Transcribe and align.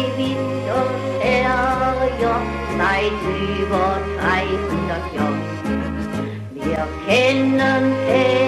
Neuwied 0.00 0.36
und 0.36 1.20
Herjord 1.20 2.42
seit 2.78 3.12
über 3.60 4.00
300 4.18 5.14
Jahren. 5.14 5.40
Wir 6.54 6.88
kennen 7.06 7.94
keine 8.06 8.39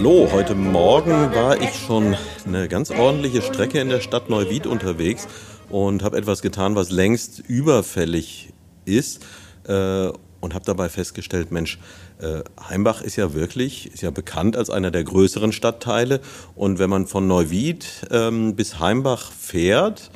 Hallo, 0.00 0.30
heute 0.32 0.54
Morgen 0.54 1.10
war 1.10 1.60
ich 1.60 1.74
schon 1.74 2.16
eine 2.46 2.68
ganz 2.68 2.90
ordentliche 2.90 3.42
Strecke 3.42 3.80
in 3.80 3.90
der 3.90 4.00
Stadt 4.00 4.30
Neuwied 4.30 4.66
unterwegs 4.66 5.28
und 5.68 6.02
habe 6.02 6.16
etwas 6.16 6.40
getan, 6.40 6.74
was 6.74 6.90
längst 6.90 7.40
überfällig 7.40 8.54
ist 8.86 9.22
äh, 9.64 10.08
und 10.40 10.54
habe 10.54 10.64
dabei 10.64 10.88
festgestellt, 10.88 11.52
Mensch, 11.52 11.78
äh, 12.18 12.40
Heimbach 12.66 13.02
ist 13.02 13.16
ja 13.16 13.34
wirklich, 13.34 13.92
ist 13.92 14.00
ja 14.00 14.10
bekannt 14.10 14.56
als 14.56 14.70
einer 14.70 14.90
der 14.90 15.04
größeren 15.04 15.52
Stadtteile 15.52 16.20
und 16.54 16.78
wenn 16.78 16.88
man 16.88 17.06
von 17.06 17.26
Neuwied 17.26 17.86
ähm, 18.10 18.56
bis 18.56 18.80
Heimbach 18.80 19.30
fährt, 19.30 20.10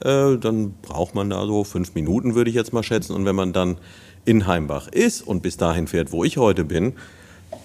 äh, 0.00 0.36
dann 0.36 0.74
braucht 0.82 1.14
man 1.14 1.30
da 1.30 1.46
so 1.46 1.62
fünf 1.62 1.94
Minuten, 1.94 2.34
würde 2.34 2.50
ich 2.50 2.56
jetzt 2.56 2.72
mal 2.72 2.82
schätzen 2.82 3.14
und 3.14 3.24
wenn 3.24 3.36
man 3.36 3.52
dann 3.52 3.78
in 4.24 4.48
Heimbach 4.48 4.88
ist 4.88 5.22
und 5.22 5.44
bis 5.44 5.56
dahin 5.56 5.86
fährt, 5.86 6.10
wo 6.10 6.24
ich 6.24 6.38
heute 6.38 6.64
bin, 6.64 6.94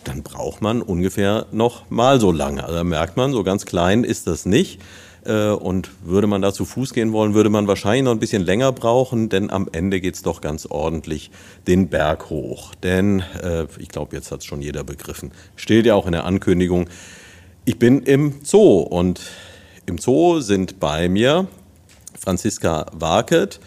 dann 0.04 0.24
braucht 0.24 0.62
man 0.62 0.82
ungefähr 0.82 1.46
noch 1.52 1.90
mal 1.90 2.20
so 2.20 2.32
lange. 2.32 2.64
Also 2.64 2.76
da 2.76 2.84
merkt 2.84 3.18
man, 3.18 3.32
so 3.34 3.44
ganz 3.44 3.66
klein 3.66 4.04
ist 4.04 4.28
das 4.28 4.46
nicht. 4.46 4.80
Äh, 5.26 5.52
und 5.52 5.90
würde 6.04 6.28
man 6.28 6.42
da 6.42 6.54
zu 6.54 6.66
Fuß 6.66 6.94
gehen 6.94 7.14
wollen, 7.14 7.34
würde 7.34 7.50
man 7.50 7.68
wahrscheinlich 7.68 8.04
noch 8.04 8.12
ein 8.12 8.20
bisschen 8.20 8.44
länger 8.44 8.74
brauchen, 8.74 9.30
denn 9.30 9.50
am 9.50 9.70
Ende 9.72 10.02
geht 10.02 10.16
es 10.16 10.22
doch 10.22 10.42
ganz 10.42 10.66
ordentlich 10.66 11.32
den 11.66 11.88
Berg 11.88 12.30
hoch. 12.30 12.76
Denn, 12.76 13.24
äh, 13.42 13.66
ich 13.78 13.88
glaube, 13.88 14.16
jetzt 14.16 14.32
hat 14.32 14.40
es 14.40 14.46
schon 14.46 14.62
jeder 14.62 14.84
begriffen, 14.84 15.32
steht 15.56 15.86
ja 15.86 15.96
auch 15.96 16.08
in 16.08 16.12
der 16.12 16.26
Ankündigung, 16.26 16.90
ich 17.66 17.80
bin 17.80 18.02
im 18.02 18.42
Zoo 18.44 18.80
und 18.82 19.22
im 19.86 19.98
Zoo 19.98 20.42
sind 20.42 20.82
bei 20.82 21.08
mir 21.08 21.48
Franziska 22.20 22.88
Warket, 22.92 23.62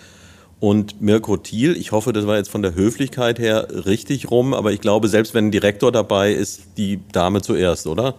und 0.67 1.01
Mirko 1.01 1.37
Thiel. 1.37 1.77
Ich 1.77 1.93
hoffe, 1.93 2.13
das 2.13 2.27
war 2.27 2.39
jetzt 2.39 2.51
von 2.51 2.61
der 2.61 2.75
Höflichkeit 2.75 3.39
her 3.39 3.69
richtig 3.87 4.33
rum, 4.33 4.53
aber 4.53 4.73
ich 4.73 4.81
glaube, 4.81 5.07
selbst 5.07 5.33
wenn 5.33 5.47
ein 5.47 5.51
Direktor 5.53 5.93
dabei 5.93 6.33
ist, 6.33 6.77
die 6.77 6.99
Dame 7.13 7.41
zuerst, 7.41 7.87
oder? 7.87 8.17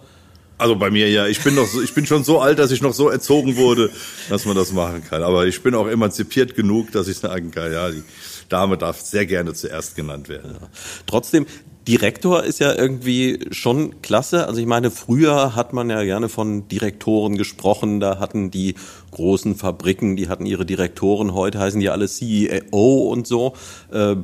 Also 0.56 0.74
bei 0.74 0.90
mir 0.90 1.10
ja, 1.10 1.26
ich 1.26 1.44
bin 1.44 1.54
noch 1.54 1.66
so, 1.66 1.82
ich 1.82 1.92
bin 1.92 2.06
schon 2.06 2.24
so 2.24 2.40
alt, 2.40 2.58
dass 2.58 2.70
ich 2.70 2.80
noch 2.80 2.94
so 2.94 3.10
erzogen 3.10 3.56
wurde, 3.56 3.90
dass 4.30 4.46
man 4.46 4.56
das 4.56 4.72
machen 4.72 5.04
kann. 5.04 5.22
Aber 5.22 5.46
ich 5.46 5.62
bin 5.62 5.74
auch 5.74 5.88
emanzipiert 5.88 6.56
genug, 6.56 6.90
dass 6.90 7.06
ich 7.06 7.18
sagen 7.18 7.50
kann, 7.50 7.70
ja, 7.70 7.90
die 7.90 8.02
Dame 8.48 8.78
darf 8.78 8.98
sehr 8.98 9.26
gerne 9.26 9.52
zuerst 9.52 9.94
genannt 9.94 10.30
werden. 10.30 10.56
Ja. 10.58 10.68
Trotzdem, 11.06 11.44
Direktor 11.88 12.44
ist 12.44 12.60
ja 12.60 12.74
irgendwie 12.74 13.46
schon 13.50 14.02
klasse. 14.02 14.46
Also 14.46 14.60
ich 14.60 14.66
meine, 14.66 14.90
früher 14.90 15.56
hat 15.56 15.72
man 15.72 15.88
ja 15.88 16.04
gerne 16.04 16.28
von 16.28 16.68
Direktoren 16.68 17.38
gesprochen. 17.38 17.98
Da 17.98 18.18
hatten 18.18 18.50
die 18.50 18.74
großen 19.10 19.56
Fabriken, 19.56 20.14
die 20.14 20.28
hatten 20.28 20.44
ihre 20.44 20.66
Direktoren. 20.66 21.32
Heute 21.32 21.58
heißen 21.58 21.80
die 21.80 21.88
alle 21.88 22.06
CEO 22.06 23.10
und 23.10 23.26
so. 23.26 23.54
Äh, 23.90 24.16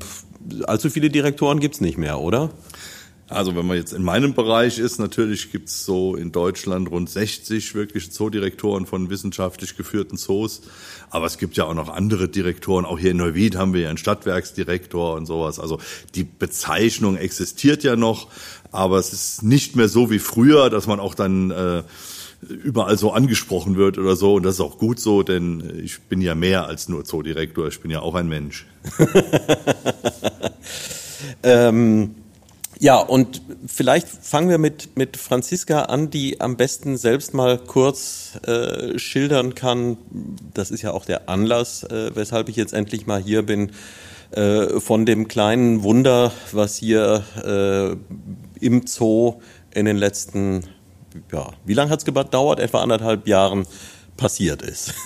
allzu 0.67 0.91
viele 0.91 1.09
Direktoren 1.09 1.59
gibt's 1.59 1.81
nicht 1.81 1.97
mehr, 1.97 2.21
oder? 2.21 2.51
Also 3.35 3.57
wenn 3.57 3.67
man 3.67 3.77
jetzt 3.77 3.93
in 3.93 4.05
meinem 4.05 4.33
Bereich 4.33 4.79
ist, 4.79 5.01
natürlich 5.01 5.51
gibt's 5.51 5.85
so 5.85 6.15
in 6.15 6.31
Deutschland 6.31 6.89
rund 6.89 7.11
60 7.11 7.75
wirklich 7.75 8.13
Zoodirektoren 8.13 8.87
von 8.87 9.11
wissenschaftlich 9.11 9.77
geführten 9.77 10.17
Zoos. 10.17 10.63
Aber 11.11 11.27
es 11.27 11.37
gibt 11.37 11.57
ja 11.57 11.65
auch 11.65 11.75
noch 11.75 11.89
andere 11.89 12.29
Direktoren. 12.29 12.85
Auch 12.85 12.99
hier 12.99 13.11
in 13.11 13.17
Neuwied 13.17 13.57
haben 13.57 13.75
wir 13.75 13.83
ja 13.83 13.89
einen 13.89 13.99
Stadtwerksdirektor 13.99 15.15
und 15.15 15.27
sowas. 15.27 15.59
Also 15.59 15.81
die 16.15 16.23
Bezeichnung 16.23 17.17
existiert 17.17 17.83
ja 17.83 17.97
noch, 17.97 18.29
aber 18.71 18.99
es 18.99 19.13
ist 19.13 19.43
nicht 19.43 19.75
mehr 19.75 19.89
so 19.89 20.11
wie 20.11 20.21
früher, 20.21 20.71
dass 20.71 20.87
man 20.87 21.01
auch 21.01 21.17
dann 21.17 21.51
äh, 21.51 21.83
überall 22.49 22.97
so 22.97 23.11
angesprochen 23.11 23.77
wird 23.77 23.99
oder 23.99 24.15
so. 24.15 24.35
Und 24.35 24.45
das 24.45 24.55
ist 24.55 24.61
auch 24.61 24.79
gut 24.79 25.01
so, 25.01 25.25
denn 25.25 25.81
ich 25.83 26.03
bin 26.03 26.21
ja 26.21 26.37
mehr 26.37 26.67
als 26.67 26.89
nur 26.89 27.05
Zoodirektor. 27.05 27.67
Ich 27.67 27.81
bin 27.81 27.91
ja 27.91 27.99
auch 27.99 28.15
ein 28.15 28.29
Mensch. 28.29 28.65
ähm 31.43 32.15
ja, 32.85 32.99
und 32.99 33.41
vielleicht 33.67 34.07
fangen 34.07 34.51
wir 34.51 34.59
mit, 34.59 34.95
mit 34.95 35.17
Franziska 35.17 35.85
an, 35.85 36.11
die 36.11 36.43
am 36.43 36.59
besten 36.59 36.99
selbst 36.99 37.33
mal 37.33 37.57
kurz 37.57 38.39
äh, 38.47 38.99
schildern 38.99 39.55
kann. 39.55 39.97
Das 40.53 40.71
ist 40.71 40.83
ja 40.83 40.91
auch 40.91 41.07
der 41.07 41.31
Anlass, 41.31 41.85
äh, 41.85 42.15
weshalb 42.15 42.51
ich 42.51 42.57
jetzt 42.57 42.75
endlich 42.75 43.07
mal 43.07 43.23
hier 43.23 43.41
bin, 43.41 43.73
äh, 44.33 44.81
von 44.81 45.07
dem 45.07 45.29
kleinen 45.29 45.83
Wunder, 45.83 46.31
was 46.53 46.77
hier 46.77 47.25
äh, 47.43 48.63
im 48.63 48.87
Zoo 48.87 49.41
in 49.73 49.87
den 49.87 49.97
letzten, 49.97 50.65
ja, 51.33 51.55
wie 51.65 51.73
lange 51.73 51.91
hat 51.91 52.01
es 52.01 52.05
gedauert? 52.05 52.61
Etwa 52.61 52.83
anderthalb 52.83 53.27
Jahren 53.27 53.67
passiert 54.19 54.61
ist. 54.61 54.93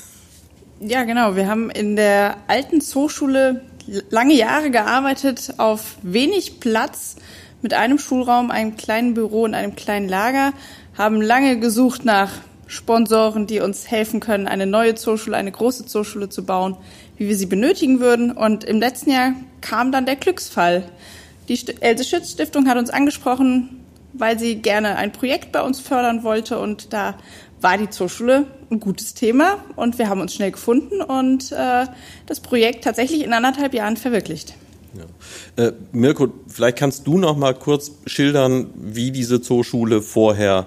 Ja, 0.81 1.03
genau. 1.03 1.35
Wir 1.35 1.49
haben 1.49 1.71
in 1.71 1.97
der 1.97 2.37
alten 2.47 2.81
Zooschule 2.81 3.63
lange 4.11 4.35
Jahre 4.35 4.71
gearbeitet 4.71 5.55
auf 5.57 5.97
wenig 6.03 6.61
Platz 6.61 7.17
mit 7.63 7.75
einem 7.75 7.99
Schulraum, 7.99 8.51
einem 8.51 8.77
kleinen 8.77 9.15
Büro 9.15 9.43
und 9.43 9.55
einem 9.55 9.75
kleinen 9.77 10.09
Lager, 10.09 10.53
haben 10.97 11.21
lange 11.21 11.59
gesucht 11.59 12.05
nach 12.05 12.31
Sponsoren, 12.67 13.47
die 13.47 13.61
uns 13.61 13.91
helfen 13.91 14.21
können, 14.21 14.47
eine 14.47 14.67
neue 14.67 14.95
Zooschule, 14.95 15.37
eine 15.37 15.51
große 15.51 15.87
Zooschule 15.87 16.29
zu 16.29 16.45
bauen, 16.45 16.77
wie 17.17 17.29
wir 17.29 17.37
sie 17.37 17.47
benötigen 17.47 17.99
würden. 18.01 18.31
Und 18.31 18.65
im 18.65 18.79
letzten 18.79 19.11
Jahr 19.11 19.33
kam 19.61 19.91
dann 19.91 20.07
der 20.07 20.17
Glücksfall. 20.17 20.85
Die 21.49 21.59
Else 21.81 22.05
Schütz 22.05 22.33
Stiftung 22.33 22.69
hat 22.69 22.77
uns 22.77 22.91
angesprochen, 22.91 23.81
weil 24.13 24.39
sie 24.39 24.57
gerne 24.57 24.97
ein 24.97 25.13
Projekt 25.13 25.51
bei 25.51 25.63
uns 25.63 25.81
fördern 25.81 26.23
wollte. 26.23 26.59
Und 26.59 26.93
da 26.93 27.15
war 27.61 27.79
die 27.79 27.89
Zooschule 27.89 28.47
ein 28.71 28.81
gutes 28.81 29.15
Thema. 29.15 29.57
Und 29.75 29.99
wir 29.99 30.11
haben 30.11 30.21
uns 30.21 30.35
schnell 30.35 30.53
gefunden 30.53 31.01
und 31.01 31.51
äh, 31.53 31.87
das 32.27 32.41
Projekt 32.41 32.85
tatsächlich 32.85 33.25
in 33.25 33.33
anderthalb 33.33 33.73
Jahren 33.73 33.97
verwirklicht. 33.97 34.55
Ja. 34.95 35.65
Äh, 35.65 35.73
Mirko, 35.93 36.29
vielleicht 36.49 36.79
kannst 36.79 37.07
du 37.07 37.19
noch 37.19 37.37
mal 37.37 37.55
kurz 37.55 37.93
schildern, 38.07 38.69
wie 38.75 39.11
diese 39.11 39.41
Zooschule 39.41 40.03
vorher 40.03 40.67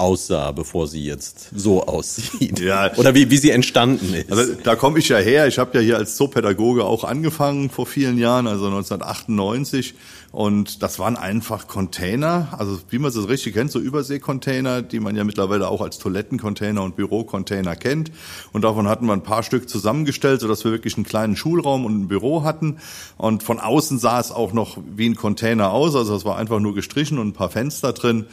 aussah, 0.00 0.50
bevor 0.52 0.86
sie 0.86 1.04
jetzt 1.04 1.50
so 1.54 1.84
aussieht. 1.86 2.58
Ja. 2.58 2.96
Oder 2.96 3.14
wie, 3.14 3.30
wie 3.30 3.36
sie 3.36 3.50
entstanden 3.50 4.14
ist. 4.14 4.32
Also, 4.32 4.54
da 4.62 4.74
komme 4.74 4.98
ich 4.98 5.08
ja 5.08 5.18
her. 5.18 5.46
Ich 5.46 5.58
habe 5.58 5.78
ja 5.78 5.84
hier 5.84 5.96
als 5.98 6.16
Zoopädagoge 6.16 6.84
auch 6.84 7.04
angefangen 7.04 7.70
vor 7.70 7.86
vielen 7.86 8.18
Jahren, 8.18 8.46
also 8.46 8.66
1998. 8.66 9.94
Und 10.32 10.82
das 10.84 11.00
waren 11.00 11.16
einfach 11.16 11.66
Container, 11.66 12.48
also 12.56 12.78
wie 12.88 12.98
man 12.98 13.10
es 13.10 13.28
richtig 13.28 13.54
kennt, 13.54 13.72
so 13.72 13.80
Überseekontainer, 13.80 14.80
die 14.80 15.00
man 15.00 15.16
ja 15.16 15.24
mittlerweile 15.24 15.68
auch 15.68 15.80
als 15.80 15.98
Toilettencontainer 15.98 16.82
und 16.82 16.94
Bürocontainer 16.94 17.74
kennt. 17.74 18.12
Und 18.52 18.62
davon 18.62 18.86
hatten 18.86 19.06
wir 19.06 19.12
ein 19.12 19.24
paar 19.24 19.42
Stück 19.42 19.68
zusammengestellt, 19.68 20.40
sodass 20.40 20.64
wir 20.64 20.70
wirklich 20.70 20.96
einen 20.96 21.04
kleinen 21.04 21.34
Schulraum 21.34 21.84
und 21.84 22.02
ein 22.02 22.08
Büro 22.08 22.44
hatten. 22.44 22.78
Und 23.16 23.42
von 23.42 23.58
außen 23.58 23.98
sah 23.98 24.20
es 24.20 24.30
auch 24.30 24.52
noch 24.52 24.78
wie 24.94 25.08
ein 25.08 25.16
Container 25.16 25.72
aus, 25.72 25.96
also 25.96 26.14
es 26.14 26.24
war 26.24 26.36
einfach 26.36 26.60
nur 26.60 26.74
gestrichen 26.74 27.18
und 27.18 27.28
ein 27.28 27.32
paar 27.32 27.50
Fenster 27.50 27.92
drin. 27.92 28.26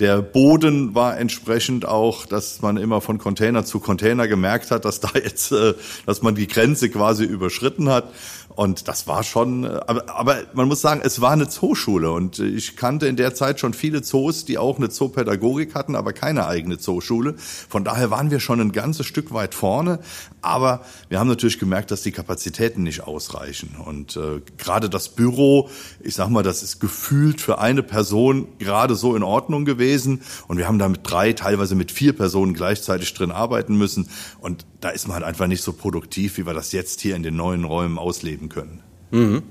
Der 0.00 0.22
Boden 0.22 0.94
war 0.94 1.18
entsprechend 1.18 1.86
auch, 1.86 2.24
dass 2.24 2.62
man 2.62 2.78
immer 2.78 3.02
von 3.02 3.18
Container 3.18 3.66
zu 3.66 3.80
Container 3.80 4.28
gemerkt 4.28 4.70
hat, 4.70 4.86
dass 4.86 5.00
da 5.00 5.10
jetzt, 5.14 5.52
äh, 5.52 5.74
dass 6.06 6.22
man 6.22 6.34
die 6.34 6.46
Grenze 6.46 6.88
quasi 6.88 7.24
überschritten 7.24 7.90
hat. 7.90 8.10
Und 8.60 8.88
das 8.88 9.06
war 9.06 9.22
schon, 9.22 9.64
äh, 9.64 9.80
aber, 9.86 10.14
aber 10.14 10.36
man 10.52 10.68
muss 10.68 10.82
sagen, 10.82 11.00
es 11.02 11.22
war 11.22 11.30
eine 11.30 11.48
Zooschule 11.48 12.12
und 12.12 12.40
ich 12.40 12.76
kannte 12.76 13.06
in 13.06 13.16
der 13.16 13.34
Zeit 13.34 13.58
schon 13.58 13.72
viele 13.72 14.02
Zoos, 14.02 14.44
die 14.44 14.58
auch 14.58 14.76
eine 14.76 14.90
Zoopädagogik 14.90 15.74
hatten, 15.74 15.96
aber 15.96 16.12
keine 16.12 16.46
eigene 16.46 16.76
Zooschule. 16.76 17.36
Von 17.38 17.84
daher 17.84 18.10
waren 18.10 18.30
wir 18.30 18.38
schon 18.38 18.60
ein 18.60 18.72
ganzes 18.72 19.06
Stück 19.06 19.32
weit 19.32 19.54
vorne, 19.54 20.00
aber 20.42 20.82
wir 21.08 21.18
haben 21.18 21.28
natürlich 21.28 21.58
gemerkt, 21.58 21.90
dass 21.90 22.02
die 22.02 22.12
Kapazitäten 22.12 22.82
nicht 22.82 23.02
ausreichen. 23.04 23.76
Und 23.82 24.18
äh, 24.18 24.42
gerade 24.58 24.90
das 24.90 25.08
Büro, 25.08 25.70
ich 26.00 26.14
sag 26.14 26.28
mal, 26.28 26.42
das 26.42 26.62
ist 26.62 26.80
gefühlt 26.80 27.40
für 27.40 27.60
eine 27.60 27.82
Person 27.82 28.46
gerade 28.58 28.94
so 28.94 29.16
in 29.16 29.22
Ordnung 29.22 29.64
gewesen. 29.64 30.20
Und 30.48 30.58
wir 30.58 30.68
haben 30.68 30.78
da 30.78 30.86
mit 30.86 31.00
drei, 31.04 31.32
teilweise 31.32 31.76
mit 31.76 31.90
vier 31.90 32.14
Personen 32.14 32.52
gleichzeitig 32.52 33.14
drin 33.14 33.30
arbeiten 33.30 33.78
müssen. 33.78 34.10
Und 34.38 34.66
da 34.80 34.90
ist 34.90 35.06
man 35.06 35.16
halt 35.16 35.24
einfach 35.24 35.46
nicht 35.46 35.62
so 35.62 35.72
produktiv, 35.72 36.38
wie 36.38 36.46
wir 36.46 36.54
das 36.54 36.72
jetzt 36.72 37.00
hier 37.00 37.16
in 37.16 37.22
den 37.22 37.36
neuen 37.36 37.64
Räumen 37.64 37.98
ausleben 37.98 38.48
können. 38.48 38.82
Mhm. 39.10 39.42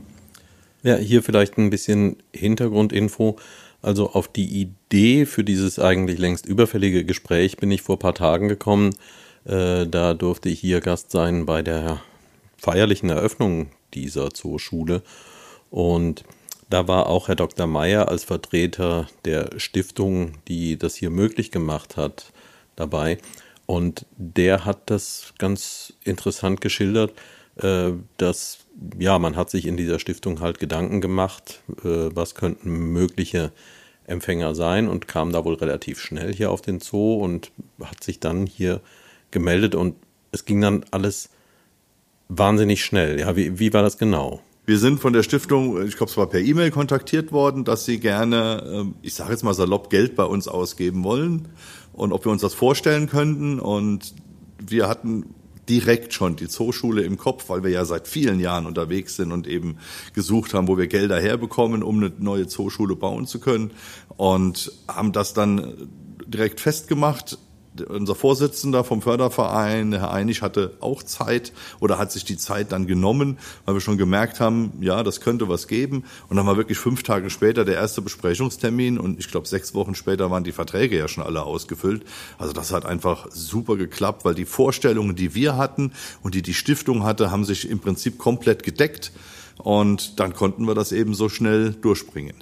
Ja, 0.83 0.95
hier 0.95 1.23
vielleicht 1.23 1.57
ein 1.57 1.69
bisschen 1.69 2.17
Hintergrundinfo. 2.33 3.37
Also 3.81 4.11
auf 4.11 4.27
die 4.27 4.61
Idee 4.61 5.25
für 5.25 5.43
dieses 5.43 5.79
eigentlich 5.79 6.19
längst 6.19 6.45
überfällige 6.45 7.05
Gespräch 7.05 7.57
bin 7.57 7.71
ich 7.71 7.81
vor 7.81 7.95
ein 7.95 7.99
paar 7.99 8.13
Tagen 8.13 8.47
gekommen. 8.47 8.95
Äh, 9.45 9.87
da 9.87 10.13
durfte 10.13 10.49
ich 10.49 10.59
hier 10.59 10.81
Gast 10.81 11.11
sein 11.11 11.45
bei 11.45 11.61
der 11.61 12.01
feierlichen 12.57 13.09
Eröffnung 13.09 13.67
dieser 13.93 14.31
Zooschule. 14.31 15.01
Und 15.69 16.23
da 16.69 16.87
war 16.87 17.07
auch 17.07 17.27
Herr 17.27 17.35
Dr. 17.35 17.67
Meyer 17.67 18.09
als 18.09 18.23
Vertreter 18.23 19.07
der 19.25 19.57
Stiftung, 19.57 20.33
die 20.47 20.77
das 20.77 20.95
hier 20.95 21.09
möglich 21.09 21.51
gemacht 21.51 21.97
hat, 21.97 22.31
dabei. 22.75 23.17
Und 23.69 24.07
der 24.17 24.65
hat 24.65 24.89
das 24.89 25.35
ganz 25.37 25.93
interessant 26.03 26.59
geschildert. 26.59 27.13
äh, 27.57 27.91
dass 28.17 28.59
ja, 28.97 29.19
man 29.19 29.35
hat 29.35 29.51
sich 29.51 29.67
in 29.67 29.77
dieser 29.77 29.99
Stiftung 29.99 30.39
halt 30.39 30.59
Gedanken 30.59 31.01
gemacht, 31.01 31.61
äh, 31.83 32.09
was 32.15 32.33
könnten 32.33 32.93
mögliche 32.93 33.51
Empfänger 34.07 34.55
sein 34.55 34.87
und 34.87 35.07
kam 35.07 35.31
da 35.31 35.45
wohl 35.45 35.53
relativ 35.53 35.99
schnell 35.99 36.33
hier 36.33 36.49
auf 36.49 36.61
den 36.61 36.79
Zoo 36.79 37.15
und 37.15 37.51
hat 37.83 38.03
sich 38.03 38.19
dann 38.19 38.47
hier 38.47 38.81
gemeldet 39.29 39.75
und 39.75 39.95
es 40.31 40.45
ging 40.45 40.61
dann 40.61 40.83
alles 40.89 41.29
wahnsinnig 42.27 42.83
schnell. 42.83 43.19
Ja, 43.19 43.35
wie, 43.35 43.59
wie 43.59 43.71
war 43.73 43.83
das 43.83 43.99
genau? 43.99 44.41
Wir 44.65 44.79
sind 44.79 44.99
von 44.99 45.13
der 45.13 45.23
Stiftung, 45.23 45.85
ich 45.85 45.97
glaube, 45.97 46.11
es 46.11 46.17
war 46.17 46.27
per 46.27 46.39
E-Mail 46.39 46.71
kontaktiert 46.71 47.31
worden, 47.31 47.65
dass 47.65 47.85
sie 47.85 47.99
gerne, 47.99 48.63
ähm, 48.65 48.95
ich 49.03 49.13
sage 49.13 49.31
jetzt 49.31 49.43
mal 49.43 49.53
salopp, 49.53 49.89
Geld 49.89 50.15
bei 50.15 50.25
uns 50.25 50.47
ausgeben 50.47 51.03
wollen 51.03 51.49
und 51.93 52.13
ob 52.13 52.25
wir 52.25 52.31
uns 52.31 52.41
das 52.41 52.53
vorstellen 52.53 53.07
könnten. 53.07 53.59
Und 53.59 54.13
wir 54.59 54.87
hatten 54.87 55.33
direkt 55.69 56.13
schon 56.13 56.35
die 56.35 56.47
Zooschule 56.47 57.03
im 57.03 57.17
Kopf, 57.17 57.49
weil 57.49 57.63
wir 57.63 57.69
ja 57.69 57.85
seit 57.85 58.07
vielen 58.07 58.39
Jahren 58.39 58.65
unterwegs 58.65 59.15
sind 59.15 59.31
und 59.31 59.47
eben 59.47 59.77
gesucht 60.13 60.53
haben, 60.53 60.67
wo 60.67 60.77
wir 60.77 60.87
Gelder 60.87 61.21
herbekommen, 61.21 61.83
um 61.83 61.97
eine 61.97 62.11
neue 62.17 62.47
Zooschule 62.47 62.95
bauen 62.95 63.27
zu 63.27 63.39
können 63.39 63.71
und 64.17 64.71
haben 64.87 65.11
das 65.11 65.33
dann 65.33 65.89
direkt 66.25 66.59
festgemacht 66.59 67.37
unser 67.87 68.15
Vorsitzender 68.15 68.83
vom 68.83 69.01
Förderverein, 69.01 69.93
Herr 69.93 70.11
Einig, 70.11 70.41
hatte 70.41 70.73
auch 70.79 71.03
Zeit 71.03 71.53
oder 71.79 71.97
hat 71.97 72.11
sich 72.11 72.25
die 72.25 72.37
Zeit 72.37 72.71
dann 72.71 72.87
genommen, 72.87 73.37
weil 73.65 73.75
wir 73.75 73.81
schon 73.81 73.97
gemerkt 73.97 74.39
haben, 74.39 74.73
ja, 74.81 75.03
das 75.03 75.21
könnte 75.21 75.49
was 75.49 75.67
geben. 75.67 76.03
Und 76.29 76.37
dann 76.37 76.45
war 76.45 76.57
wirklich 76.57 76.77
fünf 76.77 77.03
Tage 77.03 77.29
später 77.29 77.65
der 77.65 77.75
erste 77.75 78.01
Besprechungstermin 78.01 78.97
und 78.97 79.19
ich 79.19 79.29
glaube, 79.29 79.47
sechs 79.47 79.73
Wochen 79.73 79.95
später 79.95 80.31
waren 80.31 80.43
die 80.43 80.51
Verträge 80.51 80.97
ja 80.97 81.07
schon 81.07 81.23
alle 81.23 81.43
ausgefüllt. 81.43 82.03
Also 82.37 82.53
das 82.53 82.71
hat 82.71 82.85
einfach 82.85 83.27
super 83.31 83.77
geklappt, 83.77 84.25
weil 84.25 84.35
die 84.35 84.45
Vorstellungen, 84.45 85.15
die 85.15 85.35
wir 85.35 85.57
hatten 85.57 85.91
und 86.23 86.35
die 86.35 86.41
die 86.41 86.53
Stiftung 86.53 87.03
hatte, 87.03 87.31
haben 87.31 87.45
sich 87.45 87.69
im 87.69 87.79
Prinzip 87.79 88.17
komplett 88.17 88.63
gedeckt. 88.63 89.11
Und 89.57 90.19
dann 90.19 90.33
konnten 90.33 90.65
wir 90.67 90.75
das 90.75 90.91
eben 90.91 91.13
so 91.13 91.27
schnell 91.27 91.73
durchbringen. 91.73 92.35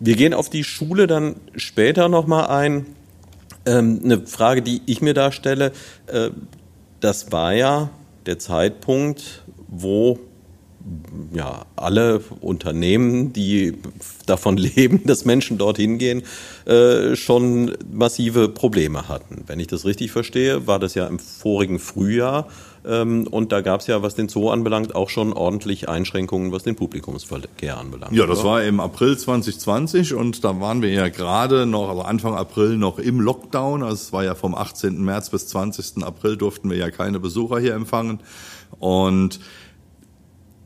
Wir 0.00 0.16
gehen 0.16 0.34
auf 0.34 0.48
die 0.48 0.64
Schule 0.64 1.06
dann 1.06 1.36
später 1.56 2.08
nochmal 2.08 2.46
ein. 2.46 2.86
Ähm, 3.70 4.00
eine 4.02 4.26
Frage, 4.26 4.62
die 4.62 4.82
ich 4.86 5.00
mir 5.00 5.14
da 5.14 5.30
stelle, 5.30 5.70
äh, 6.08 6.30
das 6.98 7.30
war 7.30 7.52
ja 7.52 7.90
der 8.26 8.38
Zeitpunkt, 8.40 9.44
wo 9.68 10.18
ja, 11.32 11.66
alle 11.76 12.20
Unternehmen, 12.40 13.32
die 13.32 13.74
davon 14.26 14.56
leben, 14.56 15.02
dass 15.04 15.24
Menschen 15.24 15.56
dorthin 15.56 15.98
gehen, 15.98 16.22
äh, 16.66 17.14
schon 17.14 17.76
massive 17.92 18.48
Probleme 18.48 19.08
hatten. 19.08 19.44
Wenn 19.46 19.60
ich 19.60 19.68
das 19.68 19.84
richtig 19.84 20.10
verstehe, 20.10 20.66
war 20.66 20.80
das 20.80 20.94
ja 20.94 21.06
im 21.06 21.20
vorigen 21.20 21.78
Frühjahr 21.78 22.48
und 22.82 23.52
da 23.52 23.60
gab 23.60 23.80
es 23.80 23.88
ja, 23.88 24.02
was 24.02 24.14
den 24.14 24.30
Zoo 24.30 24.48
anbelangt, 24.48 24.94
auch 24.94 25.10
schon 25.10 25.34
ordentlich 25.34 25.90
Einschränkungen, 25.90 26.50
was 26.50 26.62
den 26.62 26.76
Publikumsverkehr 26.76 27.76
anbelangt. 27.76 28.12
Ja, 28.12 28.26
das 28.26 28.40
oder? 28.40 28.48
war 28.48 28.64
im 28.64 28.80
April 28.80 29.18
2020 29.18 30.14
und 30.14 30.44
da 30.44 30.60
waren 30.60 30.80
wir 30.80 30.90
ja 30.90 31.10
gerade 31.10 31.66
noch, 31.66 31.90
also 31.90 32.02
Anfang 32.02 32.34
April 32.34 32.78
noch 32.78 32.98
im 32.98 33.20
Lockdown. 33.20 33.82
Also 33.82 33.94
es 33.96 34.12
war 34.14 34.24
ja 34.24 34.34
vom 34.34 34.54
18. 34.54 35.02
März 35.02 35.28
bis 35.28 35.48
20. 35.48 36.02
April 36.02 36.38
durften 36.38 36.70
wir 36.70 36.78
ja 36.78 36.90
keine 36.90 37.20
Besucher 37.20 37.58
hier 37.58 37.74
empfangen. 37.74 38.20
Und 38.78 39.40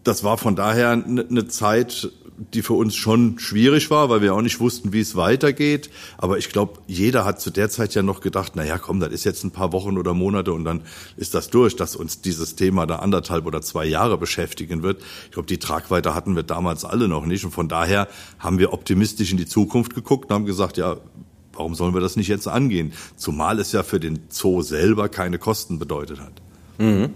das 0.04 0.22
war 0.22 0.38
von 0.38 0.54
daher 0.54 0.90
eine 0.90 1.48
Zeit, 1.48 2.10
die 2.36 2.62
für 2.62 2.74
uns 2.74 2.96
schon 2.96 3.38
schwierig 3.38 3.90
war, 3.90 4.08
weil 4.08 4.20
wir 4.20 4.34
auch 4.34 4.42
nicht 4.42 4.60
wussten, 4.60 4.92
wie 4.92 5.00
es 5.00 5.16
weitergeht. 5.16 5.90
Aber 6.18 6.38
ich 6.38 6.50
glaube, 6.50 6.80
jeder 6.86 7.24
hat 7.24 7.40
zu 7.40 7.50
der 7.50 7.70
Zeit 7.70 7.94
ja 7.94 8.02
noch 8.02 8.20
gedacht, 8.20 8.52
na 8.56 8.64
ja, 8.64 8.78
komm, 8.78 9.00
das 9.00 9.12
ist 9.12 9.24
jetzt 9.24 9.44
ein 9.44 9.50
paar 9.50 9.72
Wochen 9.72 9.98
oder 9.98 10.14
Monate 10.14 10.52
und 10.52 10.64
dann 10.64 10.82
ist 11.16 11.34
das 11.34 11.50
durch, 11.50 11.76
dass 11.76 11.96
uns 11.96 12.20
dieses 12.20 12.56
Thema 12.56 12.86
da 12.86 12.96
anderthalb 12.96 13.46
oder 13.46 13.62
zwei 13.62 13.86
Jahre 13.86 14.18
beschäftigen 14.18 14.82
wird. 14.82 15.02
Ich 15.26 15.32
glaube, 15.32 15.46
die 15.46 15.58
Tragweite 15.58 16.14
hatten 16.14 16.34
wir 16.34 16.42
damals 16.42 16.84
alle 16.84 17.08
noch 17.08 17.26
nicht. 17.26 17.44
Und 17.44 17.52
von 17.52 17.68
daher 17.68 18.08
haben 18.38 18.58
wir 18.58 18.72
optimistisch 18.72 19.30
in 19.30 19.38
die 19.38 19.46
Zukunft 19.46 19.94
geguckt 19.94 20.30
und 20.30 20.34
haben 20.34 20.46
gesagt, 20.46 20.76
ja, 20.76 20.96
warum 21.52 21.74
sollen 21.74 21.94
wir 21.94 22.00
das 22.00 22.16
nicht 22.16 22.28
jetzt 22.28 22.48
angehen? 22.48 22.92
Zumal 23.16 23.60
es 23.60 23.72
ja 23.72 23.82
für 23.82 24.00
den 24.00 24.20
Zoo 24.28 24.62
selber 24.62 25.08
keine 25.08 25.38
Kosten 25.38 25.78
bedeutet 25.78 26.20
hat. 26.20 26.32
Mhm. 26.78 27.10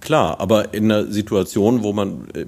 Klar, 0.00 0.40
aber 0.40 0.72
in 0.72 0.84
einer 0.84 1.10
Situation, 1.10 1.82
wo 1.82 1.92
man 1.92 2.28
äh, 2.32 2.46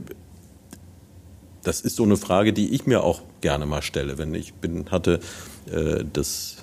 das 1.68 1.82
ist 1.82 1.96
so 1.96 2.02
eine 2.02 2.16
Frage, 2.16 2.52
die 2.52 2.74
ich 2.74 2.86
mir 2.86 3.04
auch 3.04 3.20
gerne 3.42 3.66
mal 3.66 3.82
stelle, 3.82 4.16
wenn 4.16 4.34
ich 4.34 4.54
bin, 4.54 4.90
hatte 4.90 5.20
äh, 5.70 6.02
das 6.12 6.56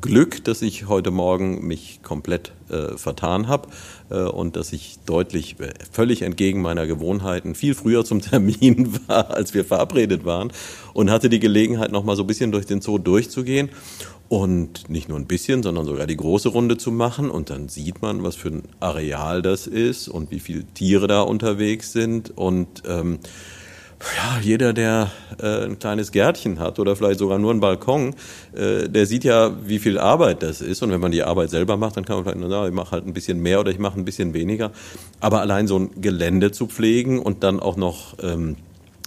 Glück, 0.00 0.44
dass 0.44 0.62
ich 0.62 0.86
heute 0.86 1.10
Morgen 1.10 1.66
mich 1.66 2.00
komplett 2.02 2.52
äh, 2.70 2.96
vertan 2.96 3.48
habe 3.48 3.68
äh, 4.10 4.22
und 4.22 4.54
dass 4.54 4.72
ich 4.72 5.00
deutlich, 5.04 5.58
äh, 5.58 5.72
völlig 5.90 6.22
entgegen 6.22 6.62
meiner 6.62 6.86
Gewohnheiten, 6.86 7.56
viel 7.56 7.74
früher 7.74 8.04
zum 8.04 8.20
Termin 8.22 9.00
war, 9.08 9.32
als 9.32 9.52
wir 9.52 9.64
verabredet 9.64 10.24
waren 10.24 10.52
und 10.94 11.10
hatte 11.10 11.28
die 11.28 11.40
Gelegenheit, 11.40 11.90
noch 11.90 12.04
mal 12.04 12.14
so 12.14 12.22
ein 12.22 12.28
bisschen 12.28 12.52
durch 12.52 12.64
den 12.64 12.80
Zoo 12.80 12.98
durchzugehen 12.98 13.68
und 14.28 14.88
nicht 14.88 15.08
nur 15.08 15.18
ein 15.18 15.26
bisschen, 15.26 15.62
sondern 15.62 15.84
sogar 15.84 16.06
die 16.06 16.16
große 16.16 16.48
Runde 16.48 16.78
zu 16.78 16.90
machen. 16.90 17.30
Und 17.30 17.50
dann 17.50 17.68
sieht 17.68 18.00
man, 18.00 18.22
was 18.22 18.36
für 18.36 18.48
ein 18.48 18.62
Areal 18.80 19.42
das 19.42 19.66
ist 19.66 20.08
und 20.08 20.30
wie 20.30 20.40
viele 20.40 20.64
Tiere 20.72 21.06
da 21.08 21.20
unterwegs 21.20 21.92
sind. 21.92 22.30
Und 22.36 22.82
ähm, 22.88 23.18
ja, 24.16 24.40
jeder, 24.40 24.72
der 24.72 25.10
äh, 25.40 25.64
ein 25.64 25.78
kleines 25.78 26.12
Gärtchen 26.12 26.58
hat 26.58 26.78
oder 26.78 26.96
vielleicht 26.96 27.18
sogar 27.18 27.38
nur 27.38 27.50
einen 27.50 27.60
Balkon, 27.60 28.14
äh, 28.54 28.88
der 28.88 29.06
sieht 29.06 29.24
ja, 29.24 29.52
wie 29.64 29.78
viel 29.78 29.98
Arbeit 29.98 30.42
das 30.42 30.60
ist. 30.60 30.82
Und 30.82 30.90
wenn 30.90 31.00
man 31.00 31.12
die 31.12 31.22
Arbeit 31.22 31.50
selber 31.50 31.76
macht, 31.76 31.96
dann 31.96 32.04
kann 32.04 32.16
man 32.16 32.24
vielleicht 32.24 32.50
sagen, 32.50 32.68
ich 32.68 32.74
mache 32.74 32.90
halt 32.90 33.06
ein 33.06 33.14
bisschen 33.14 33.40
mehr 33.40 33.60
oder 33.60 33.70
ich 33.70 33.78
mache 33.78 33.98
ein 33.98 34.04
bisschen 34.04 34.34
weniger. 34.34 34.72
Aber 35.20 35.40
allein 35.40 35.66
so 35.66 35.78
ein 35.78 36.00
Gelände 36.00 36.50
zu 36.50 36.66
pflegen 36.66 37.20
und 37.20 37.42
dann 37.42 37.60
auch 37.60 37.76
noch 37.76 38.16
ähm, 38.22 38.56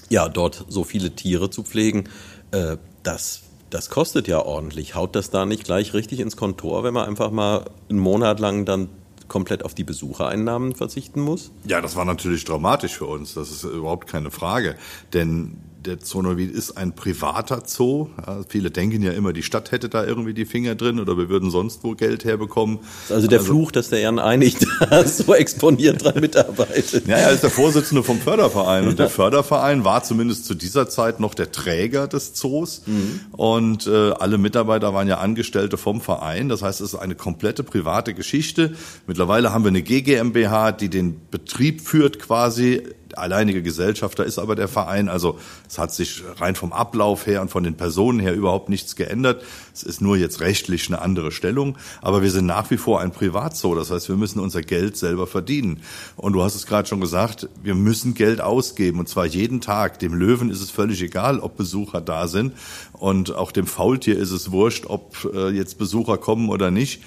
ja 0.10 0.30
dort 0.30 0.66
so 0.70 0.84
viele 0.84 1.12
Tiere 1.12 1.50
zu 1.50 1.64
pflegen, 1.64 2.06
äh, 2.52 2.78
das 3.04 3.42
das 3.70 3.90
kostet 3.90 4.28
ja 4.28 4.40
ordentlich. 4.40 4.96
Haut 4.96 5.16
das 5.16 5.32
da 5.32 5.46
nicht 5.46 5.66
gleich 5.66 5.94
richtig 5.94 6.22
ins 6.22 6.38
Kontor, 6.38 6.84
wenn 6.84 6.94
man 6.94 7.08
einfach 7.08 7.32
mal 7.32 7.66
einen 7.90 8.00
Monat 8.00 8.40
lang 8.40 8.64
dann 8.64 8.90
komplett 9.28 9.64
auf 9.64 9.74
die 9.74 9.84
Besuchereinnahmen 9.84 10.76
verzichten 10.76 11.22
muss? 11.22 11.52
Ja, 11.66 11.82
das 11.82 11.96
war 11.96 12.06
natürlich 12.06 12.46
dramatisch 12.46 12.98
für 12.98 13.06
uns. 13.06 13.34
Das 13.34 13.52
ist 13.52 13.64
überhaupt 13.64 14.08
keine 14.08 14.32
Frage. 14.32 14.76
Denn 15.14 15.58
der 15.86 16.00
Zoonowid 16.00 16.52
ist 16.52 16.78
ein 16.78 16.96
privater 16.96 17.64
Zoo. 17.66 18.10
Ja, 18.26 18.42
viele 18.48 18.72
denken 18.72 19.02
ja 19.04 19.12
immer, 19.12 19.34
die 19.34 19.44
Stadt 19.44 19.72
hätte 19.72 19.90
da 19.90 20.06
irgendwie 20.06 20.34
die 20.34 20.46
Finger 20.46 20.76
drin 20.76 21.00
oder 21.00 21.18
wir 21.18 21.30
würden 21.30 21.52
sonst 21.52 21.84
wo 21.84 21.94
Geld 21.94 22.26
herbekommen. 22.26 22.80
Also 23.10 23.28
der 23.28 23.40
also, 23.40 23.52
Fluch, 23.52 23.72
dass 23.72 23.90
der 23.90 24.00
Jan 24.00 24.20
Einig 24.20 24.58
da 24.80 25.06
so 25.08 25.34
exponiert 25.34 26.04
dran 26.04 26.20
mitarbeitet. 26.20 27.08
Ja, 27.08 27.18
er 27.18 27.32
ist 27.32 27.44
der 27.44 27.50
Vorsitzende 27.50 28.04
vom 28.04 28.20
Förderverein 28.20 28.88
und 28.88 29.00
der 29.00 29.10
Förderverein 29.10 29.84
war 29.84 30.04
zumindest 30.04 30.46
zu 30.46 30.56
dieser 30.56 30.90
Zeit 30.90 31.20
noch 31.20 31.34
der 31.34 31.52
Träger 31.52 32.08
des 32.08 32.34
Zoos 32.34 32.82
mhm. 32.86 33.22
und 33.32 33.88
äh, 33.88 34.12
alle 34.12 34.38
Mitarbeiter 34.38 34.94
waren 34.94 35.08
ja 35.08 35.20
Angestellte 35.20 35.78
vom 35.78 36.02
Verein. 36.02 36.50
Das 36.50 36.62
heißt, 36.62 36.82
es 36.82 36.94
ist 36.94 37.00
eine 37.00 37.16
komplette 37.16 37.64
private 37.64 38.14
Geschichte. 38.14 38.76
Mittlerweile 39.08 39.54
haben 39.54 39.64
wir 39.64 39.70
eine 39.70 39.82
GGMBH, 39.82 40.72
die 40.74 40.90
den 40.90 41.22
Betrieb 41.30 41.82
führt 41.82 42.20
quasi 42.20 42.82
alleinige 43.16 43.62
Gesellschafter 43.62 44.26
ist 44.26 44.40
aber 44.40 44.56
der 44.56 44.68
Verein. 44.68 45.10
Also 45.10 45.40
es 45.68 45.78
hat 45.78 45.94
sich 45.94 46.24
rein 46.38 46.56
vom 46.56 46.74
Ablauf 46.74 47.28
her 47.28 47.42
und 47.42 47.50
von 47.50 47.64
den 47.64 47.76
Personen 47.76 48.20
her 48.20 48.34
überhaupt 48.34 48.70
nichts 48.70 48.96
geändert. 48.96 49.44
Es 49.74 49.84
ist 49.84 50.02
nur 50.02 50.18
jetzt 50.18 50.42
rechtlich 50.42 50.88
eine 50.88 51.02
andere 51.02 51.32
Stellung. 51.32 51.78
Aber 52.02 52.22
wir 52.22 52.32
sind 52.32 52.46
nach 52.46 52.72
wie 52.72 52.78
vor 52.78 53.02
ein 53.02 53.12
Privatzoo. 53.12 53.76
Das 53.76 53.92
heißt, 53.92 54.10
wir 54.10 54.16
müssen 54.16 54.40
unser 54.40 54.62
Geld 54.62 54.98
selber 54.98 55.28
verdienen. 55.28 55.82
Und 56.16 56.34
du 56.34 56.44
hast 56.44 56.56
es 56.56 56.66
gerade 56.66 56.88
schon 56.88 57.02
gesagt, 57.02 57.50
wir 57.64 57.76
müssen 57.76 58.14
Geld 58.14 58.42
ausgeben. 58.42 59.00
Und 59.00 59.10
zwar 59.10 59.26
jeden 59.26 59.62
Tag. 59.62 60.00
Dem 60.00 60.14
Löwen 60.14 60.50
ist 60.50 60.62
es 60.62 60.72
völlig 60.72 61.02
egal, 61.02 61.40
ob 61.40 61.58
Besucher 61.58 62.02
da 62.02 62.28
sind. 62.28 62.54
Und 62.94 63.36
auch 63.36 63.52
dem 63.52 63.68
Faultier 63.68 64.18
ist 64.18 64.32
es 64.32 64.52
wurscht, 64.52 64.86
ob 64.88 65.30
äh, 65.34 65.50
jetzt 65.50 65.78
Besucher 65.78 66.18
kommen 66.18 66.50
oder 66.50 66.72
nicht. 66.72 67.02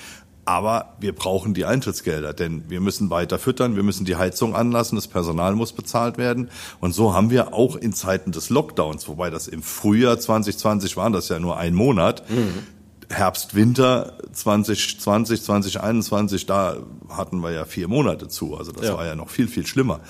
Aber 0.49 0.95
wir 0.99 1.15
brauchen 1.15 1.53
die 1.53 1.67
Eintrittsgelder, 1.67 2.33
denn 2.33 2.71
wir 2.71 2.81
müssen 2.81 3.11
weiter 3.11 3.39
füttern, 3.39 3.77
wir 3.77 3.83
müssen 3.83 4.07
die 4.07 4.17
Heizung 4.17 4.57
anlassen, 4.57 4.97
das 4.97 5.07
Personal 5.07 5.55
muss 5.55 5.75
bezahlt 5.75 6.17
werden. 6.17 6.49
Und 6.81 6.95
so 6.95 7.13
haben 7.13 7.29
wir 7.29 7.53
auch 7.53 7.77
in 7.77 7.93
Zeiten 7.93 8.33
des 8.33 8.49
Lockdowns, 8.49 9.09
wobei 9.09 9.29
das 9.29 9.47
im 9.47 9.63
Frühjahr 9.63 10.19
2020 10.19 10.97
waren 10.97 11.13
das 11.13 11.29
ja 11.29 11.39
nur 11.39 11.59
ein 11.59 11.75
Monat, 11.75 12.31
mhm. 12.31 12.63
Herbst, 13.11 13.57
Winter 13.57 14.17
2020, 14.33 15.43
2021, 15.43 16.47
da 16.47 16.79
hatten 17.11 17.41
wir 17.41 17.53
ja 17.53 17.67
vier 17.67 17.89
Monate 17.89 18.29
zu. 18.29 18.57
Also 18.57 18.73
das 18.73 18.87
ja. 18.87 18.95
war 18.97 19.05
ja 19.05 19.17
noch 19.17 19.29
viel, 19.29 19.49
viel 19.49 19.67
schlimmer. 19.67 20.01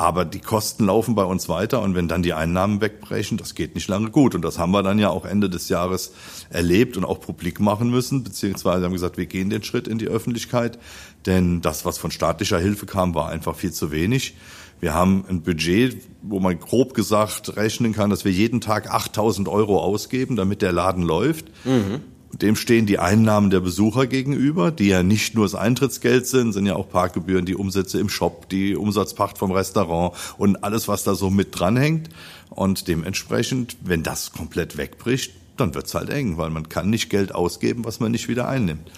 Aber 0.00 0.24
die 0.24 0.40
Kosten 0.40 0.86
laufen 0.86 1.14
bei 1.14 1.24
uns 1.24 1.50
weiter 1.50 1.82
und 1.82 1.94
wenn 1.94 2.08
dann 2.08 2.22
die 2.22 2.32
Einnahmen 2.32 2.80
wegbrechen, 2.80 3.36
das 3.36 3.54
geht 3.54 3.74
nicht 3.74 3.86
lange 3.86 4.10
gut. 4.10 4.34
Und 4.34 4.40
das 4.40 4.58
haben 4.58 4.70
wir 4.70 4.82
dann 4.82 4.98
ja 4.98 5.10
auch 5.10 5.26
Ende 5.26 5.50
des 5.50 5.68
Jahres 5.68 6.14
erlebt 6.48 6.96
und 6.96 7.04
auch 7.04 7.20
publik 7.20 7.60
machen 7.60 7.90
müssen, 7.90 8.24
beziehungsweise 8.24 8.86
haben 8.86 8.94
gesagt, 8.94 9.18
wir 9.18 9.26
gehen 9.26 9.50
den 9.50 9.62
Schritt 9.62 9.86
in 9.86 9.98
die 9.98 10.08
Öffentlichkeit, 10.08 10.78
denn 11.26 11.60
das, 11.60 11.84
was 11.84 11.98
von 11.98 12.10
staatlicher 12.10 12.58
Hilfe 12.58 12.86
kam, 12.86 13.14
war 13.14 13.28
einfach 13.28 13.54
viel 13.54 13.72
zu 13.72 13.92
wenig. 13.92 14.36
Wir 14.80 14.94
haben 14.94 15.26
ein 15.28 15.42
Budget, 15.42 15.98
wo 16.22 16.40
man 16.40 16.58
grob 16.58 16.94
gesagt 16.94 17.58
rechnen 17.58 17.92
kann, 17.92 18.08
dass 18.08 18.24
wir 18.24 18.32
jeden 18.32 18.62
Tag 18.62 18.90
8000 18.90 19.48
Euro 19.48 19.80
ausgeben, 19.82 20.34
damit 20.34 20.62
der 20.62 20.72
Laden 20.72 21.02
läuft. 21.02 21.44
Mhm. 21.66 22.00
Dem 22.32 22.54
stehen 22.54 22.86
die 22.86 22.98
Einnahmen 22.98 23.50
der 23.50 23.60
Besucher 23.60 24.06
gegenüber, 24.06 24.70
die 24.70 24.88
ja 24.88 25.02
nicht 25.02 25.34
nur 25.34 25.44
das 25.44 25.54
Eintrittsgeld 25.54 26.26
sind, 26.26 26.52
sind 26.52 26.66
ja 26.66 26.76
auch 26.76 26.88
Parkgebühren, 26.88 27.44
die 27.44 27.56
Umsätze 27.56 27.98
im 27.98 28.08
Shop, 28.08 28.48
die 28.48 28.76
Umsatzpacht 28.76 29.36
vom 29.36 29.50
Restaurant 29.50 30.14
und 30.38 30.62
alles, 30.62 30.86
was 30.86 31.02
da 31.02 31.14
so 31.14 31.30
mit 31.30 31.58
dranhängt. 31.58 32.08
Und 32.50 32.88
dementsprechend, 32.88 33.76
wenn 33.82 34.02
das 34.02 34.32
komplett 34.32 34.76
wegbricht, 34.76 35.32
dann 35.56 35.74
wird's 35.74 35.94
halt 35.94 36.10
eng, 36.10 36.38
weil 36.38 36.50
man 36.50 36.68
kann 36.68 36.88
nicht 36.88 37.10
Geld 37.10 37.34
ausgeben, 37.34 37.84
was 37.84 38.00
man 38.00 38.12
nicht 38.12 38.28
wieder 38.28 38.48
einnimmt. 38.48 38.90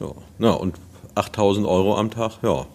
Ja, 0.00 0.12
ja 0.38 0.50
und 0.50 0.76
8000 1.14 1.66
Euro 1.66 1.96
am 1.96 2.10
Tag, 2.10 2.38
ja, 2.42 2.66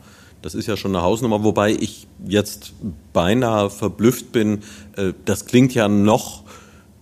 das 0.44 0.56
ist 0.56 0.68
ja 0.68 0.76
schon 0.76 0.96
eine 0.96 1.04
Hausnummer, 1.04 1.44
wobei 1.44 1.72
ich 1.72 2.08
jetzt 2.26 2.74
beinahe 3.14 3.70
verblüfft 3.70 4.32
bin. 4.32 4.62
Äh, 4.98 5.14
das 5.26 5.46
klingt 5.46 5.74
ja 5.74 5.88
noch 5.88 6.44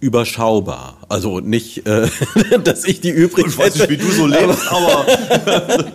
überschaubar. 0.02 0.98
Also 1.08 1.40
nicht, 1.40 1.88
äh, 1.88 2.08
dass 2.64 2.84
ich 2.86 3.00
die 3.00 3.12
übrig 3.12 3.46
Ich 3.48 3.58
weiß 3.58 3.76
nicht, 3.76 3.90
wie 3.90 3.98
du 3.98 4.08
so 4.08 4.28
lebst, 4.28 4.70
aber 4.70 5.06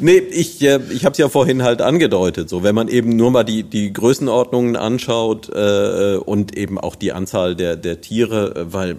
nee, 0.00 0.18
ich, 0.18 0.60
äh, 0.62 0.80
ich 0.90 1.04
habe 1.04 1.12
es 1.12 1.18
ja 1.18 1.28
vorhin 1.28 1.62
halt 1.62 1.82
angedeutet. 1.82 2.48
So, 2.48 2.62
wenn 2.62 2.74
man 2.74 2.88
eben 2.88 3.14
nur 3.14 3.30
mal 3.30 3.44
die 3.44 3.62
die 3.62 3.92
Größenordnungen 3.92 4.76
anschaut 4.76 5.50
äh, 5.54 6.16
und 6.16 6.56
eben 6.56 6.80
auch 6.80 6.96
die 6.96 7.12
Anzahl 7.12 7.54
der 7.54 7.76
der 7.76 8.00
Tiere, 8.00 8.56
äh, 8.56 8.72
weil 8.72 8.96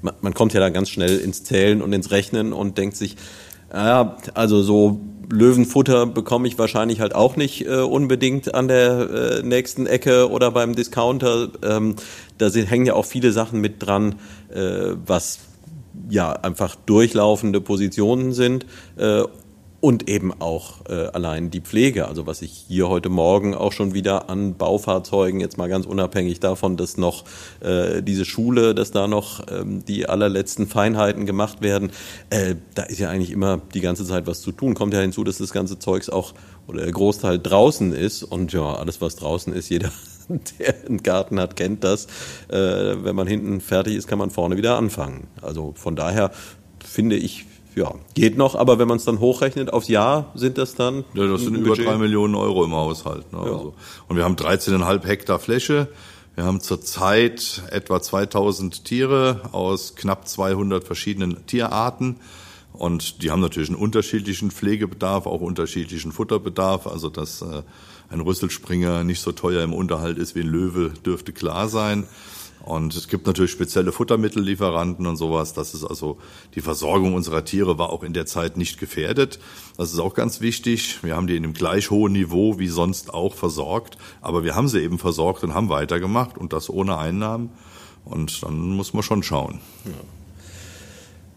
man, 0.00 0.14
man 0.22 0.34
kommt 0.34 0.54
ja 0.54 0.60
da 0.60 0.70
ganz 0.70 0.88
schnell 0.88 1.18
ins 1.18 1.44
Zählen 1.44 1.82
und 1.82 1.92
ins 1.92 2.10
Rechnen 2.10 2.54
und 2.54 2.78
denkt 2.78 2.96
sich, 2.96 3.16
ja, 3.72 4.16
also 4.34 4.62
so 4.62 5.00
Löwenfutter 5.30 6.06
bekomme 6.06 6.46
ich 6.46 6.58
wahrscheinlich 6.58 7.00
halt 7.00 7.14
auch 7.14 7.36
nicht 7.36 7.66
äh, 7.66 7.78
unbedingt 7.78 8.54
an 8.54 8.68
der 8.68 9.10
äh, 9.10 9.42
nächsten 9.42 9.86
Ecke 9.86 10.30
oder 10.30 10.50
beim 10.50 10.74
Discounter. 10.74 11.48
Ähm, 11.62 11.96
da 12.38 12.50
sind, 12.50 12.70
hängen 12.70 12.86
ja 12.86 12.94
auch 12.94 13.04
viele 13.04 13.32
Sachen 13.32 13.60
mit 13.60 13.84
dran, 13.84 14.16
äh, 14.54 14.94
was 15.04 15.40
ja 16.08 16.32
einfach 16.32 16.76
durchlaufende 16.76 17.60
Positionen 17.60 18.32
sind. 18.32 18.66
Und 19.86 20.10
eben 20.10 20.32
auch 20.40 20.84
äh, 20.88 21.06
allein 21.12 21.52
die 21.52 21.60
Pflege. 21.60 22.08
Also 22.08 22.26
was 22.26 22.42
ich 22.42 22.64
hier 22.66 22.88
heute 22.88 23.08
Morgen 23.08 23.54
auch 23.54 23.70
schon 23.70 23.94
wieder 23.94 24.28
an 24.28 24.56
Baufahrzeugen, 24.56 25.38
jetzt 25.38 25.58
mal 25.58 25.68
ganz 25.68 25.86
unabhängig 25.86 26.40
davon, 26.40 26.76
dass 26.76 26.96
noch 26.96 27.22
äh, 27.60 28.02
diese 28.02 28.24
Schule, 28.24 28.74
dass 28.74 28.90
da 28.90 29.06
noch 29.06 29.46
ähm, 29.48 29.84
die 29.84 30.08
allerletzten 30.08 30.66
Feinheiten 30.66 31.24
gemacht 31.24 31.62
werden, 31.62 31.92
äh, 32.30 32.56
da 32.74 32.82
ist 32.82 32.98
ja 32.98 33.10
eigentlich 33.10 33.30
immer 33.30 33.62
die 33.74 33.80
ganze 33.80 34.04
Zeit 34.04 34.26
was 34.26 34.40
zu 34.40 34.50
tun. 34.50 34.74
Kommt 34.74 34.92
ja 34.92 34.98
hinzu, 34.98 35.22
dass 35.22 35.38
das 35.38 35.52
ganze 35.52 35.78
Zeugs 35.78 36.10
auch 36.10 36.34
oder 36.66 36.82
der 36.82 36.90
Großteil 36.90 37.38
draußen 37.38 37.92
ist 37.92 38.24
und 38.24 38.52
ja, 38.52 38.74
alles 38.74 39.00
was 39.00 39.14
draußen 39.14 39.52
ist, 39.52 39.68
jeder 39.70 39.92
der 40.58 40.74
einen 40.84 41.04
Garten 41.04 41.38
hat, 41.38 41.54
kennt 41.54 41.84
das. 41.84 42.06
Äh, 42.48 42.56
wenn 43.04 43.14
man 43.14 43.28
hinten 43.28 43.60
fertig 43.60 43.94
ist, 43.94 44.08
kann 44.08 44.18
man 44.18 44.30
vorne 44.30 44.56
wieder 44.56 44.78
anfangen. 44.78 45.28
Also 45.42 45.74
von 45.76 45.94
daher 45.94 46.32
finde 46.84 47.14
ich, 47.14 47.44
ja, 47.76 47.94
geht 48.14 48.38
noch, 48.38 48.54
aber 48.54 48.78
wenn 48.78 48.88
man 48.88 48.96
es 48.96 49.04
dann 49.04 49.20
hochrechnet 49.20 49.70
aufs 49.70 49.88
Jahr, 49.88 50.32
sind 50.34 50.56
das 50.56 50.74
dann. 50.74 51.04
Ja, 51.12 51.26
das 51.26 51.42
sind 51.42 51.56
über 51.56 51.68
Budget? 51.70 51.86
drei 51.86 51.98
Millionen 51.98 52.34
Euro 52.34 52.64
im 52.64 52.72
Haushalt. 52.72 53.30
Ne? 53.34 53.38
Also. 53.38 53.74
Und 54.08 54.16
wir 54.16 54.24
haben 54.24 54.34
13,5 54.34 55.04
Hektar 55.04 55.38
Fläche. 55.38 55.88
Wir 56.34 56.44
haben 56.44 56.60
zurzeit 56.60 57.62
etwa 57.70 58.00
2000 58.00 58.84
Tiere 58.84 59.42
aus 59.52 59.94
knapp 59.94 60.26
200 60.26 60.84
verschiedenen 60.84 61.46
Tierarten. 61.46 62.16
Und 62.72 63.22
die 63.22 63.30
haben 63.30 63.40
natürlich 63.40 63.68
einen 63.68 63.78
unterschiedlichen 63.78 64.50
Pflegebedarf, 64.50 65.26
auch 65.26 65.42
unterschiedlichen 65.42 66.12
Futterbedarf. 66.12 66.86
Also 66.86 67.10
dass 67.10 67.42
äh, 67.42 67.62
ein 68.08 68.20
Rüsselspringer 68.20 69.04
nicht 69.04 69.20
so 69.20 69.32
teuer 69.32 69.62
im 69.62 69.74
Unterhalt 69.74 70.16
ist 70.16 70.34
wie 70.34 70.40
ein 70.40 70.46
Löwe, 70.46 70.94
dürfte 71.04 71.32
klar 71.32 71.68
sein. 71.68 72.06
Und 72.66 72.96
es 72.96 73.06
gibt 73.06 73.28
natürlich 73.28 73.52
spezielle 73.52 73.92
Futtermittellieferanten 73.92 75.06
und 75.06 75.16
sowas. 75.16 75.54
Das 75.54 75.72
ist 75.72 75.84
also 75.84 76.18
die 76.56 76.60
Versorgung 76.60 77.14
unserer 77.14 77.44
Tiere 77.44 77.78
war 77.78 77.90
auch 77.90 78.02
in 78.02 78.12
der 78.12 78.26
Zeit 78.26 78.56
nicht 78.56 78.80
gefährdet. 78.80 79.38
Das 79.76 79.92
ist 79.92 80.00
auch 80.00 80.14
ganz 80.14 80.40
wichtig. 80.40 80.98
Wir 81.04 81.14
haben 81.14 81.28
die 81.28 81.36
in 81.36 81.44
einem 81.44 81.54
gleich 81.54 81.92
hohen 81.92 82.12
Niveau 82.12 82.58
wie 82.58 82.66
sonst 82.66 83.14
auch 83.14 83.34
versorgt. 83.34 83.98
Aber 84.20 84.42
wir 84.42 84.56
haben 84.56 84.66
sie 84.66 84.80
eben 84.80 84.98
versorgt 84.98 85.44
und 85.44 85.54
haben 85.54 85.68
weitergemacht 85.68 86.36
und 86.36 86.52
das 86.52 86.68
ohne 86.68 86.98
Einnahmen. 86.98 87.50
Und 88.04 88.42
dann 88.42 88.70
muss 88.70 88.92
man 88.92 89.04
schon 89.04 89.22
schauen. 89.22 89.60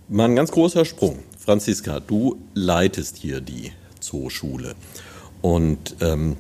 Mal 0.08 0.26
ein 0.26 0.36
ganz 0.36 0.50
großer 0.50 0.84
Sprung. 0.84 1.20
Franziska, 1.38 2.00
du 2.00 2.38
leitest 2.56 3.18
hier 3.18 3.40
die 3.40 3.72
Zooschule. 4.00 4.74
Und 5.44 5.96
ähm, 6.02 6.38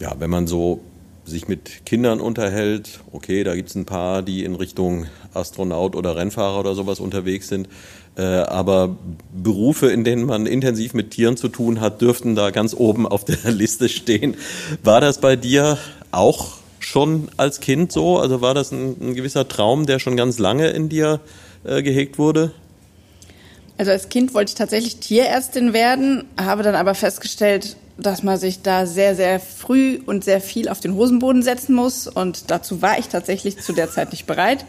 ja, 0.00 0.14
wenn 0.18 0.30
man 0.30 0.46
so 0.46 0.80
sich 1.28 1.48
mit 1.48 1.84
Kindern 1.86 2.20
unterhält, 2.20 3.00
okay, 3.12 3.44
da 3.44 3.54
gibt 3.54 3.68
es 3.68 3.74
ein 3.74 3.84
paar, 3.84 4.22
die 4.22 4.44
in 4.44 4.54
Richtung 4.54 5.06
Astronaut 5.34 5.94
oder 5.94 6.16
Rennfahrer 6.16 6.60
oder 6.60 6.74
sowas 6.74 7.00
unterwegs 7.00 7.48
sind. 7.48 7.68
Äh, 8.16 8.22
aber 8.22 8.96
Berufe, 9.32 9.88
in 9.90 10.04
denen 10.04 10.24
man 10.24 10.46
intensiv 10.46 10.94
mit 10.94 11.12
Tieren 11.12 11.36
zu 11.36 11.48
tun 11.48 11.80
hat, 11.80 12.00
dürften 12.00 12.34
da 12.34 12.50
ganz 12.50 12.74
oben 12.74 13.06
auf 13.06 13.24
der 13.24 13.38
Liste 13.50 13.88
stehen. 13.88 14.36
War 14.82 15.00
das 15.00 15.20
bei 15.20 15.36
dir 15.36 15.78
auch 16.10 16.58
schon 16.80 17.28
als 17.36 17.60
Kind 17.60 17.92
so? 17.92 18.18
Also 18.18 18.40
war 18.40 18.54
das 18.54 18.72
ein, 18.72 18.96
ein 19.00 19.14
gewisser 19.14 19.46
Traum, 19.46 19.86
der 19.86 19.98
schon 19.98 20.16
ganz 20.16 20.38
lange 20.38 20.68
in 20.70 20.88
dir 20.88 21.20
äh, 21.64 21.82
gehegt 21.82 22.18
wurde? 22.18 22.52
Also 23.76 23.92
als 23.92 24.08
Kind 24.08 24.34
wollte 24.34 24.50
ich 24.50 24.56
tatsächlich 24.56 24.96
Tierärztin 24.96 25.72
werden, 25.72 26.24
habe 26.36 26.64
dann 26.64 26.74
aber 26.74 26.96
festgestellt, 26.96 27.76
dass 27.98 28.22
man 28.22 28.38
sich 28.38 28.62
da 28.62 28.86
sehr, 28.86 29.16
sehr 29.16 29.40
früh 29.40 30.00
und 30.06 30.22
sehr 30.22 30.40
viel 30.40 30.68
auf 30.68 30.78
den 30.78 30.94
Hosenboden 30.94 31.42
setzen 31.42 31.74
muss. 31.74 32.06
Und 32.06 32.50
dazu 32.50 32.80
war 32.80 32.98
ich 32.98 33.08
tatsächlich 33.08 33.58
zu 33.58 33.72
der 33.72 33.90
Zeit 33.90 34.12
nicht 34.12 34.26
bereit. 34.26 34.64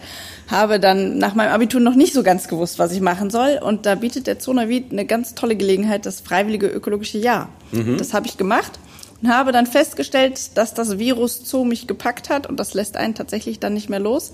Habe 0.48 0.80
dann 0.80 1.20
nach 1.20 1.36
meinem 1.36 1.52
Abitur 1.52 1.80
noch 1.80 1.94
nicht 1.94 2.14
so 2.14 2.24
ganz 2.24 2.48
gewusst, 2.48 2.80
was 2.80 2.92
ich 2.92 3.02
machen 3.02 3.30
soll. 3.30 3.60
Und 3.64 3.86
da 3.86 3.94
bietet 3.96 4.26
der 4.26 4.40
Zonavit 4.40 4.92
eine 4.92 5.06
ganz 5.06 5.36
tolle 5.36 5.56
Gelegenheit, 5.56 6.08
das 6.08 6.22
freiwillige 6.22 6.68
ökologische 6.68 7.20
Jahr. 7.20 7.50
Das 7.98 8.14
habe 8.16 8.26
ich 8.26 8.36
gemacht 8.38 8.80
und 9.22 9.30
habe 9.30 9.52
dann 9.52 9.68
festgestellt, 9.68 10.58
dass 10.58 10.74
das 10.74 10.98
Virus 10.98 11.42
Zoo 11.46 11.66
mich 11.66 11.86
gepackt 11.86 12.30
hat. 12.30 12.48
Und 12.48 12.60
das 12.60 12.74
lässt 12.74 12.98
einen 12.98 13.14
tatsächlich 13.14 13.60
dann 13.60 13.76
nicht 13.76 13.90
mehr 13.90 14.00
los. 14.00 14.34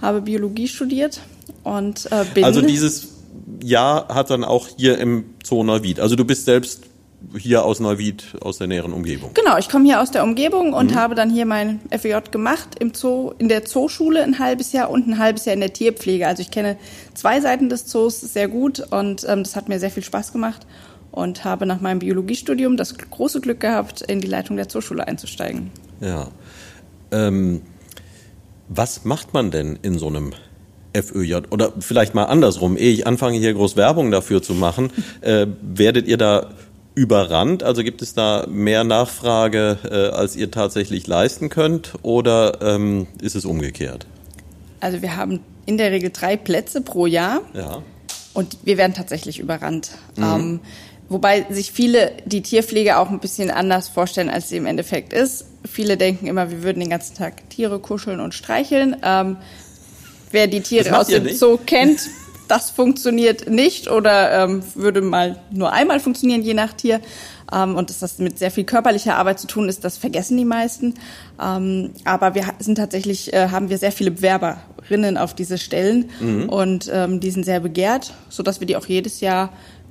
Habe 0.00 0.20
Biologie 0.20 0.68
studiert 0.68 1.20
und 1.64 2.06
äh, 2.12 2.24
bin... 2.34 2.44
Also 2.44 2.62
dieses 2.62 3.08
Jahr 3.64 4.14
hat 4.14 4.30
dann 4.30 4.44
auch 4.44 4.68
hier 4.76 4.98
im 4.98 5.24
Zoo 5.44 5.64
Neuwied. 5.64 5.98
Also 5.98 6.14
du 6.14 6.24
bist 6.24 6.44
selbst 6.44 6.84
hier 7.36 7.64
aus 7.64 7.80
Neuwied, 7.80 8.36
aus 8.40 8.58
der 8.58 8.66
näheren 8.68 8.92
Umgebung. 8.92 9.32
Genau, 9.34 9.58
ich 9.58 9.68
komme 9.68 9.84
hier 9.84 10.00
aus 10.00 10.10
der 10.10 10.22
Umgebung 10.22 10.72
und 10.72 10.94
habe 10.94 11.14
dann 11.14 11.30
hier 11.30 11.46
mein 11.46 11.80
FJ 11.90 12.14
gemacht 12.30 12.76
im 12.78 12.94
Zoo, 12.94 13.32
in 13.38 13.48
der 13.48 13.64
Zooschule 13.64 14.22
ein 14.22 14.38
halbes 14.38 14.72
Jahr 14.72 14.90
und 14.90 15.06
ein 15.08 15.18
halbes 15.18 15.44
Jahr 15.44 15.54
in 15.54 15.60
der 15.60 15.72
Tierpflege. 15.72 16.26
Also 16.26 16.42
ich 16.42 16.50
kenne 16.50 16.76
zwei 17.14 17.40
Seiten 17.40 17.68
des 17.68 17.86
Zoos 17.86 18.20
sehr 18.20 18.48
gut 18.48 18.80
und 18.90 19.26
ähm, 19.28 19.42
das 19.42 19.56
hat 19.56 19.68
mir 19.68 19.80
sehr 19.80 19.90
viel 19.90 20.04
Spaß 20.04 20.32
gemacht 20.32 20.66
und 21.10 21.44
habe 21.44 21.66
nach 21.66 21.80
meinem 21.80 21.98
Biologiestudium 21.98 22.76
das 22.76 22.96
große 22.96 23.40
Glück 23.40 23.60
gehabt, 23.60 24.02
in 24.02 24.20
die 24.20 24.28
Leitung 24.28 24.56
der 24.56 24.68
Zooschule 24.68 25.06
einzusteigen. 25.06 25.70
Ja. 26.00 26.28
Ähm, 27.10 27.62
was 28.68 29.04
macht 29.04 29.34
man 29.34 29.50
denn 29.50 29.78
in 29.82 29.98
so 29.98 30.06
einem 30.06 30.32
FÖJ? 30.94 31.48
Oder 31.50 31.72
vielleicht 31.80 32.14
mal 32.14 32.24
andersrum, 32.24 32.76
ehe 32.76 32.92
ich 32.92 33.06
anfange, 33.06 33.38
hier 33.38 33.54
groß 33.54 33.76
Werbung 33.76 34.10
dafür 34.10 34.42
zu 34.42 34.54
machen, 34.54 34.90
äh, 35.20 35.46
werdet 35.62 36.06
ihr 36.06 36.18
da 36.18 36.50
überrannt? 36.98 37.62
Also 37.62 37.82
gibt 37.82 38.02
es 38.02 38.12
da 38.12 38.44
mehr 38.48 38.84
Nachfrage, 38.84 39.78
äh, 39.84 40.16
als 40.16 40.36
ihr 40.36 40.50
tatsächlich 40.50 41.06
leisten 41.06 41.48
könnt? 41.48 41.94
Oder 42.02 42.60
ähm, 42.60 43.06
ist 43.22 43.36
es 43.36 43.44
umgekehrt? 43.44 44.06
Also 44.80 45.00
wir 45.00 45.16
haben 45.16 45.40
in 45.64 45.78
der 45.78 45.92
Regel 45.92 46.10
drei 46.10 46.36
Plätze 46.36 46.80
pro 46.80 47.06
Jahr. 47.06 47.42
Ja. 47.54 47.82
Und 48.34 48.58
wir 48.64 48.78
werden 48.78 48.94
tatsächlich 48.94 49.38
überrannt. 49.38 49.90
Ähm, 50.16 50.60
wobei 51.08 51.46
sich 51.50 51.72
viele 51.72 52.12
die 52.24 52.42
Tierpflege 52.42 52.98
auch 52.98 53.10
ein 53.10 53.20
bisschen 53.20 53.50
anders 53.50 53.88
vorstellen, 53.88 54.28
als 54.28 54.48
sie 54.48 54.56
im 54.56 54.66
Endeffekt 54.66 55.12
ist. 55.12 55.46
Viele 55.64 55.96
denken 55.96 56.26
immer, 56.26 56.50
wir 56.50 56.62
würden 56.62 56.80
den 56.80 56.90
ganzen 56.90 57.16
Tag 57.16 57.48
Tiere 57.50 57.78
kuscheln 57.78 58.20
und 58.20 58.34
streicheln. 58.34 58.96
Ähm, 59.02 59.36
wer 60.30 60.46
die 60.46 60.60
Tiere 60.60 60.98
aus 60.98 61.08
dem? 61.08 61.28
Zoo 61.34 61.58
kennt, 61.64 62.00
das 62.48 62.70
funktioniert 62.70 63.48
nicht 63.48 63.90
oder 63.90 64.44
ähm, 64.44 64.62
würde 64.74 65.00
mal 65.00 65.36
nur 65.50 65.72
einmal 65.72 66.00
funktionieren, 66.00 66.42
je 66.42 66.54
nach 66.54 66.72
Tier. 66.72 67.00
Ähm, 67.52 67.76
und 67.76 67.90
dass 67.90 68.00
das 68.00 68.18
mit 68.18 68.38
sehr 68.38 68.50
viel 68.50 68.64
körperlicher 68.64 69.16
Arbeit 69.16 69.38
zu 69.38 69.46
tun 69.46 69.68
ist, 69.68 69.84
das 69.84 69.96
vergessen 69.96 70.36
die 70.36 70.44
meisten. 70.44 70.94
Ähm, 71.42 71.92
aber 72.04 72.34
wir 72.34 72.44
sind 72.58 72.76
tatsächlich, 72.76 73.32
äh, 73.32 73.48
haben 73.50 73.70
wir 73.70 73.78
sehr 73.78 73.92
viele 73.92 74.10
Bewerberinnen 74.10 75.16
auf 75.16 75.34
diese 75.34 75.58
Stellen 75.58 76.10
Mhm. 76.20 76.48
und 76.48 76.90
ähm, 76.92 77.20
die 77.20 77.30
sind 77.30 77.44
sehr 77.44 77.60
begehrt, 77.60 78.12
sodass 78.28 78.60
wir 78.60 78.66
die 78.66 78.76
auch 78.76 78.86
jedes 78.86 79.20
Jahr 79.20 79.50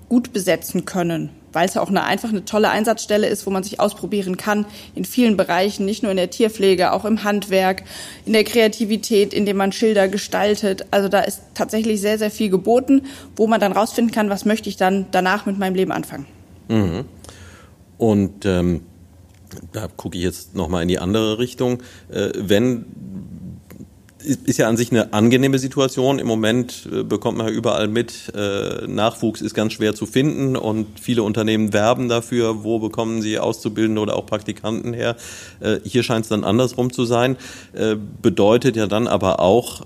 gut 0.10 0.34
besetzen 0.34 0.86
können. 0.86 1.30
Weil 1.58 1.66
es 1.66 1.74
ja 1.74 1.82
auch 1.82 1.90
eine, 1.90 2.04
einfach 2.04 2.30
eine 2.30 2.46
tolle 2.46 2.70
Einsatzstelle 2.70 3.26
ist, 3.26 3.48
wo 3.48 3.50
man 3.50 3.64
sich 3.64 3.80
ausprobieren 3.80 4.38
kann 4.38 4.68
in 4.94 5.06
vielen 5.06 5.38
Bereichen, 5.38 5.86
nicht 5.86 6.04
nur 6.04 6.12
in 6.12 6.18
der 6.18 6.30
Tierpflege, 6.30 6.94
auch 6.94 7.04
im 7.04 7.24
Handwerk, 7.24 7.82
in 8.28 8.34
der 8.34 8.44
Kreativität, 8.44 9.34
indem 9.34 9.58
man 9.58 9.72
Schilder 9.72 10.08
gestaltet. 10.08 10.86
Also 10.92 11.10
da 11.10 11.22
ist 11.22 11.42
tatsächlich 11.56 12.00
sehr, 12.00 12.20
sehr 12.20 12.30
viel 12.30 12.52
geboten, 12.52 13.08
wo 13.36 13.48
man 13.48 13.60
dann 13.60 13.72
rausfinden 13.72 14.14
kann, 14.14 14.30
was 14.30 14.46
möchte 14.46 14.70
ich 14.70 14.78
dann 14.78 15.08
danach 15.10 15.48
mit 15.48 15.58
meinem 15.58 15.74
Leben 15.74 15.92
anfangen. 15.92 16.28
Und 17.98 18.46
ähm, 18.46 18.82
da 19.72 19.88
gucke 19.88 20.16
ich 20.16 20.24
jetzt 20.24 20.54
nochmal 20.54 20.84
in 20.84 20.90
die 20.90 21.00
andere 21.00 21.40
Richtung. 21.40 21.82
Äh, 22.12 22.34
wenn 22.36 22.86
ist 24.24 24.58
ja 24.58 24.68
an 24.68 24.78
sich 24.78 24.92
eine 24.92 25.14
angenehme 25.14 25.60
Situation. 25.60 26.20
Im 26.20 26.28
Moment 26.28 26.88
äh, 26.92 27.04
bekommt 27.04 27.38
man 27.38 27.48
ja 27.48 27.54
überall 27.54 27.88
mit, 27.88 28.32
äh, 28.36 28.88
Nachwuchs 28.88 29.42
ist 29.42 29.54
ganz 29.54 29.74
schwer 29.74 29.96
zu 29.96 30.06
finden 30.06 30.56
und 30.56 31.00
viele 31.00 31.24
Unternehmen 31.24 31.74
werben 31.74 32.10
dafür, 32.10 32.64
wo 32.64 32.80
bekommen 32.80 33.22
sie 33.22 33.40
Auszubildende 33.40 34.02
oder 34.02 34.16
auch 34.16 34.26
Praktikanten 34.26 34.94
her. 34.94 35.16
Äh, 35.60 35.80
hier 35.84 36.04
scheint 36.04 36.26
es 36.26 36.30
dann 36.30 36.44
andersrum 36.44 36.92
zu 36.92 37.06
sein. 37.06 37.38
Bedeutet 38.22 38.76
ja 38.76 38.88
dann 38.88 39.08
aber 39.08 39.40
auch, 39.40 39.86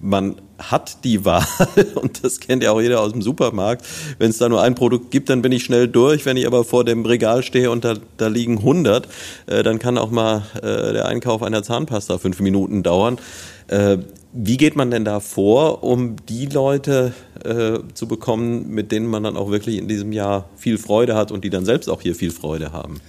man 0.00 0.36
hat 0.58 1.04
die 1.04 1.24
Wahl 1.24 1.46
und 1.94 2.24
das 2.24 2.40
kennt 2.40 2.62
ja 2.62 2.72
auch 2.72 2.80
jeder 2.80 3.00
aus 3.00 3.12
dem 3.12 3.22
Supermarkt. 3.22 3.84
Wenn 4.18 4.30
es 4.30 4.38
da 4.38 4.48
nur 4.48 4.62
ein 4.62 4.74
Produkt 4.74 5.10
gibt, 5.10 5.30
dann 5.30 5.42
bin 5.42 5.52
ich 5.52 5.64
schnell 5.64 5.88
durch. 5.88 6.26
Wenn 6.26 6.36
ich 6.36 6.46
aber 6.46 6.64
vor 6.64 6.84
dem 6.84 7.06
Regal 7.06 7.42
stehe 7.42 7.70
und 7.70 7.84
da, 7.84 7.94
da 8.16 8.28
liegen 8.28 8.58
100, 8.58 9.08
äh, 9.46 9.62
dann 9.62 9.78
kann 9.78 9.98
auch 9.98 10.10
mal 10.10 10.42
äh, 10.56 10.92
der 10.92 11.06
Einkauf 11.06 11.42
einer 11.42 11.62
Zahnpasta 11.62 12.18
fünf 12.18 12.40
Minuten 12.40 12.82
dauern. 12.82 13.18
Äh, 13.68 13.98
wie 14.32 14.56
geht 14.56 14.76
man 14.76 14.90
denn 14.90 15.04
da 15.04 15.20
vor, 15.20 15.82
um 15.82 16.16
die 16.26 16.46
Leute 16.46 17.14
äh, 17.44 17.78
zu 17.94 18.06
bekommen, 18.06 18.68
mit 18.68 18.92
denen 18.92 19.06
man 19.06 19.22
dann 19.22 19.36
auch 19.36 19.50
wirklich 19.50 19.78
in 19.78 19.88
diesem 19.88 20.12
Jahr 20.12 20.48
viel 20.56 20.76
Freude 20.76 21.14
hat 21.14 21.32
und 21.32 21.44
die 21.44 21.50
dann 21.50 21.64
selbst 21.64 21.88
auch 21.88 22.02
hier 22.02 22.14
viel 22.14 22.30
Freude 22.30 22.72
haben? 22.72 23.00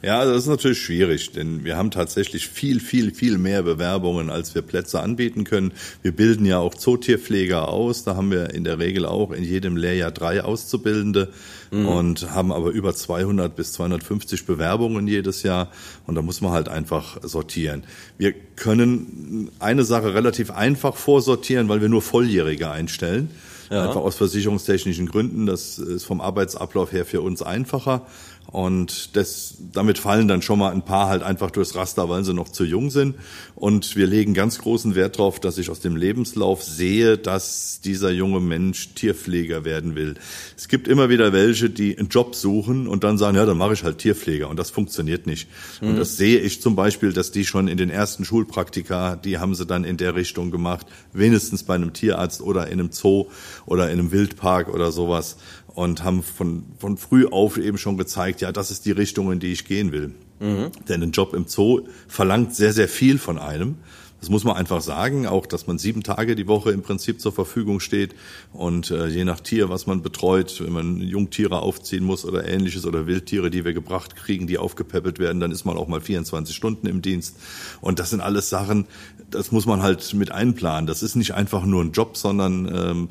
Ja, 0.00 0.24
das 0.24 0.44
ist 0.44 0.46
natürlich 0.46 0.80
schwierig, 0.80 1.32
denn 1.32 1.64
wir 1.64 1.76
haben 1.76 1.90
tatsächlich 1.90 2.48
viel, 2.48 2.78
viel, 2.78 3.12
viel 3.12 3.36
mehr 3.36 3.64
Bewerbungen, 3.64 4.30
als 4.30 4.54
wir 4.54 4.62
Plätze 4.62 5.00
anbieten 5.00 5.42
können. 5.42 5.72
Wir 6.02 6.12
bilden 6.12 6.46
ja 6.46 6.58
auch 6.58 6.74
Zootierpfleger 6.74 7.68
aus. 7.68 8.04
Da 8.04 8.14
haben 8.14 8.30
wir 8.30 8.54
in 8.54 8.62
der 8.62 8.78
Regel 8.78 9.04
auch 9.04 9.32
in 9.32 9.42
jedem 9.42 9.76
Lehrjahr 9.76 10.12
drei 10.12 10.44
Auszubildende 10.44 11.32
mhm. 11.72 11.88
und 11.88 12.30
haben 12.30 12.52
aber 12.52 12.70
über 12.70 12.94
200 12.94 13.56
bis 13.56 13.72
250 13.72 14.46
Bewerbungen 14.46 15.08
jedes 15.08 15.42
Jahr. 15.42 15.72
Und 16.06 16.14
da 16.14 16.22
muss 16.22 16.40
man 16.40 16.52
halt 16.52 16.68
einfach 16.68 17.18
sortieren. 17.24 17.82
Wir 18.18 18.34
können 18.54 19.50
eine 19.58 19.84
Sache 19.84 20.14
relativ 20.14 20.52
einfach 20.52 20.94
vorsortieren, 20.94 21.68
weil 21.68 21.80
wir 21.80 21.88
nur 21.88 22.02
Volljährige 22.02 22.70
einstellen. 22.70 23.30
Ja. 23.70 23.86
Einfach 23.86 24.00
aus 24.00 24.16
versicherungstechnischen 24.16 25.06
Gründen. 25.06 25.46
Das 25.46 25.78
ist 25.78 26.04
vom 26.04 26.20
Arbeitsablauf 26.20 26.92
her 26.92 27.04
für 27.04 27.20
uns 27.20 27.42
einfacher. 27.42 28.06
Und 28.50 29.14
das, 29.14 29.58
damit 29.72 29.98
fallen 29.98 30.26
dann 30.26 30.40
schon 30.40 30.58
mal 30.58 30.72
ein 30.72 30.82
paar 30.82 31.08
halt 31.08 31.22
einfach 31.22 31.50
durchs 31.50 31.74
Raster, 31.74 32.08
weil 32.08 32.24
sie 32.24 32.32
noch 32.32 32.48
zu 32.48 32.64
jung 32.64 32.90
sind. 32.90 33.16
Und 33.58 33.96
wir 33.96 34.06
legen 34.06 34.34
ganz 34.34 34.58
großen 34.58 34.94
Wert 34.94 35.18
darauf, 35.18 35.40
dass 35.40 35.58
ich 35.58 35.68
aus 35.68 35.80
dem 35.80 35.96
Lebenslauf 35.96 36.62
sehe, 36.62 37.18
dass 37.18 37.80
dieser 37.80 38.12
junge 38.12 38.38
Mensch 38.38 38.94
Tierpfleger 38.94 39.64
werden 39.64 39.96
will. 39.96 40.14
Es 40.56 40.68
gibt 40.68 40.86
immer 40.86 41.08
wieder 41.08 41.32
welche, 41.32 41.68
die 41.68 41.98
einen 41.98 42.08
Job 42.08 42.36
suchen 42.36 42.86
und 42.86 43.02
dann 43.02 43.18
sagen, 43.18 43.36
ja, 43.36 43.44
dann 43.44 43.58
mache 43.58 43.72
ich 43.72 43.82
halt 43.82 43.98
Tierpfleger. 43.98 44.48
Und 44.48 44.60
das 44.60 44.70
funktioniert 44.70 45.26
nicht. 45.26 45.48
Mhm. 45.80 45.88
Und 45.88 45.96
das 45.96 46.16
sehe 46.16 46.38
ich 46.38 46.62
zum 46.62 46.76
Beispiel, 46.76 47.12
dass 47.12 47.32
die 47.32 47.44
schon 47.44 47.66
in 47.66 47.78
den 47.78 47.90
ersten 47.90 48.24
Schulpraktika, 48.24 49.16
die 49.16 49.38
haben 49.38 49.56
sie 49.56 49.66
dann 49.66 49.82
in 49.82 49.96
der 49.96 50.14
Richtung 50.14 50.52
gemacht, 50.52 50.86
wenigstens 51.12 51.64
bei 51.64 51.74
einem 51.74 51.92
Tierarzt 51.92 52.40
oder 52.40 52.68
in 52.68 52.78
einem 52.78 52.92
Zoo 52.92 53.26
oder 53.66 53.90
in 53.90 53.98
einem 53.98 54.12
Wildpark 54.12 54.72
oder 54.72 54.92
sowas 54.92 55.36
und 55.66 56.04
haben 56.04 56.22
von, 56.22 56.62
von 56.78 56.96
früh 56.96 57.26
auf 57.26 57.58
eben 57.58 57.76
schon 57.76 57.96
gezeigt, 57.96 58.40
ja, 58.40 58.52
das 58.52 58.70
ist 58.70 58.86
die 58.86 58.92
Richtung, 58.92 59.32
in 59.32 59.40
die 59.40 59.50
ich 59.50 59.64
gehen 59.64 59.90
will. 59.90 60.14
Mhm. 60.40 60.70
Denn 60.88 61.02
ein 61.02 61.12
Job 61.12 61.34
im 61.34 61.46
Zoo 61.46 61.82
verlangt 62.06 62.54
sehr, 62.54 62.72
sehr 62.72 62.88
viel 62.88 63.18
von 63.18 63.38
einem. 63.38 63.76
Das 64.20 64.30
muss 64.30 64.42
man 64.42 64.56
einfach 64.56 64.80
sagen, 64.80 65.26
auch 65.26 65.46
dass 65.46 65.68
man 65.68 65.78
sieben 65.78 66.02
Tage 66.02 66.34
die 66.34 66.48
Woche 66.48 66.72
im 66.72 66.82
Prinzip 66.82 67.20
zur 67.20 67.32
Verfügung 67.32 67.78
steht 67.78 68.16
und 68.52 68.90
äh, 68.90 69.06
je 69.06 69.24
nach 69.24 69.38
Tier, 69.38 69.68
was 69.68 69.86
man 69.86 70.02
betreut, 70.02 70.60
wenn 70.60 70.72
man 70.72 71.00
Jungtiere 71.00 71.60
aufziehen 71.60 72.02
muss 72.02 72.24
oder 72.24 72.46
ähnliches 72.48 72.84
oder 72.84 73.06
Wildtiere, 73.06 73.48
die 73.48 73.64
wir 73.64 73.74
gebracht 73.74 74.16
kriegen, 74.16 74.48
die 74.48 74.58
aufgepäppelt 74.58 75.20
werden, 75.20 75.38
dann 75.38 75.52
ist 75.52 75.64
man 75.64 75.76
auch 75.76 75.86
mal 75.86 76.00
24 76.00 76.54
Stunden 76.54 76.88
im 76.88 77.00
Dienst. 77.00 77.36
Und 77.80 78.00
das 78.00 78.10
sind 78.10 78.20
alles 78.20 78.48
Sachen, 78.48 78.86
das 79.30 79.52
muss 79.52 79.66
man 79.66 79.82
halt 79.82 80.12
mit 80.14 80.32
einplanen. 80.32 80.88
Das 80.88 81.04
ist 81.04 81.14
nicht 81.14 81.34
einfach 81.34 81.64
nur 81.64 81.84
ein 81.84 81.92
Job, 81.92 82.16
sondern 82.16 82.68
ähm, 82.74 83.08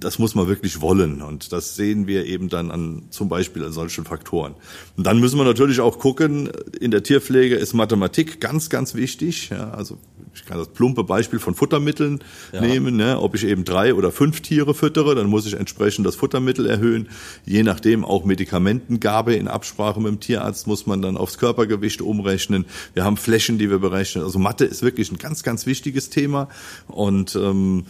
das 0.00 0.18
muss 0.18 0.34
man 0.34 0.48
wirklich 0.48 0.80
wollen. 0.80 1.22
Und 1.22 1.52
das 1.52 1.76
sehen 1.76 2.06
wir 2.06 2.26
eben 2.26 2.48
dann 2.48 2.70
an 2.70 3.04
zum 3.10 3.28
Beispiel 3.28 3.64
an 3.64 3.72
solchen 3.72 4.04
Faktoren. 4.04 4.54
Und 4.96 5.06
dann 5.06 5.18
müssen 5.18 5.38
wir 5.38 5.44
natürlich 5.44 5.80
auch 5.80 5.98
gucken, 5.98 6.50
in 6.80 6.90
der 6.90 7.02
Tierpflege 7.02 7.56
ist 7.56 7.74
Mathematik 7.74 8.40
ganz, 8.40 8.70
ganz 8.70 8.94
wichtig. 8.94 9.50
Ja, 9.50 9.70
also 9.70 9.98
ich 10.34 10.44
kann 10.44 10.58
das 10.58 10.68
plumpe 10.68 11.04
Beispiel 11.04 11.38
von 11.38 11.54
Futtermitteln 11.54 12.22
ja. 12.52 12.60
nehmen. 12.60 12.96
Ne? 12.96 13.20
Ob 13.20 13.34
ich 13.34 13.44
eben 13.44 13.64
drei 13.64 13.94
oder 13.94 14.12
fünf 14.12 14.40
Tiere 14.40 14.74
füttere, 14.74 15.14
dann 15.14 15.26
muss 15.26 15.46
ich 15.46 15.54
entsprechend 15.54 16.06
das 16.06 16.16
Futtermittel 16.16 16.66
erhöhen. 16.66 17.08
Je 17.44 17.62
nachdem 17.62 18.04
auch 18.04 18.24
Medikamentengabe 18.24 19.34
in 19.34 19.48
Absprache 19.48 20.00
mit 20.00 20.08
dem 20.08 20.20
Tierarzt 20.20 20.66
muss 20.66 20.86
man 20.86 21.02
dann 21.02 21.16
aufs 21.16 21.38
Körpergewicht 21.38 22.02
umrechnen. 22.02 22.66
Wir 22.94 23.04
haben 23.04 23.16
Flächen, 23.16 23.58
die 23.58 23.70
wir 23.70 23.78
berechnen. 23.78 24.24
Also 24.24 24.38
Mathe 24.38 24.64
ist 24.64 24.82
wirklich 24.82 25.10
ein 25.10 25.18
ganz, 25.18 25.42
ganz 25.42 25.66
wichtiges 25.66 26.10
Thema. 26.10 26.48
Und 26.86 27.34
ähm, 27.34 27.86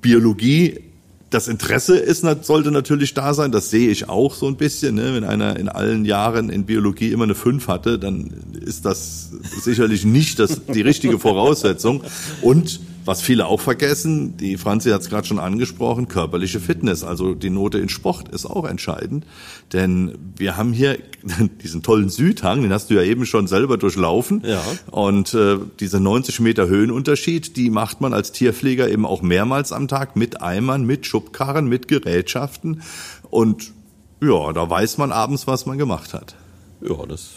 Biologie 0.00 0.91
das 1.32 1.48
Interesse 1.48 1.96
ist, 1.96 2.24
sollte 2.42 2.70
natürlich 2.70 3.14
da 3.14 3.34
sein. 3.34 3.52
Das 3.52 3.70
sehe 3.70 3.90
ich 3.90 4.08
auch 4.08 4.34
so 4.34 4.46
ein 4.46 4.56
bisschen. 4.56 4.94
Ne? 4.96 5.14
Wenn 5.14 5.24
einer 5.24 5.58
in 5.58 5.68
allen 5.68 6.04
Jahren 6.04 6.50
in 6.50 6.64
Biologie 6.64 7.10
immer 7.10 7.24
eine 7.24 7.34
5 7.34 7.68
hatte, 7.68 7.98
dann 7.98 8.30
ist 8.64 8.84
das 8.84 9.30
sicherlich 9.62 10.04
nicht 10.04 10.38
das, 10.38 10.60
die 10.66 10.82
richtige 10.82 11.18
Voraussetzung. 11.18 12.02
Und 12.42 12.80
was 13.04 13.22
viele 13.22 13.46
auch 13.46 13.60
vergessen, 13.60 14.36
die 14.36 14.56
Franzi 14.56 14.90
hat 14.90 15.00
es 15.00 15.08
gerade 15.08 15.26
schon 15.26 15.38
angesprochen, 15.38 16.08
körperliche 16.08 16.60
Fitness, 16.60 17.02
also 17.04 17.34
die 17.34 17.50
Note 17.50 17.78
in 17.78 17.88
Sport 17.88 18.28
ist 18.28 18.46
auch 18.46 18.64
entscheidend. 18.64 19.26
Denn 19.72 20.16
wir 20.36 20.56
haben 20.56 20.72
hier 20.72 20.98
diesen 21.62 21.82
tollen 21.82 22.08
Südhang, 22.10 22.62
den 22.62 22.72
hast 22.72 22.90
du 22.90 22.94
ja 22.94 23.02
eben 23.02 23.26
schon 23.26 23.46
selber 23.46 23.76
durchlaufen. 23.76 24.42
Ja. 24.46 24.62
Und 24.90 25.34
äh, 25.34 25.58
dieser 25.80 26.00
90 26.00 26.40
Meter 26.40 26.68
Höhenunterschied, 26.68 27.56
die 27.56 27.70
macht 27.70 28.00
man 28.00 28.14
als 28.14 28.32
Tierpfleger 28.32 28.88
eben 28.88 29.06
auch 29.06 29.22
mehrmals 29.22 29.72
am 29.72 29.88
Tag 29.88 30.16
mit 30.16 30.40
Eimern, 30.42 30.84
mit 30.84 31.06
Schubkarren, 31.06 31.66
mit 31.66 31.88
Gerätschaften. 31.88 32.82
Und 33.30 33.72
ja, 34.20 34.52
da 34.52 34.68
weiß 34.68 34.98
man 34.98 35.10
abends, 35.10 35.46
was 35.46 35.66
man 35.66 35.78
gemacht 35.78 36.14
hat. 36.14 36.36
Ja, 36.80 37.06
das 37.06 37.30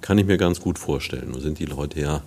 kann 0.00 0.18
ich 0.18 0.26
mir 0.26 0.38
ganz 0.38 0.60
gut 0.60 0.78
vorstellen. 0.78 1.30
Nun 1.30 1.40
sind 1.40 1.58
die 1.58 1.66
Leute 1.66 2.00
ja 2.00 2.22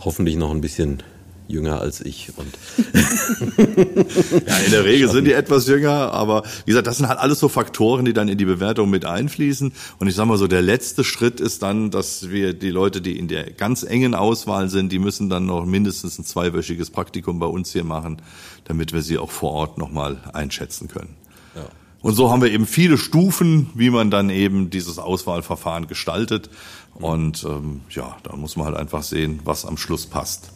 hoffentlich 0.00 0.36
noch 0.36 0.50
ein 0.50 0.60
bisschen 0.60 1.02
jünger 1.48 1.80
als 1.80 2.00
ich. 2.00 2.32
Und 2.36 2.46
ja, 4.46 4.56
in 4.58 4.70
der 4.70 4.84
Regel 4.84 5.08
sind 5.08 5.24
die 5.24 5.32
etwas 5.32 5.66
jünger, 5.66 6.12
aber 6.12 6.42
wie 6.64 6.70
gesagt, 6.70 6.86
das 6.86 6.98
sind 6.98 7.08
halt 7.08 7.18
alles 7.18 7.38
so 7.38 7.48
Faktoren, 7.48 8.04
die 8.04 8.12
dann 8.12 8.28
in 8.28 8.38
die 8.38 8.44
Bewertung 8.44 8.90
mit 8.90 9.04
einfließen. 9.04 9.72
Und 9.98 10.08
ich 10.08 10.14
sag 10.14 10.26
mal 10.26 10.38
so, 10.38 10.46
der 10.46 10.62
letzte 10.62 11.04
Schritt 11.04 11.40
ist 11.40 11.62
dann, 11.62 11.90
dass 11.90 12.30
wir 12.30 12.54
die 12.54 12.70
Leute, 12.70 13.00
die 13.00 13.18
in 13.18 13.28
der 13.28 13.50
ganz 13.50 13.82
engen 13.82 14.14
Auswahl 14.14 14.68
sind, 14.68 14.92
die 14.92 14.98
müssen 14.98 15.28
dann 15.28 15.46
noch 15.46 15.64
mindestens 15.64 16.18
ein 16.18 16.24
zweiwöchiges 16.24 16.90
Praktikum 16.90 17.38
bei 17.38 17.46
uns 17.46 17.72
hier 17.72 17.84
machen, 17.84 18.22
damit 18.64 18.92
wir 18.92 19.02
sie 19.02 19.18
auch 19.18 19.30
vor 19.30 19.52
Ort 19.52 19.78
nochmal 19.78 20.18
einschätzen 20.32 20.88
können. 20.88 21.14
Ja. 21.54 21.66
Und 22.02 22.14
so 22.14 22.30
haben 22.30 22.42
wir 22.42 22.52
eben 22.52 22.66
viele 22.66 22.98
Stufen, 22.98 23.70
wie 23.74 23.90
man 23.90 24.10
dann 24.10 24.30
eben 24.30 24.70
dieses 24.70 24.98
Auswahlverfahren 24.98 25.86
gestaltet. 25.86 26.50
Und 26.94 27.44
ähm, 27.44 27.80
ja, 27.90 28.16
da 28.22 28.36
muss 28.36 28.56
man 28.56 28.66
halt 28.66 28.76
einfach 28.76 29.02
sehen, 29.02 29.40
was 29.44 29.66
am 29.66 29.76
Schluss 29.76 30.06
passt. 30.06 30.52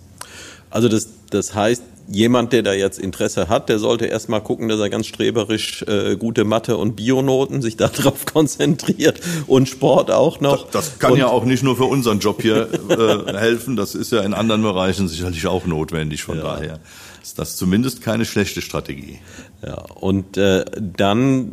Also 0.70 0.88
das, 0.88 1.08
das 1.30 1.54
heißt, 1.54 1.82
jemand, 2.10 2.52
der 2.52 2.62
da 2.62 2.72
jetzt 2.72 2.98
Interesse 2.98 3.48
hat, 3.48 3.68
der 3.68 3.78
sollte 3.78 4.06
erstmal 4.06 4.40
gucken, 4.40 4.68
dass 4.68 4.80
er 4.80 4.90
ganz 4.90 5.06
streberisch 5.06 5.82
äh, 5.82 6.16
gute 6.16 6.44
Mathe- 6.44 6.76
und 6.76 6.96
Bionoten 6.96 7.62
sich 7.62 7.76
darauf 7.76 8.26
konzentriert 8.32 9.20
und 9.46 9.68
Sport 9.68 10.10
auch 10.10 10.40
noch. 10.40 10.70
Das, 10.70 10.88
das 10.88 10.98
kann 10.98 11.12
und, 11.12 11.18
ja 11.18 11.28
auch 11.28 11.44
nicht 11.44 11.62
nur 11.62 11.76
für 11.76 11.84
unseren 11.84 12.18
Job 12.18 12.42
hier 12.42 12.68
äh, 12.88 13.32
helfen, 13.36 13.76
das 13.76 13.94
ist 13.94 14.12
ja 14.12 14.22
in 14.22 14.34
anderen 14.34 14.62
Bereichen 14.62 15.08
sicherlich 15.08 15.46
auch 15.46 15.66
notwendig. 15.66 16.22
Von 16.22 16.38
ja. 16.38 16.42
daher 16.42 16.80
ist 17.22 17.38
das 17.38 17.56
zumindest 17.56 18.02
keine 18.02 18.24
schlechte 18.24 18.60
Strategie. 18.60 19.18
Ja, 19.64 19.74
und 19.94 20.36
äh, 20.36 20.64
dann 20.80 21.52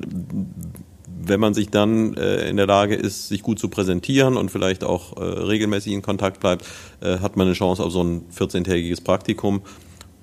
wenn 1.27 1.39
man 1.39 1.53
sich 1.53 1.69
dann 1.69 2.15
äh, 2.15 2.49
in 2.49 2.57
der 2.57 2.67
Lage 2.67 2.95
ist, 2.95 3.27
sich 3.27 3.41
gut 3.41 3.59
zu 3.59 3.69
präsentieren 3.69 4.37
und 4.37 4.49
vielleicht 4.51 4.83
auch 4.83 5.17
äh, 5.17 5.23
regelmäßig 5.23 5.93
in 5.93 6.01
Kontakt 6.01 6.39
bleibt, 6.39 6.65
äh, 7.01 7.19
hat 7.19 7.37
man 7.37 7.47
eine 7.47 7.53
Chance 7.53 7.83
auf 7.83 7.91
so 7.91 8.03
ein 8.03 8.25
14-tägiges 8.35 9.03
Praktikum. 9.03 9.61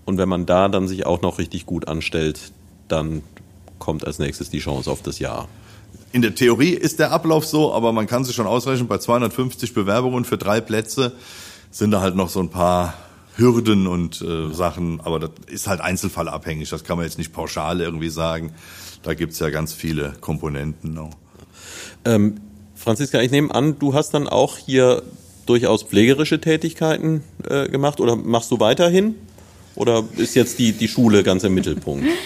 Und 0.04 0.18
wenn 0.18 0.28
man 0.28 0.46
da 0.46 0.68
dann 0.68 0.88
sich 0.88 1.06
auch 1.06 1.22
noch 1.22 1.38
richtig 1.38 1.66
gut 1.66 1.88
anstellt, 1.88 2.52
dann 2.88 3.22
kommt 3.78 4.06
als 4.06 4.18
nächstes 4.18 4.50
die 4.50 4.58
Chance 4.58 4.90
auf 4.90 5.02
das 5.02 5.18
Jahr. 5.18 5.48
In 6.12 6.22
der 6.22 6.34
Theorie 6.34 6.70
ist 6.70 6.98
der 6.98 7.10
Ablauf 7.10 7.44
so, 7.44 7.72
aber 7.72 7.92
man 7.92 8.06
kann 8.06 8.24
sich 8.24 8.36
schon 8.36 8.46
ausrechnen, 8.46 8.86
bei 8.86 8.98
250 8.98 9.74
Bewerbungen 9.74 10.24
für 10.24 10.38
drei 10.38 10.60
Plätze 10.60 11.12
sind 11.70 11.90
da 11.90 12.00
halt 12.00 12.14
noch 12.14 12.28
so 12.28 12.40
ein 12.40 12.50
paar 12.50 12.94
Hürden 13.36 13.88
und 13.88 14.22
äh, 14.22 14.52
Sachen, 14.52 15.00
aber 15.00 15.18
das 15.18 15.30
ist 15.48 15.66
halt 15.66 15.80
einzelfallabhängig, 15.80 16.70
das 16.70 16.84
kann 16.84 16.96
man 16.96 17.04
jetzt 17.04 17.18
nicht 17.18 17.32
pauschal 17.32 17.80
irgendwie 17.80 18.10
sagen. 18.10 18.54
Da 19.04 19.14
gibt's 19.14 19.38
ja 19.38 19.50
ganz 19.50 19.72
viele 19.72 20.14
Komponenten 20.20 20.94
noch. 20.94 21.10
Ähm, 22.04 22.40
Franziska, 22.74 23.20
ich 23.20 23.30
nehme 23.30 23.54
an, 23.54 23.78
du 23.78 23.94
hast 23.94 24.12
dann 24.12 24.26
auch 24.26 24.56
hier 24.56 25.02
durchaus 25.46 25.82
pflegerische 25.82 26.40
Tätigkeiten 26.40 27.22
äh, 27.48 27.68
gemacht 27.68 28.00
oder 28.00 28.16
machst 28.16 28.50
du 28.50 28.60
weiterhin? 28.60 29.14
Oder 29.76 30.04
ist 30.16 30.34
jetzt 30.34 30.58
die, 30.58 30.72
die 30.72 30.88
Schule 30.88 31.22
ganz 31.22 31.44
im 31.44 31.54
Mittelpunkt? 31.54 32.06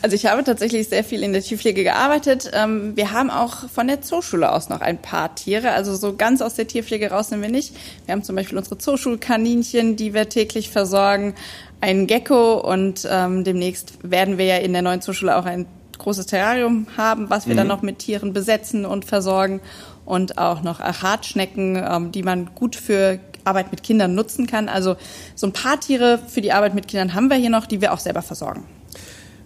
Also 0.00 0.14
ich 0.14 0.26
habe 0.26 0.44
tatsächlich 0.44 0.88
sehr 0.88 1.02
viel 1.02 1.24
in 1.24 1.32
der 1.32 1.42
Tierpflege 1.42 1.82
gearbeitet. 1.82 2.52
Ähm, 2.54 2.96
wir 2.96 3.10
haben 3.10 3.30
auch 3.30 3.68
von 3.68 3.88
der 3.88 4.00
Zooschule 4.00 4.52
aus 4.52 4.68
noch 4.68 4.80
ein 4.80 5.02
paar 5.02 5.34
Tiere. 5.34 5.72
Also 5.72 5.92
so 5.96 6.14
ganz 6.14 6.40
aus 6.40 6.54
der 6.54 6.68
Tierpflege 6.68 7.10
rausnehmen 7.10 7.42
wir 7.42 7.50
nicht. 7.50 7.74
Wir 8.06 8.12
haben 8.12 8.22
zum 8.22 8.36
Beispiel 8.36 8.56
unsere 8.56 8.78
Zooschulkaninchen, 8.78 9.96
die 9.96 10.14
wir 10.14 10.28
täglich 10.28 10.70
versorgen, 10.70 11.34
einen 11.80 12.06
Gecko 12.06 12.60
und 12.60 13.08
ähm, 13.10 13.42
demnächst 13.42 13.94
werden 14.08 14.38
wir 14.38 14.44
ja 14.44 14.58
in 14.58 14.72
der 14.72 14.82
neuen 14.82 15.00
Zooschule 15.00 15.36
auch 15.36 15.46
ein 15.46 15.66
großes 15.98 16.26
Terrarium 16.26 16.86
haben, 16.96 17.30
was 17.30 17.46
wir 17.46 17.54
mhm. 17.54 17.58
dann 17.58 17.66
noch 17.68 17.82
mit 17.82 17.98
Tieren 17.98 18.32
besetzen 18.32 18.84
und 18.84 19.04
versorgen 19.04 19.60
und 20.04 20.38
auch 20.38 20.62
noch 20.62 20.80
Hartschnecken, 20.80 21.76
ähm, 21.76 22.12
die 22.12 22.22
man 22.22 22.54
gut 22.54 22.76
für 22.76 23.20
Arbeit 23.44 23.70
mit 23.70 23.82
Kindern 23.82 24.14
nutzen 24.14 24.46
kann. 24.46 24.68
Also 24.68 24.96
so 25.34 25.46
ein 25.46 25.52
paar 25.52 25.80
Tiere 25.80 26.18
für 26.26 26.40
die 26.40 26.52
Arbeit 26.52 26.74
mit 26.74 26.88
Kindern 26.88 27.14
haben 27.14 27.28
wir 27.28 27.36
hier 27.36 27.50
noch, 27.50 27.66
die 27.66 27.80
wir 27.80 27.92
auch 27.92 27.98
selber 27.98 28.22
versorgen. 28.22 28.64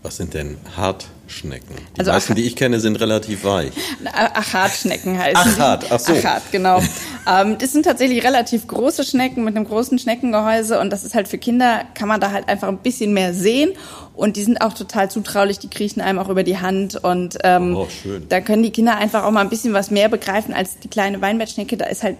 Was 0.04 0.16
sind 0.16 0.34
denn 0.34 0.56
Hartschnecken? 0.76 1.76
Die 1.94 2.00
also 2.00 2.10
meisten, 2.10 2.34
die 2.34 2.42
ich 2.42 2.56
kenne, 2.56 2.80
sind 2.80 2.96
relativ 2.96 3.44
weich. 3.44 3.70
Achatschnecken 4.12 5.16
heißen 5.16 5.52
Achat, 5.52 5.86
ach 5.90 6.00
so. 6.00 6.12
Achat, 6.14 6.42
genau. 6.50 6.80
ähm, 7.32 7.56
das 7.58 7.72
sind 7.72 7.84
tatsächlich 7.84 8.24
relativ 8.24 8.66
große 8.66 9.04
Schnecken 9.04 9.44
mit 9.44 9.54
einem 9.54 9.64
großen 9.64 10.00
Schneckengehäuse 10.00 10.80
und 10.80 10.90
das 10.90 11.04
ist 11.04 11.14
halt 11.14 11.28
für 11.28 11.38
Kinder, 11.38 11.84
kann 11.94 12.08
man 12.08 12.20
da 12.20 12.32
halt 12.32 12.48
einfach 12.48 12.66
ein 12.66 12.78
bisschen 12.78 13.14
mehr 13.14 13.32
sehen 13.32 13.74
und 14.14 14.36
die 14.36 14.42
sind 14.42 14.60
auch 14.60 14.72
total 14.72 15.08
zutraulich, 15.08 15.60
die 15.60 15.70
kriechen 15.70 16.00
einem 16.00 16.18
auch 16.18 16.28
über 16.28 16.42
die 16.42 16.58
Hand 16.58 16.96
und 16.96 17.38
ähm, 17.44 17.76
oh, 17.76 17.86
schön. 17.88 18.26
da 18.28 18.40
können 18.40 18.64
die 18.64 18.72
Kinder 18.72 18.96
einfach 18.96 19.22
auch 19.22 19.30
mal 19.30 19.42
ein 19.42 19.50
bisschen 19.50 19.72
was 19.72 19.92
mehr 19.92 20.08
begreifen 20.08 20.52
als 20.52 20.80
die 20.80 20.88
kleine 20.88 21.20
Weinbergschnecke. 21.22 21.76
Da 21.76 21.86
ist 21.86 22.02
halt 22.02 22.16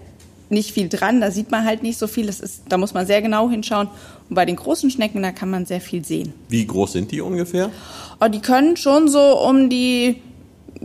nicht 0.53 0.73
viel 0.73 0.89
dran, 0.89 1.21
da 1.21 1.31
sieht 1.31 1.51
man 1.51 1.65
halt 1.65 1.83
nicht 1.83 1.99
so 1.99 2.07
viel. 2.07 2.27
Das 2.27 2.41
ist, 2.41 2.63
da 2.69 2.79
muss 2.79 2.95
man 2.95 3.07
sehr 3.07 3.23
genau 3.23 3.51
hinschauen. 3.51 3.89
Und 4.29 4.35
bei 4.35 4.45
den 4.45 4.57
großen 4.57 4.91
Schnecken, 4.91 5.23
da 5.23 5.33
kann 5.33 5.51
man 5.51 5.67
sehr 5.67 5.81
viel 5.81 6.05
sehen. 6.05 6.33
Wie 6.49 6.67
groß 6.67 6.93
sind 6.93 7.11
die 7.11 7.21
ungefähr? 7.21 7.71
Oh, 8.21 8.29
die 8.29 8.41
können 8.41 8.77
schon 8.77 9.09
so 9.09 9.39
um 9.41 9.69
die 9.69 10.17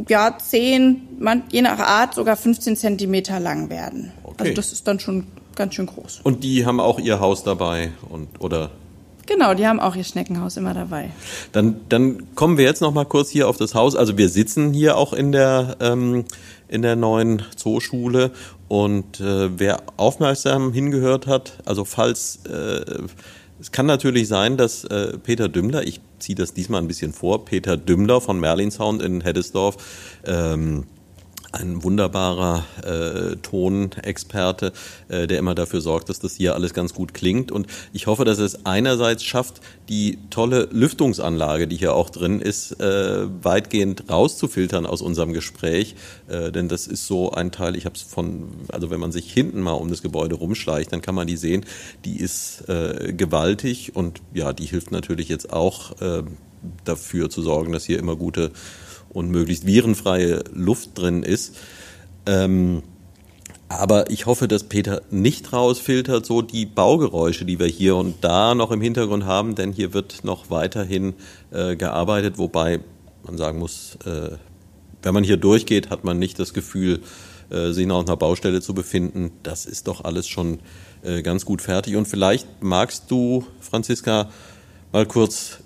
ja, 0.07 0.37
10, 0.37 1.19
man, 1.19 1.43
je 1.51 1.61
nach 1.61 1.79
Art 1.79 2.13
sogar 2.13 2.35
15 2.35 2.75
Zentimeter 2.75 3.39
lang 3.39 3.69
werden. 3.69 4.11
Okay. 4.23 4.35
Also 4.39 4.53
das 4.53 4.71
ist 4.71 4.87
dann 4.87 4.99
schon 4.99 5.25
ganz 5.55 5.75
schön 5.75 5.87
groß. 5.87 6.21
Und 6.23 6.43
die 6.43 6.65
haben 6.65 6.79
auch 6.79 6.99
ihr 6.99 7.19
Haus 7.19 7.43
dabei 7.43 7.91
und 8.09 8.27
oder 8.39 8.71
Genau, 9.25 9.53
die 9.53 9.67
haben 9.67 9.81
auch 9.81 9.93
ihr 9.97 10.05
Schneckenhaus 10.05 10.55
immer 10.55 10.73
dabei. 10.73 11.11
Dann, 11.51 11.81
dann 11.89 12.33
kommen 12.35 12.57
wir 12.57 12.63
jetzt 12.63 12.81
noch 12.81 12.93
mal 12.93 13.03
kurz 13.03 13.29
hier 13.29 13.49
auf 13.49 13.57
das 13.57 13.75
Haus. 13.75 13.93
Also 13.93 14.17
wir 14.17 14.29
sitzen 14.29 14.71
hier 14.71 14.95
auch 14.95 15.11
in 15.11 15.33
der 15.33 15.75
ähm, 15.81 16.23
in 16.69 16.81
der 16.81 16.95
neuen 16.95 17.43
Zooschule 17.55 18.31
und 18.67 19.19
äh, 19.19 19.59
wer 19.59 19.83
aufmerksam 19.97 20.73
hingehört 20.73 21.27
hat, 21.27 21.53
also 21.65 21.85
falls 21.85 22.39
äh, 22.45 22.83
es 23.59 23.71
kann 23.71 23.87
natürlich 23.87 24.27
sein, 24.27 24.57
dass 24.57 24.83
äh, 24.83 25.17
Peter 25.17 25.49
Dümmler, 25.49 25.83
ich 25.83 25.99
ziehe 26.19 26.35
das 26.35 26.53
diesmal 26.53 26.81
ein 26.81 26.87
bisschen 26.87 27.13
vor, 27.13 27.45
Peter 27.45 27.75
Dümmler 27.75 28.21
von 28.21 28.39
Merlin 28.39 28.71
Sound 28.71 29.01
in 29.01 29.21
Heddesdorf 29.21 29.77
ähm, 30.25 30.85
ein 31.59 31.83
wunderbarer 31.83 32.65
äh, 32.83 33.35
Tonexperte, 33.37 34.73
äh, 35.09 35.27
der 35.27 35.39
immer 35.39 35.55
dafür 35.55 35.81
sorgt, 35.81 36.09
dass 36.09 36.19
das 36.19 36.35
hier 36.35 36.55
alles 36.55 36.73
ganz 36.73 36.93
gut 36.93 37.13
klingt. 37.13 37.51
Und 37.51 37.67
ich 37.93 38.07
hoffe, 38.07 38.25
dass 38.25 38.39
es 38.39 38.65
einerseits 38.65 39.23
schafft, 39.23 39.61
die 39.89 40.19
tolle 40.29 40.67
Lüftungsanlage, 40.71 41.67
die 41.67 41.77
hier 41.77 41.93
auch 41.93 42.09
drin 42.09 42.39
ist, 42.39 42.79
äh, 42.79 43.27
weitgehend 43.43 44.09
rauszufiltern 44.09 44.85
aus 44.85 45.01
unserem 45.01 45.33
Gespräch. 45.33 45.95
Äh, 46.27 46.51
denn 46.51 46.69
das 46.69 46.87
ist 46.87 47.07
so 47.07 47.31
ein 47.31 47.51
Teil, 47.51 47.75
ich 47.75 47.85
habe 47.85 47.95
es 47.95 48.01
von, 48.01 48.49
also 48.69 48.89
wenn 48.89 48.99
man 48.99 49.11
sich 49.11 49.31
hinten 49.31 49.61
mal 49.61 49.73
um 49.73 49.89
das 49.89 50.01
Gebäude 50.01 50.35
rumschleicht, 50.35 50.91
dann 50.91 51.01
kann 51.01 51.15
man 51.15 51.27
die 51.27 51.37
sehen, 51.37 51.65
die 52.05 52.19
ist 52.19 52.67
äh, 52.69 53.13
gewaltig 53.13 53.95
und 53.95 54.21
ja, 54.33 54.53
die 54.53 54.65
hilft 54.65 54.91
natürlich 54.91 55.29
jetzt 55.29 55.51
auch 55.51 55.99
äh, 56.01 56.23
dafür 56.83 57.29
zu 57.29 57.41
sorgen, 57.41 57.71
dass 57.71 57.85
hier 57.85 57.99
immer 57.99 58.15
gute 58.15 58.51
und 59.09 59.29
möglichst 59.29 59.65
virenfreie 59.65 60.43
Luft 60.53 60.97
drin 60.97 61.23
ist. 61.23 61.55
Ähm, 62.25 62.83
aber 63.69 64.09
ich 64.09 64.25
hoffe, 64.25 64.47
dass 64.47 64.63
Peter 64.63 65.01
nicht 65.11 65.51
rausfiltert, 65.51 66.25
so 66.25 66.41
die 66.41 66.65
Baugeräusche, 66.65 67.43
die 67.43 67.59
wir 67.59 67.67
hier 67.67 67.97
und 67.97 68.15
da 68.21 68.55
noch 68.55 68.71
im 68.71 68.81
Hintergrund 68.81 69.25
haben, 69.25 69.55
denn 69.55 69.73
hier 69.73 69.93
wird 69.93 70.23
noch 70.23 70.49
weiterhin 70.49 71.13
äh, 71.51 71.75
gearbeitet, 71.75 72.37
wobei 72.37 72.79
man 73.23 73.37
sagen 73.37 73.59
muss, 73.59 73.97
äh, 74.05 74.37
wenn 75.01 75.13
man 75.13 75.23
hier 75.23 75.37
durchgeht, 75.37 75.89
hat 75.89 76.05
man 76.05 76.17
nicht 76.17 76.39
das 76.39 76.53
Gefühl, 76.53 77.01
äh, 77.49 77.71
sich 77.71 77.85
noch 77.85 77.97
auf 77.97 78.07
einer 78.07 78.17
Baustelle 78.17 78.61
zu 78.61 78.73
befinden. 78.73 79.31
Das 79.43 79.65
ist 79.65 79.87
doch 79.87 80.03
alles 80.03 80.27
schon 80.27 80.59
äh, 81.03 81.21
ganz 81.21 81.45
gut 81.45 81.61
fertig. 81.61 81.95
Und 81.95 82.07
vielleicht 82.07 82.47
magst 82.61 83.05
du, 83.09 83.45
Franziska, 83.59 84.29
mal 84.91 85.05
kurz 85.05 85.59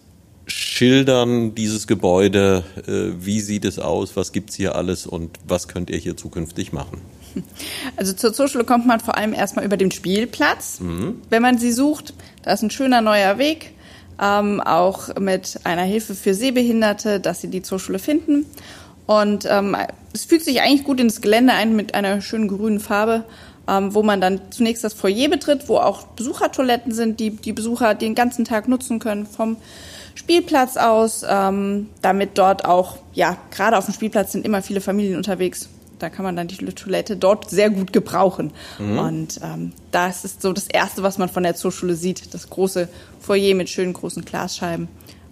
schildern, 0.52 1.56
dieses 1.56 1.88
Gebäude, 1.88 2.64
äh, 2.88 3.24
wie 3.24 3.40
sieht 3.40 3.66
es 3.66 3.80
aus, 3.80 4.16
was 4.16 4.32
gibt 4.32 4.50
es 4.50 4.56
hier 4.56 4.76
alles 4.76 5.06
und 5.06 5.38
was 5.48 5.68
könnt 5.68 5.90
ihr 5.90 5.98
hier 5.98 6.18
zukünftig 6.18 6.74
machen? 6.74 7.02
Also 7.96 8.14
zur 8.14 8.34
Zooschule 8.34 8.66
kommt 8.66 8.86
man 8.86 9.00
vor 9.00 9.18
allem 9.18 9.34
erstmal 9.34 9.64
über 9.64 9.78
den 9.78 9.92
Spielplatz, 9.92 10.80
mhm. 10.80 11.22
wenn 11.30 11.42
man 11.42 11.58
sie 11.58 11.72
sucht. 11.72 12.14
Da 12.44 12.52
ist 12.52 12.62
ein 12.62 12.72
schöner 12.72 13.00
neuer 13.00 13.38
Weg, 13.38 13.72
ähm, 14.22 14.60
auch 14.60 15.16
mit 15.18 15.60
einer 15.64 15.84
Hilfe 15.84 16.14
für 16.16 16.34
Sehbehinderte, 16.34 17.20
dass 17.20 17.40
sie 17.40 17.48
die 17.48 17.62
Zooschule 17.62 18.00
finden. 18.00 18.46
Und 19.06 19.46
ähm, 19.50 19.78
es 20.14 20.26
fügt 20.26 20.44
sich 20.44 20.62
eigentlich 20.62 20.84
gut 20.84 21.00
ins 21.00 21.22
Gelände 21.22 21.54
ein 21.54 21.76
mit 21.76 21.96
einer 21.96 22.22
schönen 22.22 22.48
grünen 22.48 22.80
Farbe, 22.80 23.24
ähm, 23.68 23.94
wo 23.94 24.04
man 24.04 24.20
dann 24.20 24.42
zunächst 24.52 24.84
das 24.84 24.94
Foyer 24.94 25.30
betritt, 25.30 25.70
wo 25.70 25.78
auch 25.78 26.08
Besuchertoiletten 26.08 26.92
sind, 26.92 27.20
die 27.20 27.30
die 27.32 27.54
Besucher 27.54 27.94
den 27.96 28.16
ganzen 28.16 28.46
Tag 28.46 28.68
nutzen 28.68 29.00
können, 29.00 29.26
vom 29.26 29.58
Spielplatz 30.15 30.78
aus, 30.78 31.24
ähm, 31.28 31.89
damit 32.02 32.38
dort 32.38 32.65
auch, 32.65 32.97
ja, 33.13 33.38
gerade 33.52 33.78
auf 33.78 33.86
dem 33.86 33.93
Spielplatz 33.93 34.32
sind 34.32 34.45
immer 34.45 34.62
viele 34.62 34.82
Familien 34.82 35.17
unterwegs. 35.17 35.69
Da 36.00 36.10
kann 36.10 36.24
man 36.24 36.36
dann 36.36 36.47
die 36.47 36.58
Toilette 36.58 37.15
dort 37.15 37.50
sehr 37.50 37.69
gut 37.69 37.93
gebrauchen. 37.93 38.52
Mhm. 38.80 38.97
Und 38.97 39.39
ähm, 39.43 39.74
das 39.91 40.26
ist 40.26 40.41
so 40.41 40.52
das 40.52 40.67
Erste, 40.67 41.04
was 41.04 41.17
man 41.17 41.30
von 41.30 41.43
der 41.43 41.56
Zooschule 41.56 41.95
sieht. 41.95 42.34
Das 42.34 42.50
große 42.50 42.89
Foyer 43.19 43.54
mit 43.54 43.69
schönen 43.69 43.93
großen 43.93 44.26
Glasscheiben, 44.26 44.88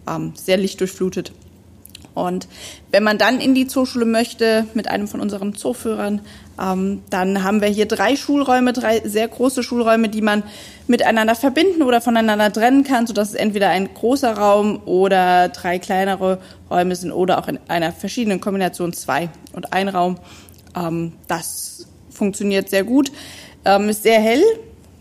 ähm, 0.07 0.33
sehr 0.35 0.57
lichtdurchflutet. 0.57 1.31
Und 2.19 2.47
wenn 2.91 3.03
man 3.03 3.17
dann 3.17 3.39
in 3.39 3.55
die 3.55 3.67
Zooschule 3.67 4.05
möchte 4.05 4.65
mit 4.73 4.87
einem 4.87 5.07
von 5.07 5.19
unseren 5.19 5.55
Zooführern, 5.55 6.21
ähm, 6.59 7.03
dann 7.09 7.43
haben 7.43 7.61
wir 7.61 7.69
hier 7.69 7.85
drei 7.85 8.15
Schulräume, 8.15 8.73
drei 8.73 9.01
sehr 9.05 9.27
große 9.27 9.63
Schulräume, 9.63 10.09
die 10.09 10.21
man 10.21 10.43
miteinander 10.87 11.35
verbinden 11.35 11.83
oder 11.83 12.01
voneinander 12.01 12.51
trennen 12.51 12.83
kann, 12.83 13.07
sodass 13.07 13.29
es 13.29 13.35
entweder 13.35 13.69
ein 13.69 13.93
großer 13.93 14.33
Raum 14.33 14.81
oder 14.85 15.49
drei 15.49 15.79
kleinere 15.79 16.39
Räume 16.69 16.95
sind 16.95 17.11
oder 17.11 17.39
auch 17.39 17.47
in 17.47 17.59
einer 17.67 17.91
verschiedenen 17.91 18.41
Kombination 18.41 18.93
zwei 18.93 19.29
und 19.53 19.73
ein 19.73 19.87
Raum. 19.87 20.17
Ähm, 20.75 21.13
das 21.27 21.87
funktioniert 22.09 22.69
sehr 22.69 22.83
gut. 22.83 23.11
Ähm, 23.65 23.89
ist 23.89 24.03
sehr 24.03 24.19
hell, 24.19 24.43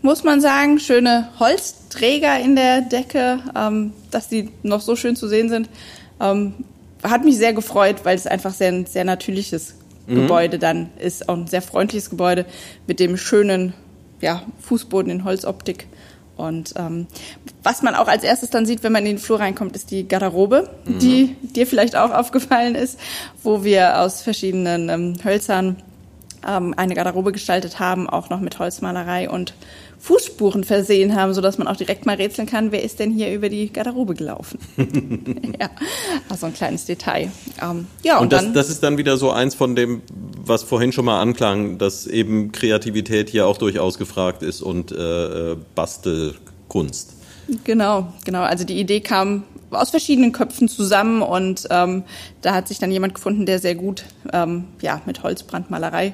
muss 0.01 0.23
man 0.23 0.41
sagen. 0.41 0.79
Schöne 0.79 1.29
Holzträger 1.39 2.39
in 2.39 2.55
der 2.55 2.81
Decke, 2.81 3.39
ähm, 3.55 3.93
dass 4.11 4.29
die 4.29 4.49
noch 4.63 4.81
so 4.81 4.95
schön 4.95 5.15
zu 5.15 5.27
sehen 5.27 5.49
sind. 5.49 5.69
Ähm, 6.21 6.53
hat 7.03 7.23
mich 7.23 7.37
sehr 7.37 7.53
gefreut, 7.53 7.97
weil 8.03 8.15
es 8.15 8.27
einfach 8.27 8.53
sehr, 8.53 8.71
ein 8.71 8.85
sehr 8.85 9.05
natürliches 9.05 9.75
mhm. 10.07 10.15
Gebäude 10.15 10.59
dann 10.59 10.89
ist. 10.99 11.29
Auch 11.29 11.35
ein 11.35 11.47
sehr 11.47 11.61
freundliches 11.61 12.09
Gebäude 12.09 12.45
mit 12.87 12.99
dem 12.99 13.17
schönen 13.17 13.73
ja, 14.21 14.43
Fußboden 14.61 15.11
in 15.11 15.23
Holzoptik. 15.23 15.87
Und 16.35 16.73
ähm, 16.77 17.07
was 17.63 17.81
man 17.81 17.95
auch 17.95 18.07
als 18.07 18.23
erstes 18.23 18.49
dann 18.49 18.65
sieht, 18.65 18.81
wenn 18.83 18.93
man 18.93 19.05
in 19.05 19.15
den 19.15 19.19
Flur 19.19 19.41
reinkommt, 19.41 19.75
ist 19.75 19.91
die 19.91 20.07
Garderobe, 20.07 20.69
mhm. 20.85 20.99
die 20.99 21.35
dir 21.41 21.67
vielleicht 21.67 21.97
auch 21.97 22.11
aufgefallen 22.11 22.75
ist, 22.75 22.97
wo 23.43 23.63
wir 23.65 23.99
aus 23.99 24.21
verschiedenen 24.21 24.87
ähm, 24.87 25.15
Hölzern 25.23 25.75
ähm, 26.47 26.73
eine 26.77 26.95
Garderobe 26.95 27.33
gestaltet 27.33 27.79
haben, 27.79 28.09
auch 28.09 28.29
noch 28.29 28.39
mit 28.39 28.57
Holzmalerei 28.57 29.29
und 29.29 29.53
Fußspuren 29.99 30.63
versehen 30.63 31.15
haben, 31.15 31.33
sodass 31.33 31.57
man 31.57 31.67
auch 31.67 31.75
direkt 31.75 32.05
mal 32.05 32.15
rätseln 32.15 32.47
kann, 32.47 32.71
wer 32.71 32.83
ist 32.83 32.99
denn 32.99 33.11
hier 33.11 33.33
über 33.33 33.49
die 33.49 33.71
Garderobe 33.71 34.15
gelaufen. 34.15 34.57
ja, 35.59 35.69
also 36.29 36.45
ein 36.45 36.53
kleines 36.53 36.85
Detail. 36.85 37.29
Ähm, 37.61 37.87
ja, 38.03 38.17
und, 38.17 38.23
und 38.23 38.33
das, 38.33 38.51
das 38.53 38.69
ist 38.69 38.81
dann 38.81 38.97
wieder 38.97 39.17
so 39.17 39.31
eins 39.31 39.55
von 39.55 39.75
dem, 39.75 40.01
was 40.43 40.63
vorhin 40.63 40.93
schon 40.93 41.05
mal 41.05 41.21
anklang, 41.21 41.77
dass 41.77 42.07
eben 42.07 42.51
Kreativität 42.53 43.29
hier 43.29 43.45
auch 43.45 43.57
durchaus 43.57 43.97
gefragt 43.97 44.41
ist 44.41 44.61
und 44.61 44.91
äh, 44.91 45.51
äh 45.51 45.57
Bastelkunst. 45.75 47.15
Genau, 47.63 48.13
genau. 48.25 48.41
Also 48.41 48.63
die 48.63 48.79
Idee 48.79 49.01
kam 49.01 49.43
aus 49.71 49.89
verschiedenen 49.89 50.31
Köpfen 50.31 50.67
zusammen 50.67 51.21
und 51.21 51.67
ähm, 51.69 52.03
da 52.41 52.53
hat 52.53 52.67
sich 52.67 52.79
dann 52.79 52.91
jemand 52.91 53.15
gefunden, 53.15 53.45
der 53.45 53.59
sehr 53.59 53.75
gut 53.75 54.05
ähm, 54.31 54.65
ja, 54.81 55.01
mit 55.05 55.23
Holzbrandmalerei 55.23 56.13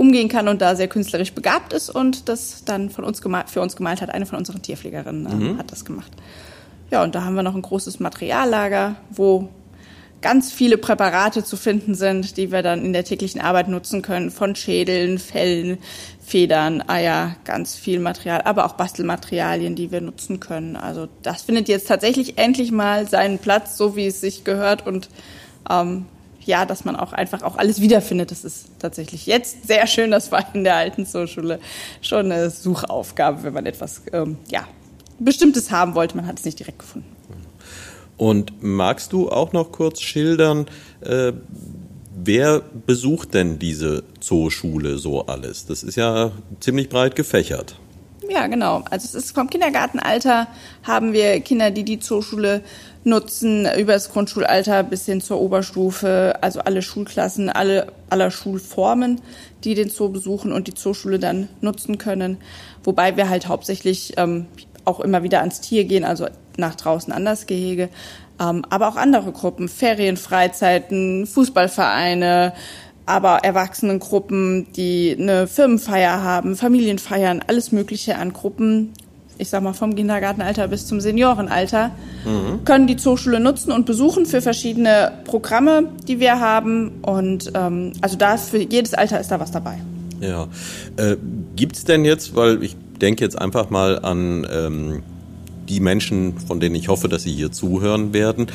umgehen 0.00 0.30
kann 0.30 0.48
und 0.48 0.62
da 0.62 0.76
sehr 0.76 0.88
künstlerisch 0.88 1.34
begabt 1.34 1.74
ist 1.74 1.90
und 1.90 2.30
das 2.30 2.64
dann 2.64 2.88
von 2.88 3.04
uns 3.04 3.20
gemalt, 3.20 3.50
für 3.50 3.60
uns 3.60 3.76
gemalt 3.76 4.00
hat. 4.00 4.08
Eine 4.08 4.24
von 4.24 4.38
unseren 4.38 4.62
Tierpflegerinnen 4.62 5.26
äh, 5.26 5.34
mhm. 5.34 5.58
hat 5.58 5.70
das 5.70 5.84
gemacht. 5.84 6.10
Ja, 6.90 7.02
und 7.02 7.14
da 7.14 7.22
haben 7.24 7.34
wir 7.34 7.42
noch 7.42 7.54
ein 7.54 7.60
großes 7.60 8.00
Materiallager, 8.00 8.96
wo 9.10 9.50
ganz 10.22 10.52
viele 10.52 10.78
Präparate 10.78 11.44
zu 11.44 11.58
finden 11.58 11.94
sind, 11.94 12.38
die 12.38 12.50
wir 12.50 12.62
dann 12.62 12.82
in 12.82 12.94
der 12.94 13.04
täglichen 13.04 13.42
Arbeit 13.42 13.68
nutzen 13.68 14.00
können, 14.00 14.30
von 14.30 14.56
Schädeln, 14.56 15.18
Fellen, 15.18 15.76
Federn, 16.24 16.82
Eier, 16.88 17.36
ganz 17.44 17.76
viel 17.76 18.00
Material, 18.00 18.40
aber 18.42 18.64
auch 18.64 18.74
Bastelmaterialien, 18.74 19.74
die 19.74 19.92
wir 19.92 20.00
nutzen 20.00 20.40
können. 20.40 20.76
Also 20.76 21.08
das 21.22 21.42
findet 21.42 21.68
jetzt 21.68 21.88
tatsächlich 21.88 22.38
endlich 22.38 22.72
mal 22.72 23.06
seinen 23.06 23.38
Platz, 23.38 23.76
so 23.76 23.96
wie 23.96 24.06
es 24.06 24.22
sich 24.22 24.44
gehört 24.44 24.86
und 24.86 25.10
ähm, 25.68 26.06
ja, 26.44 26.66
dass 26.66 26.84
man 26.84 26.96
auch 26.96 27.12
einfach 27.12 27.42
auch 27.42 27.56
alles 27.56 27.80
wiederfindet. 27.80 28.30
Das 28.30 28.44
ist 28.44 28.66
tatsächlich 28.78 29.26
jetzt 29.26 29.66
sehr 29.66 29.86
schön. 29.86 30.10
Das 30.10 30.32
war 30.32 30.44
in 30.54 30.64
der 30.64 30.76
alten 30.76 31.06
Zooschule 31.06 31.60
schon 32.00 32.32
eine 32.32 32.50
Suchaufgabe, 32.50 33.42
wenn 33.42 33.52
man 33.52 33.66
etwas 33.66 34.02
ähm, 34.12 34.38
ja, 34.48 34.66
Bestimmtes 35.18 35.70
haben 35.70 35.94
wollte. 35.94 36.16
Man 36.16 36.26
hat 36.26 36.38
es 36.38 36.44
nicht 36.44 36.58
direkt 36.58 36.78
gefunden. 36.80 37.16
Und 38.16 38.62
magst 38.62 39.12
du 39.12 39.30
auch 39.30 39.52
noch 39.52 39.72
kurz 39.72 40.00
schildern, 40.00 40.66
äh, 41.00 41.32
wer 42.14 42.60
besucht 42.86 43.34
denn 43.34 43.58
diese 43.58 44.04
Zooschule 44.20 44.98
so 44.98 45.26
alles? 45.26 45.66
Das 45.66 45.82
ist 45.82 45.96
ja 45.96 46.32
ziemlich 46.60 46.88
breit 46.88 47.16
gefächert. 47.16 47.76
Ja, 48.28 48.46
genau. 48.46 48.84
Also 48.90 49.06
es 49.06 49.14
ist 49.14 49.34
vom 49.34 49.50
Kindergartenalter 49.50 50.46
haben 50.82 51.12
wir 51.12 51.40
Kinder, 51.40 51.70
die 51.70 51.84
die 51.84 51.98
Zooschule 51.98 52.62
nutzen, 53.04 53.66
über 53.78 53.94
das 53.94 54.10
Grundschulalter 54.10 54.82
bis 54.82 55.06
hin 55.06 55.20
zur 55.20 55.40
Oberstufe, 55.40 56.34
also 56.42 56.60
alle 56.60 56.82
Schulklassen, 56.82 57.48
alle 57.48 57.92
aller 58.10 58.30
Schulformen, 58.30 59.20
die 59.64 59.74
den 59.74 59.88
Zoo 59.88 60.08
besuchen 60.08 60.52
und 60.52 60.66
die 60.66 60.74
Zooschule 60.74 61.18
dann 61.18 61.48
nutzen 61.60 61.98
können. 61.98 62.38
Wobei 62.84 63.16
wir 63.16 63.28
halt 63.28 63.48
hauptsächlich 63.48 64.14
ähm, 64.16 64.46
auch 64.84 65.00
immer 65.00 65.22
wieder 65.22 65.40
ans 65.40 65.60
Tier 65.60 65.84
gehen, 65.84 66.04
also 66.04 66.26
nach 66.56 66.74
draußen 66.74 67.12
an 67.12 67.24
das 67.24 67.46
Gehege. 67.46 67.88
Ähm, 68.40 68.64
aber 68.68 68.88
auch 68.88 68.96
andere 68.96 69.32
Gruppen, 69.32 69.68
Ferienfreizeiten, 69.68 71.26
Fußballvereine, 71.26 72.52
aber 73.06 73.38
Erwachsenengruppen, 73.38 74.72
die 74.72 75.16
eine 75.18 75.46
Firmenfeier 75.46 76.22
haben, 76.22 76.56
Familienfeiern, 76.56 77.42
alles 77.46 77.72
Mögliche 77.72 78.16
an 78.16 78.32
Gruppen, 78.32 78.92
ich 79.40 79.48
sag 79.48 79.62
mal 79.62 79.72
vom 79.72 79.94
Kindergartenalter 79.94 80.68
bis 80.68 80.86
zum 80.86 81.00
Seniorenalter, 81.00 81.90
mhm. 82.24 82.64
können 82.64 82.86
die 82.86 82.96
Zooschule 82.96 83.40
nutzen 83.40 83.72
und 83.72 83.86
besuchen 83.86 84.26
für 84.26 84.42
verschiedene 84.42 85.12
Programme, 85.24 85.88
die 86.06 86.20
wir 86.20 86.40
haben. 86.40 87.00
Und 87.02 87.50
ähm, 87.54 87.92
also 88.00 88.16
da 88.16 88.36
für 88.36 88.58
jedes 88.58 88.94
Alter 88.94 89.20
ist 89.20 89.30
da 89.30 89.40
was 89.40 89.50
dabei. 89.50 89.78
Ja. 90.20 90.48
Äh, 90.96 91.16
Gibt 91.56 91.76
es 91.76 91.84
denn 91.84 92.04
jetzt, 92.04 92.36
weil 92.36 92.62
ich 92.62 92.76
denke 93.00 93.24
jetzt 93.24 93.40
einfach 93.40 93.70
mal 93.70 93.98
an 93.98 94.46
ähm, 94.52 95.02
die 95.68 95.80
Menschen, 95.80 96.38
von 96.38 96.60
denen 96.60 96.74
ich 96.74 96.88
hoffe, 96.88 97.08
dass 97.08 97.22
sie 97.22 97.32
hier 97.32 97.50
zuhören 97.50 98.12
werden. 98.12 98.48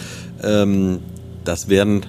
Ähm, 0.43 0.99
das 1.43 1.69
werden 1.69 2.05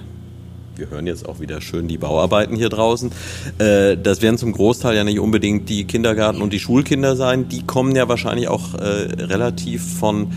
wir 0.77 0.89
hören 0.89 1.07
jetzt 1.07 1.27
auch 1.27 1.39
wieder 1.39 1.61
schön 1.61 1.87
die 1.87 1.97
Bauarbeiten 1.97 2.55
hier 2.55 2.69
draußen. 2.69 3.11
Äh, 3.57 3.97
das 3.97 4.21
werden 4.21 4.37
zum 4.37 4.51
Großteil 4.51 4.95
ja 4.95 5.03
nicht 5.03 5.19
unbedingt 5.19 5.69
die 5.69 5.85
Kindergarten- 5.85 6.41
und 6.41 6.53
die 6.53 6.59
Schulkinder 6.59 7.15
sein. 7.15 7.49
Die 7.49 7.63
kommen 7.63 7.95
ja 7.95 8.07
wahrscheinlich 8.07 8.47
auch 8.47 8.73
äh, 8.75 8.77
relativ 9.23 9.99
von 9.99 10.31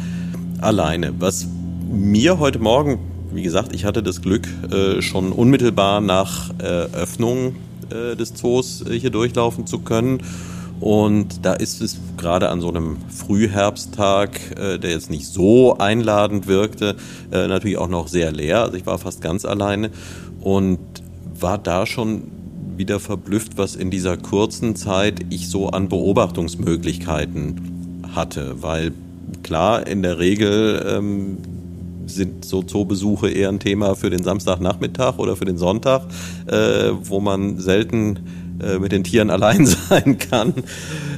alleine. 0.60 1.12
Was 1.18 1.46
mir 1.90 2.38
heute 2.38 2.58
Morgen, 2.58 2.98
wie 3.32 3.42
gesagt, 3.42 3.74
ich 3.74 3.84
hatte 3.84 4.02
das 4.02 4.22
Glück, 4.22 4.48
äh, 4.70 5.02
schon 5.02 5.32
unmittelbar 5.32 6.00
nach 6.00 6.50
Öffnung 6.58 7.56
des 7.90 8.34
Zoos 8.34 8.84
hier 8.88 9.10
durchlaufen 9.10 9.66
zu 9.66 9.80
können 9.80 10.22
und 10.80 11.44
da 11.44 11.52
ist 11.52 11.82
es 11.82 11.98
gerade 12.16 12.48
an 12.48 12.62
so 12.62 12.68
einem 12.68 12.96
Frühherbsttag, 13.08 14.58
äh, 14.58 14.78
der 14.78 14.90
jetzt 14.90 15.10
nicht 15.10 15.26
so 15.26 15.76
einladend 15.76 16.46
wirkte, 16.46 16.96
äh, 17.30 17.46
natürlich 17.48 17.76
auch 17.76 17.88
noch 17.88 18.08
sehr 18.08 18.32
leer. 18.32 18.62
Also 18.62 18.76
ich 18.76 18.86
war 18.86 18.98
fast 18.98 19.20
ganz 19.20 19.44
alleine 19.44 19.90
und 20.40 20.78
war 21.38 21.58
da 21.58 21.86
schon 21.86 22.22
wieder 22.76 22.98
verblüfft, 22.98 23.58
was 23.58 23.76
in 23.76 23.90
dieser 23.90 24.16
kurzen 24.16 24.74
Zeit 24.74 25.20
ich 25.28 25.50
so 25.50 25.68
an 25.68 25.90
Beobachtungsmöglichkeiten 25.90 28.04
hatte. 28.14 28.62
Weil 28.62 28.92
klar, 29.42 29.86
in 29.86 30.02
der 30.02 30.18
Regel 30.18 30.82
ähm, 30.88 31.38
sind 32.06 32.44
so 32.44 32.62
Zoobesuche 32.62 33.30
eher 33.30 33.50
ein 33.50 33.60
Thema 33.60 33.96
für 33.96 34.08
den 34.08 34.22
Samstagnachmittag 34.22 35.18
oder 35.18 35.36
für 35.36 35.44
den 35.44 35.58
Sonntag, 35.58 36.04
äh, 36.46 36.92
wo 37.02 37.20
man 37.20 37.58
selten 37.58 38.20
äh, 38.62 38.78
mit 38.78 38.92
den 38.92 39.04
Tieren 39.04 39.30
allein 39.30 39.66
sein 39.66 40.18
kann. 40.18 40.54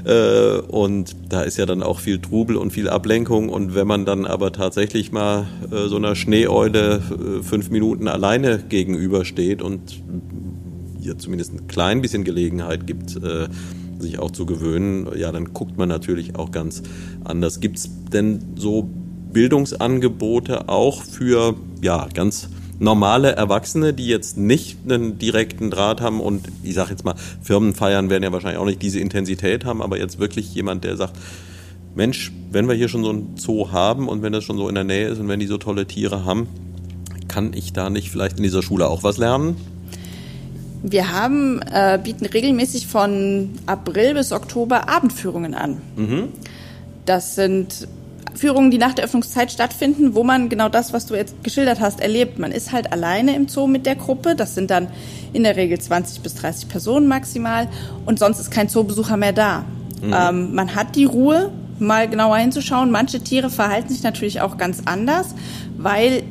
Äh, 0.05 0.59
und 0.68 1.16
da 1.28 1.42
ist 1.42 1.59
ja 1.59 1.66
dann 1.66 1.83
auch 1.83 2.00
viel 2.00 2.18
Trubel 2.18 2.57
und 2.57 2.72
viel 2.72 2.88
Ablenkung. 2.88 3.48
Und 3.48 3.74
wenn 3.74 3.87
man 3.87 4.05
dann 4.05 4.26
aber 4.26 4.52
tatsächlich 4.52 5.12
mal 5.12 5.46
äh, 5.70 5.88
so 5.88 5.96
einer 5.96 6.14
Schneeeule 6.14 7.02
fünf 7.42 7.70
Minuten 7.70 8.09
alleine 8.09 8.59
gegenübersteht 8.68 9.62
und 9.62 10.02
ihr 11.00 11.18
zumindest 11.18 11.52
ein 11.52 11.66
klein 11.66 12.00
bisschen 12.00 12.24
Gelegenheit 12.24 12.87
gibt, 12.87 13.18
sich 13.98 14.18
auch 14.20 14.31
zu 14.31 14.46
gewöhnen, 14.46 15.09
ja, 15.16 15.33
dann 15.33 15.52
guckt 15.52 15.76
man 15.76 15.88
natürlich 15.88 16.37
auch 16.37 16.52
ganz 16.52 16.83
anders. 17.24 17.59
Gibt 17.59 17.78
es 17.78 17.90
denn 18.12 18.38
so 18.55 18.88
Bildungsangebote 19.33 20.68
auch 20.68 21.02
für 21.02 21.57
ja 21.81 22.07
ganz 22.14 22.48
normale 22.83 23.33
Erwachsene, 23.33 23.95
die 23.95 24.09
jetzt 24.09 24.37
nicht 24.37 24.79
einen 24.85 25.18
direkten 25.18 25.71
Draht 25.71 26.01
haben 26.01 26.21
und 26.21 26.49
ich 26.62 26.75
sage 26.75 26.90
jetzt 26.90 27.05
mal, 27.05 27.14
Firmenfeiern 27.40 28.11
werden 28.11 28.25
ja 28.25 28.33
wahrscheinlich 28.33 28.61
auch 28.61 28.66
nicht 28.66 28.83
diese 28.83 28.99
Intensität 28.99 29.64
haben, 29.64 29.81
aber 29.81 29.99
jetzt 29.99 30.18
wirklich 30.18 30.53
jemand, 30.53 30.83
der 30.85 30.97
sagt, 30.97 31.16
Mensch, 31.95 32.33
wenn 32.51 32.68
wir 32.68 32.75
hier 32.75 32.88
schon 32.88 33.05
so 33.05 33.12
ein 33.12 33.37
Zoo 33.37 33.71
haben 33.71 34.09
und 34.09 34.23
wenn 34.23 34.33
das 34.33 34.45
schon 34.45 34.57
so 34.57 34.68
in 34.68 34.75
der 34.75 34.85
Nähe 34.85 35.09
ist 35.09 35.21
und 35.21 35.29
wenn 35.29 35.38
die 35.38 35.47
so 35.47 35.59
tolle 35.59 35.87
Tiere 35.87 36.25
haben, 36.25 36.49
kann 37.29 37.53
ich 37.55 37.73
da 37.73 37.88
nicht 37.88 38.11
vielleicht 38.11 38.38
in 38.38 38.42
dieser 38.42 38.62
Schule 38.62 38.88
auch 38.88 39.05
was 39.05 39.16
lernen? 39.16 39.57
Wir 40.83 41.12
haben, 41.12 41.61
äh, 41.62 42.01
bieten 42.03 42.27
regelmäßig 42.27 42.88
von 42.88 43.51
April 43.66 44.14
bis 44.14 44.33
Oktober 44.33 44.88
Abendführungen 44.88 45.55
an. 45.55 45.81
Mhm. 45.97 46.29
Das 47.07 47.37
sind 47.37 47.87
Führungen, 48.35 48.71
die 48.71 48.79
nach 48.79 48.95
der 48.95 49.05
Öffnungszeit 49.05 49.53
stattfinden, 49.53 50.14
wo 50.14 50.25
man 50.25 50.49
genau 50.49 50.68
das, 50.68 50.92
was 50.92 51.07
du 51.07 51.14
jetzt 51.14 51.42
geschildert 51.45 51.81
hast, 51.81 52.01
erlebt. 52.01 52.38
Man 52.38 52.53
ist 52.53 52.73
halt 52.73 52.92
alleine 52.92 53.37
im 53.37 53.49
Zoo 53.49 53.66
mit 53.66 53.87
der 53.87 53.97
Gruppe. 53.97 54.35
Das 54.35 54.55
sind 54.55 54.71
dann 54.71 54.88
in 55.33 55.42
der 55.42 55.57
Regel 55.57 55.81
20 55.81 56.21
bis 56.23 56.35
30 56.35 56.68
Personen 56.68 57.09
maximal. 57.09 57.68
Und 58.07 58.18
sonst 58.18 58.40
ist 58.40 58.51
kein 58.51 58.68
Zoobesucher 58.68 59.16
mehr 59.16 59.33
da. 59.33 59.64
Mhm. 60.01 60.14
Ähm, 60.14 60.55
man 60.55 60.75
hat 60.75 60.97
die 60.97 61.05
Ruhe, 61.05 61.51
mal 61.79 62.09
genauer 62.09 62.37
hinzuschauen. 62.37 62.90
Manche 62.90 63.21
Tiere 63.21 63.51
verhalten 63.51 63.90
sich 63.90 64.03
natürlich 64.03 64.40
auch 64.40 64.57
ganz 64.57 64.83
anders, 64.85 65.35
weil 65.77 66.23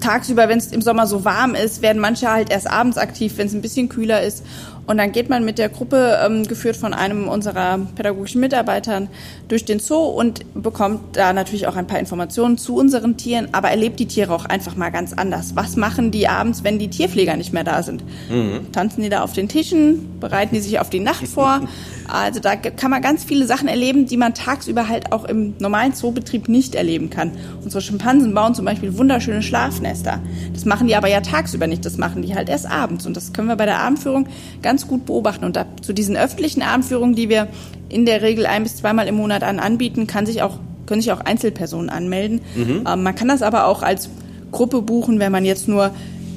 tagsüber, 0.00 0.48
wenn 0.48 0.58
es 0.58 0.72
im 0.72 0.82
Sommer 0.82 1.06
so 1.06 1.24
warm 1.24 1.54
ist, 1.54 1.82
werden 1.82 2.00
manche 2.00 2.30
halt 2.30 2.50
erst 2.50 2.68
abends 2.68 2.98
aktiv, 2.98 3.34
wenn 3.36 3.46
es 3.46 3.54
ein 3.54 3.62
bisschen 3.62 3.88
kühler 3.88 4.22
ist. 4.22 4.44
Und 4.86 4.98
dann 4.98 5.12
geht 5.12 5.28
man 5.28 5.44
mit 5.44 5.58
der 5.58 5.68
Gruppe, 5.68 6.18
ähm, 6.24 6.46
geführt 6.46 6.76
von 6.76 6.92
einem 6.92 7.28
unserer 7.28 7.78
pädagogischen 7.94 8.40
Mitarbeitern, 8.40 9.08
durch 9.48 9.64
den 9.64 9.78
Zoo 9.78 9.96
und 9.96 10.40
bekommt 10.54 11.16
da 11.16 11.32
natürlich 11.32 11.66
auch 11.66 11.76
ein 11.76 11.86
paar 11.86 11.98
Informationen 11.98 12.58
zu 12.58 12.74
unseren 12.74 13.16
Tieren, 13.16 13.48
aber 13.52 13.70
erlebt 13.70 14.00
die 14.00 14.06
Tiere 14.06 14.34
auch 14.34 14.44
einfach 14.44 14.76
mal 14.76 14.90
ganz 14.90 15.12
anders. 15.12 15.54
Was 15.54 15.76
machen 15.76 16.10
die 16.10 16.26
abends, 16.26 16.64
wenn 16.64 16.78
die 16.78 16.88
Tierpfleger 16.88 17.36
nicht 17.36 17.52
mehr 17.52 17.64
da 17.64 17.82
sind? 17.82 18.02
Mhm. 18.30 18.72
Tanzen 18.72 19.02
die 19.02 19.08
da 19.08 19.22
auf 19.22 19.32
den 19.32 19.48
Tischen? 19.48 20.18
Bereiten 20.20 20.54
die 20.54 20.60
sich 20.60 20.80
auf 20.80 20.90
die 20.90 21.00
Nacht 21.00 21.28
vor? 21.28 21.60
Also 22.08 22.40
da 22.40 22.56
kann 22.56 22.90
man 22.90 23.00
ganz 23.00 23.24
viele 23.24 23.46
Sachen 23.46 23.68
erleben, 23.68 24.06
die 24.06 24.16
man 24.16 24.34
tagsüber 24.34 24.88
halt 24.88 25.12
auch 25.12 25.24
im 25.24 25.54
normalen 25.58 25.94
Zoobetrieb 25.94 26.48
nicht 26.48 26.74
erleben 26.74 27.08
kann. 27.08 27.32
Unsere 27.64 27.80
Schimpansen 27.80 28.34
bauen 28.34 28.54
zum 28.54 28.64
Beispiel 28.64 28.98
wunderschöne 28.98 29.42
Schlafnester. 29.42 30.20
Das 30.52 30.64
machen 30.64 30.88
die 30.88 30.96
aber 30.96 31.08
ja 31.08 31.20
tagsüber 31.20 31.66
nicht, 31.66 31.86
das 31.86 31.96
machen 31.96 32.22
die 32.22 32.34
halt 32.34 32.48
erst 32.48 32.66
abends. 32.66 33.06
Und 33.06 33.16
das 33.16 33.32
können 33.32 33.48
wir 33.48 33.56
bei 33.56 33.66
der 33.66 33.78
Abendführung 33.78 34.26
ganz 34.62 34.71
gut 34.80 35.06
beobachten. 35.06 35.44
Und 35.44 35.56
da, 35.56 35.66
zu 35.80 35.92
diesen 35.92 36.16
öffentlichen 36.16 36.62
Abendführungen, 36.62 37.14
die 37.14 37.28
wir 37.28 37.48
in 37.88 38.06
der 38.06 38.22
Regel 38.22 38.46
ein 38.46 38.62
bis 38.62 38.76
zweimal 38.76 39.06
im 39.06 39.16
Monat 39.16 39.42
an 39.42 39.58
anbieten, 39.58 40.06
kann 40.06 40.26
sich 40.26 40.42
auch, 40.42 40.58
können 40.86 41.00
sich 41.00 41.12
auch 41.12 41.20
Einzelpersonen 41.20 41.90
anmelden. 41.90 42.40
Mhm. 42.54 42.84
Ähm, 42.86 43.02
man 43.02 43.14
kann 43.14 43.28
das 43.28 43.42
aber 43.42 43.66
auch 43.66 43.82
als 43.82 44.08
Gruppe 44.50 44.82
buchen, 44.82 45.18
wenn 45.18 45.32
man 45.32 45.44
jetzt 45.44 45.68
nur 45.68 45.92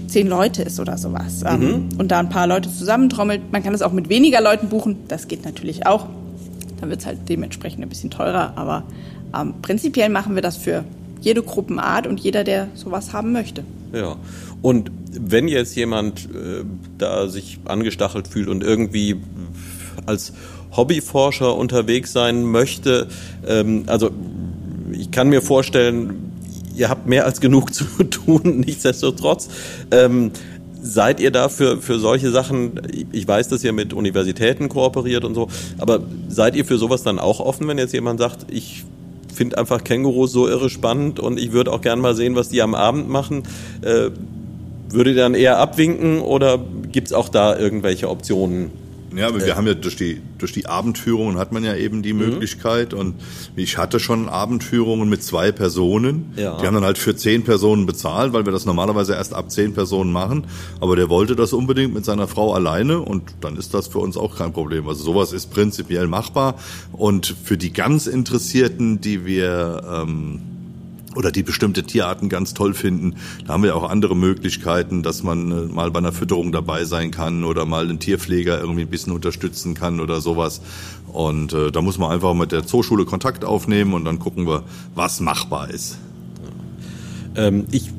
zehn 0.07 0.27
Leute 0.27 0.63
ist 0.63 0.79
oder 0.79 0.97
sowas. 0.97 1.43
Ähm, 1.45 1.59
mhm. 1.59 1.89
Und 1.97 2.11
da 2.11 2.19
ein 2.19 2.29
paar 2.29 2.47
Leute 2.47 2.71
zusammentrommelt. 2.71 3.51
Man 3.51 3.63
kann 3.63 3.73
es 3.73 3.81
auch 3.81 3.91
mit 3.91 4.09
weniger 4.09 4.41
Leuten 4.41 4.69
buchen. 4.69 4.97
Das 5.07 5.27
geht 5.27 5.45
natürlich 5.45 5.85
auch. 5.85 6.07
Dann 6.79 6.89
wird 6.89 7.01
es 7.01 7.05
halt 7.05 7.19
dementsprechend 7.29 7.83
ein 7.83 7.89
bisschen 7.89 8.11
teurer. 8.11 8.53
Aber 8.55 8.83
ähm, 9.37 9.55
prinzipiell 9.61 10.09
machen 10.09 10.35
wir 10.35 10.41
das 10.41 10.57
für 10.57 10.83
jede 11.21 11.41
Gruppenart 11.41 12.07
und 12.07 12.19
jeder, 12.19 12.43
der 12.43 12.67
sowas 12.75 13.13
haben 13.13 13.31
möchte. 13.31 13.63
Ja. 13.93 14.15
Und 14.65 14.89
wenn 15.11 15.47
jetzt 15.47 15.75
jemand 15.75 16.25
äh, 16.25 16.63
da 16.97 17.27
sich 17.27 17.59
angestachelt 17.65 18.27
fühlt 18.27 18.47
und 18.47 18.63
irgendwie 18.63 19.17
als 20.07 20.33
Hobbyforscher 20.75 21.55
unterwegs 21.55 22.13
sein 22.13 22.45
möchte, 22.45 23.07
ähm, 23.45 23.83
also 23.85 24.09
ich 24.91 25.11
kann 25.11 25.29
mir 25.29 25.43
vorstellen, 25.43 26.31
ihr 26.75 26.89
habt 26.89 27.05
mehr 27.05 27.25
als 27.25 27.41
genug 27.41 27.73
zu 27.75 27.85
tun, 28.05 28.63
nichtsdestotrotz. 28.65 29.49
Ähm, 29.91 30.31
seid 30.81 31.19
ihr 31.19 31.29
da 31.29 31.47
für, 31.49 31.79
für 31.79 31.99
solche 31.99 32.31
Sachen, 32.31 32.81
ich 33.11 33.27
weiß, 33.27 33.49
dass 33.49 33.63
ihr 33.63 33.71
mit 33.71 33.93
Universitäten 33.93 34.67
kooperiert 34.67 35.25
und 35.25 35.35
so, 35.35 35.47
aber 35.77 35.99
seid 36.27 36.55
ihr 36.55 36.65
für 36.65 36.79
sowas 36.79 37.03
dann 37.03 37.19
auch 37.19 37.39
offen, 37.39 37.67
wenn 37.67 37.77
jetzt 37.77 37.93
jemand 37.93 38.19
sagt, 38.19 38.47
ich 38.49 38.83
finde 39.31 39.59
einfach 39.59 39.83
Kängurus 39.83 40.31
so 40.31 40.47
irre 40.47 40.71
spannend 40.71 41.19
und 41.19 41.39
ich 41.39 41.51
würde 41.51 41.71
auch 41.71 41.81
gern 41.81 41.99
mal 41.99 42.15
sehen, 42.15 42.35
was 42.35 42.49
die 42.49 42.63
am 42.63 42.73
Abend 42.73 43.09
machen. 43.09 43.43
Äh, 44.89 44.93
würde 44.93 45.15
dann 45.15 45.33
eher 45.33 45.59
abwinken 45.59 46.21
oder 46.21 46.59
gibt 46.91 47.07
es 47.07 47.13
auch 47.13 47.29
da 47.29 47.57
irgendwelche 47.57 48.09
Optionen? 48.09 48.71
Ja, 49.15 49.27
aber 49.27 49.45
wir 49.45 49.55
haben 49.55 49.65
ja 49.65 49.75
durch 49.75 49.95
die, 49.95 50.21
durch 50.39 50.51
die 50.51 50.65
Abendführungen 50.65 51.37
hat 51.37 51.53
man 51.53 51.63
ja 51.63 51.73
eben 51.75 52.03
die 52.03 52.11
mhm. 52.11 52.19
Möglichkeit 52.19 52.93
und 52.93 53.15
ich 53.55 53.77
hatte 53.77 53.99
schon 53.99 54.27
Abendführungen 54.27 55.07
mit 55.07 55.23
zwei 55.23 55.53
Personen. 55.53 56.33
Ja. 56.35 56.57
Die 56.59 56.67
haben 56.67 56.73
dann 56.73 56.83
halt 56.83 56.97
für 56.97 57.15
zehn 57.15 57.43
Personen 57.43 57.85
bezahlt, 57.85 58.33
weil 58.33 58.45
wir 58.45 58.51
das 58.51 58.65
normalerweise 58.65 59.13
erst 59.13 59.33
ab 59.33 59.51
zehn 59.51 59.73
Personen 59.73 60.11
machen. 60.11 60.47
Aber 60.81 60.97
der 60.97 61.07
wollte 61.07 61.35
das 61.37 61.53
unbedingt 61.53 61.93
mit 61.93 62.03
seiner 62.03 62.27
Frau 62.27 62.53
alleine 62.53 62.99
und 62.99 63.23
dann 63.39 63.55
ist 63.55 63.73
das 63.73 63.87
für 63.87 63.99
uns 63.99 64.17
auch 64.17 64.37
kein 64.37 64.51
Problem. 64.51 64.87
Also 64.87 65.03
sowas 65.03 65.31
ist 65.31 65.49
prinzipiell 65.51 66.07
machbar 66.07 66.55
und 66.91 67.35
für 67.43 67.57
die 67.57 67.71
ganz 67.71 68.07
Interessierten, 68.07 68.99
die 68.99 69.25
wir 69.25 69.81
ähm, 69.89 70.41
oder 71.15 71.31
die 71.31 71.43
bestimmte 71.43 71.83
Tierarten 71.83 72.29
ganz 72.29 72.53
toll 72.53 72.73
finden. 72.73 73.15
Da 73.45 73.53
haben 73.53 73.63
wir 73.63 73.75
auch 73.75 73.89
andere 73.89 74.15
Möglichkeiten, 74.15 75.03
dass 75.03 75.23
man 75.23 75.51
äh, 75.51 75.73
mal 75.73 75.91
bei 75.91 75.99
einer 75.99 76.11
Fütterung 76.11 76.51
dabei 76.51 76.85
sein 76.85 77.11
kann 77.11 77.43
oder 77.43 77.65
mal 77.65 77.85
einen 77.85 77.99
Tierpfleger 77.99 78.59
irgendwie 78.59 78.81
ein 78.81 78.89
bisschen 78.89 79.13
unterstützen 79.13 79.73
kann 79.73 79.99
oder 79.99 80.21
sowas. 80.21 80.61
Und 81.11 81.53
äh, 81.53 81.71
da 81.71 81.81
muss 81.81 81.97
man 81.97 82.11
einfach 82.11 82.33
mit 82.33 82.51
der 82.51 82.65
Zooschule 82.65 83.05
Kontakt 83.05 83.45
aufnehmen 83.45 83.93
und 83.93 84.05
dann 84.05 84.19
gucken 84.19 84.47
wir, 84.47 84.63
was 84.93 85.19
machbar 85.19 85.69
ist. 85.69 85.97
Ähm, 87.35 87.65
ich 87.71 87.89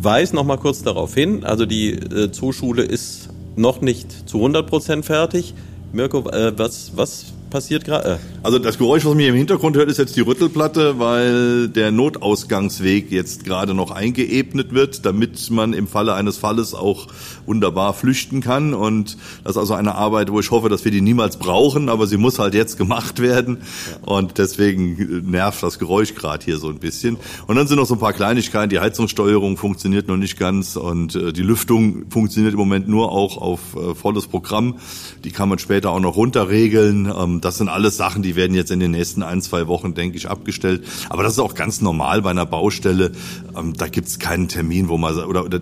weise 0.00 0.34
noch 0.34 0.44
mal 0.44 0.56
kurz 0.56 0.82
darauf 0.82 1.14
hin, 1.14 1.44
also 1.44 1.66
die 1.66 1.92
äh, 1.92 2.32
Zooschule 2.32 2.82
ist 2.82 3.28
noch 3.56 3.80
nicht 3.80 4.28
zu 4.28 4.38
100 4.38 4.66
Prozent 4.66 5.04
fertig. 5.04 5.54
Mirko, 5.92 6.28
äh, 6.30 6.52
was, 6.56 6.92
was 6.96 7.26
passiert 7.52 7.84
gerade? 7.84 8.14
Äh. 8.14 8.18
Also 8.42 8.58
das 8.58 8.78
Geräusch, 8.78 9.04
was 9.04 9.10
man 9.10 9.20
hier 9.20 9.28
im 9.28 9.36
Hintergrund 9.36 9.76
hört, 9.76 9.88
ist 9.88 9.98
jetzt 9.98 10.16
die 10.16 10.22
Rüttelplatte, 10.22 10.98
weil 10.98 11.68
der 11.68 11.92
Notausgangsweg 11.92 13.12
jetzt 13.12 13.44
gerade 13.44 13.74
noch 13.74 13.92
eingeebnet 13.92 14.74
wird, 14.74 15.06
damit 15.06 15.50
man 15.50 15.72
im 15.74 15.86
Falle 15.86 16.14
eines 16.14 16.38
Falles 16.38 16.74
auch 16.74 17.06
wunderbar 17.46 17.94
flüchten 17.94 18.40
kann. 18.40 18.74
Und 18.74 19.16
das 19.44 19.52
ist 19.52 19.58
also 19.58 19.74
eine 19.74 19.94
Arbeit, 19.94 20.32
wo 20.32 20.40
ich 20.40 20.50
hoffe, 20.50 20.68
dass 20.68 20.84
wir 20.84 20.90
die 20.90 21.00
niemals 21.00 21.36
brauchen, 21.36 21.88
aber 21.88 22.06
sie 22.06 22.16
muss 22.16 22.38
halt 22.38 22.54
jetzt 22.54 22.78
gemacht 22.78 23.20
werden. 23.20 23.58
Und 24.00 24.38
deswegen 24.38 25.30
nervt 25.30 25.62
das 25.62 25.78
Geräusch 25.78 26.14
gerade 26.14 26.44
hier 26.44 26.56
so 26.56 26.68
ein 26.68 26.78
bisschen. 26.78 27.18
Und 27.46 27.56
dann 27.56 27.68
sind 27.68 27.76
noch 27.76 27.86
so 27.86 27.94
ein 27.94 28.00
paar 28.00 28.14
Kleinigkeiten. 28.14 28.70
Die 28.70 28.80
Heizungssteuerung 28.80 29.56
funktioniert 29.56 30.08
noch 30.08 30.16
nicht 30.16 30.38
ganz 30.38 30.76
und 30.76 31.14
äh, 31.14 31.32
die 31.32 31.42
Lüftung 31.42 32.06
funktioniert 32.10 32.54
im 32.54 32.58
Moment 32.58 32.88
nur 32.88 33.12
auch 33.12 33.36
auf 33.36 33.60
äh, 33.76 33.94
volles 33.94 34.26
Programm. 34.26 34.78
Die 35.24 35.30
kann 35.30 35.48
man 35.48 35.58
später 35.58 35.90
auch 35.90 36.00
noch 36.00 36.16
runterregeln. 36.16 37.12
Das 37.44 37.58
sind 37.58 37.68
alles 37.68 37.96
Sachen, 37.96 38.22
die 38.22 38.36
werden 38.36 38.54
jetzt 38.54 38.70
in 38.70 38.80
den 38.80 38.92
nächsten 38.92 39.22
ein, 39.22 39.42
zwei 39.42 39.66
Wochen, 39.66 39.94
denke 39.94 40.16
ich, 40.16 40.30
abgestellt. 40.30 40.84
Aber 41.08 41.22
das 41.22 41.34
ist 41.34 41.38
auch 41.38 41.54
ganz 41.54 41.80
normal 41.80 42.22
bei 42.22 42.30
einer 42.30 42.46
Baustelle. 42.46 43.12
Ähm, 43.56 43.74
da 43.74 43.88
gibt 43.88 44.08
es 44.08 44.18
keinen 44.18 44.48
Termin, 44.48 44.88
wo 44.88 44.96
man 44.96 45.16
oder, 45.18 45.44
oder 45.44 45.60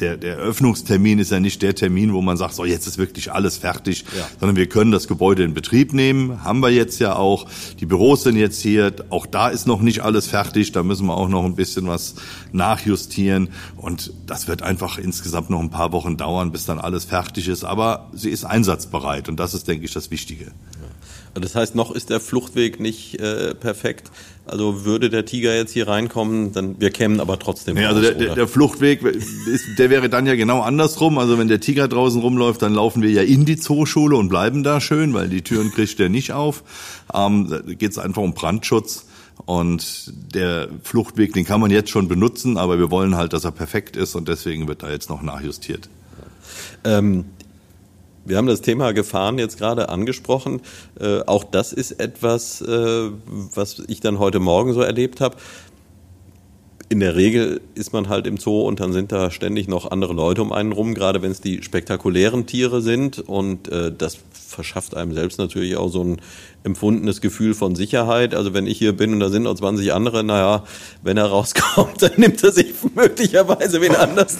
der, 0.00 0.16
der 0.16 0.38
Eröffnungstermin 0.38 1.18
ist 1.18 1.30
ja 1.30 1.40
nicht 1.40 1.62
der 1.62 1.74
Termin, 1.74 2.12
wo 2.12 2.22
man 2.22 2.36
sagt, 2.36 2.54
so 2.54 2.64
jetzt 2.64 2.86
ist 2.86 2.98
wirklich 2.98 3.32
alles 3.32 3.56
fertig, 3.56 4.04
ja. 4.16 4.28
sondern 4.38 4.56
wir 4.56 4.68
können 4.68 4.90
das 4.90 5.08
Gebäude 5.08 5.44
in 5.44 5.54
Betrieb 5.54 5.92
nehmen. 5.92 6.44
Haben 6.44 6.60
wir 6.60 6.70
jetzt 6.70 6.98
ja 6.98 7.16
auch. 7.16 7.46
Die 7.80 7.86
Büros 7.86 8.22
sind 8.22 8.36
jetzt 8.36 8.60
hier. 8.60 8.92
Auch 9.10 9.26
da 9.26 9.48
ist 9.48 9.66
noch 9.66 9.80
nicht 9.80 10.00
alles 10.00 10.26
fertig. 10.26 10.72
Da 10.72 10.82
müssen 10.82 11.06
wir 11.06 11.16
auch 11.16 11.28
noch 11.28 11.44
ein 11.44 11.54
bisschen 11.54 11.86
was 11.86 12.14
nachjustieren. 12.52 13.50
Und 13.76 14.12
das 14.26 14.48
wird 14.48 14.62
einfach 14.62 14.98
insgesamt 14.98 15.50
noch 15.50 15.60
ein 15.60 15.70
paar 15.70 15.92
Wochen 15.92 16.16
dauern, 16.16 16.52
bis 16.52 16.64
dann 16.64 16.78
alles 16.78 17.04
fertig 17.04 17.48
ist. 17.48 17.64
Aber 17.64 18.10
sie 18.12 18.30
ist 18.30 18.44
einsatzbereit. 18.44 19.28
Und 19.28 19.38
das 19.38 19.54
ist, 19.54 19.68
denke 19.68 19.84
ich, 19.84 19.92
das 19.92 20.10
Wichtige. 20.10 20.52
Das 21.34 21.54
heißt, 21.54 21.74
noch 21.74 21.90
ist 21.92 22.10
der 22.10 22.20
Fluchtweg 22.20 22.80
nicht 22.80 23.20
äh, 23.20 23.54
perfekt. 23.54 24.10
Also 24.48 24.84
würde 24.84 25.10
der 25.10 25.24
Tiger 25.24 25.54
jetzt 25.54 25.72
hier 25.72 25.88
reinkommen, 25.88 26.52
dann 26.52 26.80
wir 26.80 26.90
kämen 26.90 27.20
aber 27.20 27.38
trotzdem. 27.38 27.74
Nee, 27.74 27.84
also 27.84 28.00
der, 28.00 28.14
der, 28.14 28.34
der 28.34 28.48
Fluchtweg, 28.48 29.02
ist, 29.02 29.78
der 29.78 29.90
wäre 29.90 30.08
dann 30.08 30.26
ja 30.26 30.34
genau 30.34 30.60
andersrum. 30.60 31.18
Also 31.18 31.38
wenn 31.38 31.48
der 31.48 31.60
Tiger 31.60 31.88
draußen 31.88 32.20
rumläuft, 32.20 32.62
dann 32.62 32.74
laufen 32.74 33.02
wir 33.02 33.10
ja 33.10 33.22
in 33.22 33.44
die 33.44 33.56
Zooschule 33.56 34.16
und 34.16 34.28
bleiben 34.28 34.62
da 34.62 34.80
schön, 34.80 35.14
weil 35.14 35.28
die 35.28 35.42
Türen 35.42 35.70
kriegt 35.70 35.98
der 35.98 36.08
nicht 36.08 36.32
auf. 36.32 36.62
Ähm, 37.12 37.48
da 37.50 37.60
geht 37.60 37.92
es 37.92 37.98
einfach 37.98 38.22
um 38.22 38.34
Brandschutz. 38.34 39.04
Und 39.46 40.12
der 40.34 40.68
Fluchtweg, 40.82 41.32
den 41.32 41.44
kann 41.44 41.60
man 41.60 41.70
jetzt 41.70 41.90
schon 41.90 42.08
benutzen, 42.08 42.58
aber 42.58 42.78
wir 42.78 42.90
wollen 42.90 43.16
halt, 43.16 43.32
dass 43.32 43.44
er 43.44 43.52
perfekt 43.52 43.96
ist 43.96 44.16
und 44.16 44.28
deswegen 44.28 44.66
wird 44.66 44.82
da 44.82 44.90
jetzt 44.90 45.08
noch 45.08 45.22
nachjustiert. 45.22 45.88
Ähm 46.84 47.26
wir 48.28 48.36
haben 48.36 48.46
das 48.46 48.60
Thema 48.60 48.92
Gefahren 48.92 49.38
jetzt 49.38 49.58
gerade 49.58 49.88
angesprochen. 49.88 50.60
Äh, 51.00 51.20
auch 51.26 51.44
das 51.44 51.72
ist 51.72 51.92
etwas, 51.92 52.60
äh, 52.60 53.10
was 53.26 53.82
ich 53.88 54.00
dann 54.00 54.18
heute 54.18 54.38
Morgen 54.38 54.74
so 54.74 54.82
erlebt 54.82 55.20
habe. 55.20 55.36
In 56.90 57.00
der 57.00 57.16
Regel 57.16 57.60
ist 57.74 57.92
man 57.92 58.08
halt 58.08 58.26
im 58.26 58.38
Zoo 58.38 58.62
und 58.62 58.80
dann 58.80 58.92
sind 58.92 59.12
da 59.12 59.30
ständig 59.30 59.68
noch 59.68 59.90
andere 59.90 60.14
Leute 60.14 60.40
um 60.42 60.52
einen 60.52 60.72
rum, 60.72 60.94
gerade 60.94 61.20
wenn 61.20 61.30
es 61.30 61.40
die 61.40 61.62
spektakulären 61.62 62.46
Tiere 62.46 62.80
sind. 62.80 63.18
Und 63.18 63.68
äh, 63.68 63.92
das 63.96 64.18
verschafft 64.48 64.96
einem 64.96 65.14
selbst 65.14 65.38
natürlich 65.38 65.76
auch 65.76 65.88
so 65.88 66.02
ein 66.02 66.20
empfundenes 66.64 67.20
Gefühl 67.20 67.54
von 67.54 67.74
Sicherheit. 67.76 68.34
Also 68.34 68.54
wenn 68.54 68.66
ich 68.66 68.78
hier 68.78 68.96
bin 68.96 69.12
und 69.12 69.20
da 69.20 69.28
sind 69.28 69.44
noch 69.44 69.54
20 69.54 69.92
andere, 69.92 70.24
naja, 70.24 70.64
wenn 71.02 71.16
er 71.16 71.26
rauskommt, 71.26 72.00
dann 72.02 72.12
nimmt 72.16 72.42
er 72.42 72.52
sich 72.52 72.74
möglicherweise 72.94 73.80
wen 73.80 73.94
anders 73.94 74.36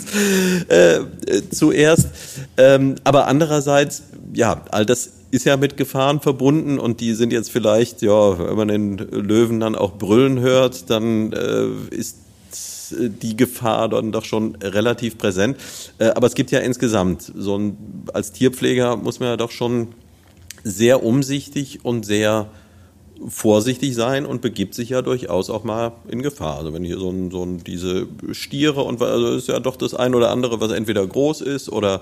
äh, 0.68 0.96
äh, 0.96 1.02
zuerst. 1.50 2.08
Ähm, 2.56 2.96
aber 3.04 3.26
andererseits, 3.26 4.04
ja, 4.32 4.62
all 4.70 4.86
das 4.86 5.10
ist 5.30 5.44
ja 5.44 5.56
mit 5.56 5.76
Gefahren 5.76 6.20
verbunden 6.20 6.78
und 6.78 7.00
die 7.00 7.12
sind 7.12 7.32
jetzt 7.32 7.50
vielleicht, 7.50 8.00
ja, 8.00 8.38
wenn 8.38 8.56
man 8.56 8.68
den 8.68 8.96
Löwen 8.96 9.60
dann 9.60 9.74
auch 9.74 9.98
brüllen 9.98 10.40
hört, 10.40 10.88
dann 10.88 11.32
äh, 11.32 11.66
ist 11.94 12.16
die 12.90 13.36
Gefahr 13.36 13.88
dann 13.88 14.12
doch 14.12 14.24
schon 14.24 14.56
relativ 14.56 15.18
präsent. 15.18 15.56
Äh, 15.98 16.08
aber 16.08 16.26
es 16.26 16.34
gibt 16.34 16.50
ja 16.50 16.60
insgesamt 16.60 17.32
so 17.34 17.58
ein, 17.58 18.04
als 18.12 18.32
Tierpfleger 18.32 18.96
muss 18.96 19.20
man 19.20 19.30
ja 19.30 19.36
doch 19.36 19.50
schon 19.50 19.88
sehr 20.64 21.02
umsichtig 21.02 21.84
und 21.84 22.04
sehr 22.04 22.48
vorsichtig 23.26 23.94
sein 23.94 24.26
und 24.26 24.42
begibt 24.42 24.74
sich 24.74 24.90
ja 24.90 25.02
durchaus 25.02 25.50
auch 25.50 25.64
mal 25.64 25.92
in 26.08 26.22
Gefahr. 26.22 26.58
Also 26.58 26.72
wenn 26.72 26.84
hier 26.84 26.98
so 26.98 27.10
ein, 27.10 27.30
so 27.30 27.44
ein 27.44 27.64
diese 27.64 28.06
Stiere 28.32 28.82
und 28.82 29.02
also 29.02 29.34
ist 29.34 29.48
ja 29.48 29.58
doch 29.60 29.76
das 29.76 29.94
ein 29.94 30.14
oder 30.14 30.30
andere, 30.30 30.60
was 30.60 30.70
entweder 30.70 31.06
groß 31.06 31.40
ist 31.40 31.68
oder 31.68 32.00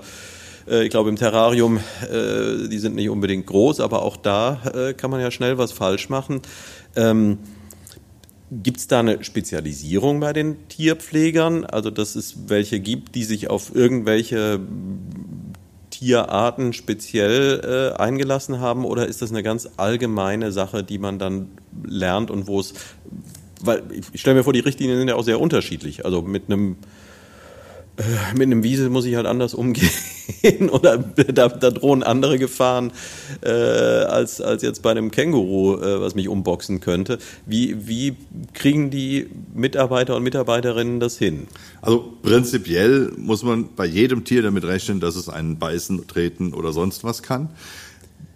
äh, 0.69 0.83
ich 0.83 0.89
glaube 0.89 1.09
im 1.09 1.15
Terrarium, 1.15 1.77
äh, 1.77 2.67
die 2.67 2.79
sind 2.79 2.95
nicht 2.95 3.09
unbedingt 3.09 3.47
groß, 3.47 3.79
aber 3.79 4.03
auch 4.03 4.17
da 4.17 4.61
äh, 4.73 4.93
kann 4.93 5.09
man 5.09 5.19
ja 5.19 5.31
schnell 5.31 5.57
was 5.57 5.71
falsch 5.71 6.09
machen. 6.09 6.41
Ähm, 6.95 7.39
Gibt 8.49 8.77
es 8.77 8.87
da 8.87 9.01
eine 9.01 9.23
Spezialisierung 9.23 10.21
bei 10.21 10.31
den 10.31 10.67
Tierpflegern? 10.69 11.65
Also 11.65 11.89
dass 11.89 12.15
es 12.15 12.49
welche 12.49 12.79
gibt, 12.79 13.15
die 13.15 13.25
sich 13.25 13.49
auf 13.49 13.75
irgendwelche 13.75 14.61
Tierarten 15.89 16.73
speziell 16.73 17.93
äh, 17.97 18.01
eingelassen 18.01 18.59
haben 18.59 18.85
oder 18.85 19.07
ist 19.07 19.21
das 19.21 19.31
eine 19.31 19.43
ganz 19.43 19.67
allgemeine 19.77 20.51
Sache, 20.51 20.83
die 20.83 20.97
man 20.97 21.19
dann 21.19 21.49
lernt 21.83 22.31
und 22.31 22.47
wo 22.47 22.59
es, 22.59 22.73
weil 23.61 23.83
ich 24.13 24.21
stelle 24.21 24.37
mir 24.37 24.43
vor, 24.43 24.53
die 24.53 24.59
Richtlinien 24.59 24.97
sind 24.97 25.07
ja 25.07 25.15
auch 25.15 25.23
sehr 25.23 25.41
unterschiedlich. 25.41 26.05
Also 26.05 26.21
mit 26.21 26.43
einem 26.47 26.77
mit 28.33 28.43
einem 28.43 28.63
Wiesel 28.63 28.89
muss 28.89 29.05
ich 29.05 29.15
halt 29.15 29.25
anders 29.25 29.53
umgehen 29.53 29.89
oder 30.69 30.97
da, 30.97 31.47
da, 31.47 31.71
drohen 31.71 32.03
andere 32.03 32.37
Gefahren 32.37 32.91
äh, 33.41 33.49
als, 33.49 34.39
als 34.39 34.61
jetzt 34.61 34.83
bei 34.83 34.91
einem 34.91 35.09
Känguru, 35.09 35.81
äh, 35.81 35.99
was 35.99 36.13
mich 36.13 36.27
umboxen 36.27 36.79
könnte. 36.79 37.17
Wie, 37.45 37.87
wie 37.87 38.15
kriegen 38.53 38.91
die 38.91 39.27
Mitarbeiter 39.53 40.15
und 40.15 40.23
Mitarbeiterinnen 40.23 40.99
das 40.99 41.17
hin? 41.17 41.47
Also 41.81 42.13
prinzipiell 42.21 43.13
muss 43.17 43.43
man 43.43 43.69
bei 43.75 43.85
jedem 43.85 44.23
Tier 44.23 44.43
damit 44.43 44.63
rechnen, 44.65 44.99
dass 44.99 45.15
es 45.15 45.27
einen 45.27 45.57
beißen, 45.57 46.07
treten 46.07 46.53
oder 46.53 46.73
sonst 46.73 47.03
was 47.03 47.23
kann 47.23 47.49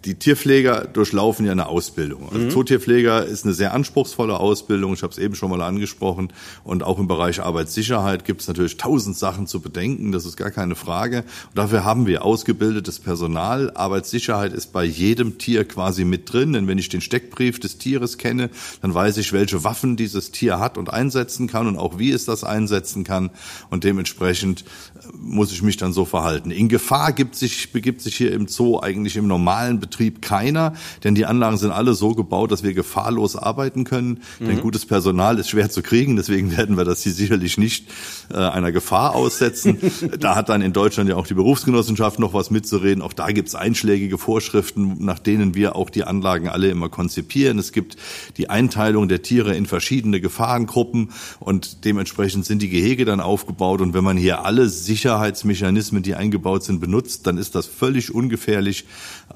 die 0.04 0.16
Tierpfleger 0.16 0.86
durchlaufen 0.86 1.46
ja 1.46 1.52
eine 1.52 1.66
Ausbildung. 1.66 2.28
Also 2.30 2.44
mhm. 2.44 2.50
Zootierpfleger 2.50 3.24
ist 3.24 3.44
eine 3.44 3.54
sehr 3.54 3.72
anspruchsvolle 3.72 4.38
Ausbildung. 4.38 4.94
Ich 4.94 5.02
habe 5.02 5.12
es 5.12 5.18
eben 5.18 5.34
schon 5.36 5.50
mal 5.50 5.62
angesprochen. 5.62 6.32
Und 6.64 6.82
auch 6.82 6.98
im 6.98 7.06
Bereich 7.06 7.40
Arbeitssicherheit 7.40 8.24
gibt 8.24 8.40
es 8.40 8.48
natürlich 8.48 8.76
tausend 8.78 9.16
Sachen 9.16 9.46
zu 9.46 9.60
bedenken. 9.60 10.10
Das 10.10 10.24
ist 10.24 10.36
gar 10.36 10.50
keine 10.50 10.74
Frage. 10.74 11.18
Und 11.18 11.58
dafür 11.58 11.84
haben 11.84 12.06
wir 12.06 12.24
ausgebildetes 12.24 12.98
Personal. 12.98 13.70
Arbeitssicherheit 13.74 14.52
ist 14.52 14.72
bei 14.72 14.84
jedem 14.84 15.38
Tier 15.38 15.64
quasi 15.64 16.04
mit 16.04 16.32
drin. 16.32 16.52
Denn 16.52 16.66
wenn 16.66 16.78
ich 16.78 16.88
den 16.88 17.00
Steckbrief 17.00 17.60
des 17.60 17.78
Tieres 17.78 18.18
kenne, 18.18 18.50
dann 18.80 18.92
weiß 18.92 19.18
ich, 19.18 19.32
welche 19.32 19.62
Waffen 19.62 19.96
dieses 19.96 20.32
Tier 20.32 20.58
hat 20.58 20.78
und 20.78 20.92
einsetzen 20.92 21.46
kann 21.46 21.68
und 21.68 21.78
auch 21.78 21.98
wie 21.98 22.10
es 22.10 22.24
das 22.24 22.42
einsetzen 22.42 23.04
kann. 23.04 23.30
Und 23.70 23.84
dementsprechend 23.84 24.64
muss 25.12 25.52
ich 25.52 25.62
mich 25.62 25.76
dann 25.76 25.92
so 25.92 26.04
verhalten. 26.04 26.50
In 26.50 26.68
Gefahr 26.68 27.12
gibt 27.12 27.34
sich, 27.34 27.72
begibt 27.72 28.00
sich 28.00 28.16
hier 28.16 28.32
im 28.32 28.48
Zoo 28.48 28.80
eigentlich 28.80 29.16
im 29.16 29.26
normalen 29.26 29.80
Betrieb 29.80 30.22
keiner, 30.22 30.74
denn 31.04 31.14
die 31.14 31.26
Anlagen 31.26 31.56
sind 31.56 31.70
alle 31.70 31.94
so 31.94 32.14
gebaut, 32.14 32.52
dass 32.52 32.62
wir 32.62 32.74
gefahrlos 32.74 33.36
arbeiten 33.36 33.84
können. 33.84 34.20
Mhm. 34.38 34.46
Denn 34.46 34.60
gutes 34.60 34.86
Personal 34.86 35.38
ist 35.38 35.50
schwer 35.50 35.70
zu 35.70 35.82
kriegen, 35.82 36.16
deswegen 36.16 36.56
werden 36.56 36.76
wir 36.76 36.84
das 36.84 37.02
hier 37.02 37.12
sicherlich 37.12 37.58
nicht 37.58 37.88
äh, 38.30 38.36
einer 38.36 38.72
Gefahr 38.72 39.14
aussetzen. 39.14 39.78
da 40.20 40.34
hat 40.34 40.48
dann 40.48 40.62
in 40.62 40.72
Deutschland 40.72 41.08
ja 41.08 41.16
auch 41.16 41.26
die 41.26 41.34
Berufsgenossenschaft 41.34 42.18
noch 42.18 42.34
was 42.34 42.50
mitzureden. 42.50 43.02
Auch 43.02 43.12
da 43.12 43.30
gibt 43.32 43.48
es 43.48 43.54
einschlägige 43.54 44.18
Vorschriften, 44.18 45.04
nach 45.04 45.18
denen 45.18 45.54
wir 45.54 45.76
auch 45.76 45.90
die 45.90 46.04
Anlagen 46.04 46.48
alle 46.48 46.68
immer 46.68 46.88
konzipieren. 46.88 47.58
Es 47.58 47.72
gibt 47.72 47.96
die 48.36 48.50
Einteilung 48.50 49.08
der 49.08 49.22
Tiere 49.22 49.54
in 49.54 49.66
verschiedene 49.66 50.20
Gefahrengruppen 50.20 51.10
und 51.40 51.84
dementsprechend 51.84 52.44
sind 52.44 52.62
die 52.62 52.68
Gehege 52.68 53.04
dann 53.04 53.20
aufgebaut. 53.20 53.80
Und 53.80 53.94
wenn 53.94 54.04
man 54.04 54.16
hier 54.16 54.44
alle 54.44 54.68
Sicherheitsmechanismen, 54.92 56.02
die 56.02 56.14
eingebaut 56.14 56.64
sind, 56.64 56.80
benutzt, 56.80 57.26
dann 57.26 57.38
ist 57.38 57.54
das 57.54 57.66
völlig 57.66 58.14
ungefährlich. 58.14 58.84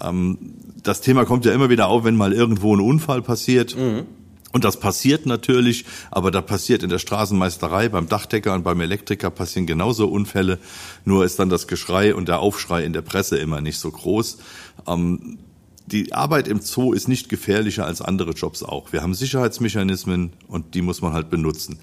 Ähm, 0.03 0.37
das 0.83 1.01
Thema 1.01 1.25
kommt 1.25 1.47
ja 1.47 1.53
immer 1.53 1.71
wieder 1.71 1.89
auf, 1.89 2.05
wenn 2.05 2.15
mal 2.15 2.35
irgendwo 2.35 2.77
ein 2.77 2.81
Unfall 2.81 3.23
passiert. 3.23 3.75
Mhm. 3.75 4.05
Und 4.53 4.65
das 4.65 4.79
passiert 4.79 5.25
natürlich, 5.25 5.87
aber 6.11 6.31
da 6.31 6.43
passiert 6.43 6.83
in 6.83 6.91
der 6.91 6.99
Straßenmeisterei, 6.99 7.89
beim 7.89 8.07
Dachdecker 8.07 8.55
und 8.55 8.65
beim 8.65 8.81
Elektriker 8.81 9.31
passieren 9.31 9.67
genauso 9.67 10.09
Unfälle. 10.09 10.59
Nur 11.05 11.25
ist 11.25 11.39
dann 11.39 11.49
das 11.49 11.67
Geschrei 11.67 12.15
und 12.15 12.29
der 12.29 12.41
Aufschrei 12.41 12.85
in 12.85 12.93
der 12.93 13.03
Presse 13.03 13.39
immer 13.39 13.63
nicht 13.63 13.79
so 13.79 13.91
groß. 13.91 14.39
Ähm, 14.87 15.39
die 15.87 16.13
Arbeit 16.13 16.49
im 16.49 16.61
Zoo 16.61 16.93
ist 16.93 17.09
nicht 17.09 17.29
gefährlicher 17.29 17.87
als 17.87 18.03
andere 18.03 18.33
Jobs 18.33 18.63
auch. 18.63 18.93
Wir 18.93 19.03
haben 19.03 19.15
Sicherheitsmechanismen 19.15 20.33
und 20.49 20.75
die 20.75 20.83
muss 20.83 21.01
man 21.01 21.13
halt 21.13 21.31
benutzen. 21.31 21.79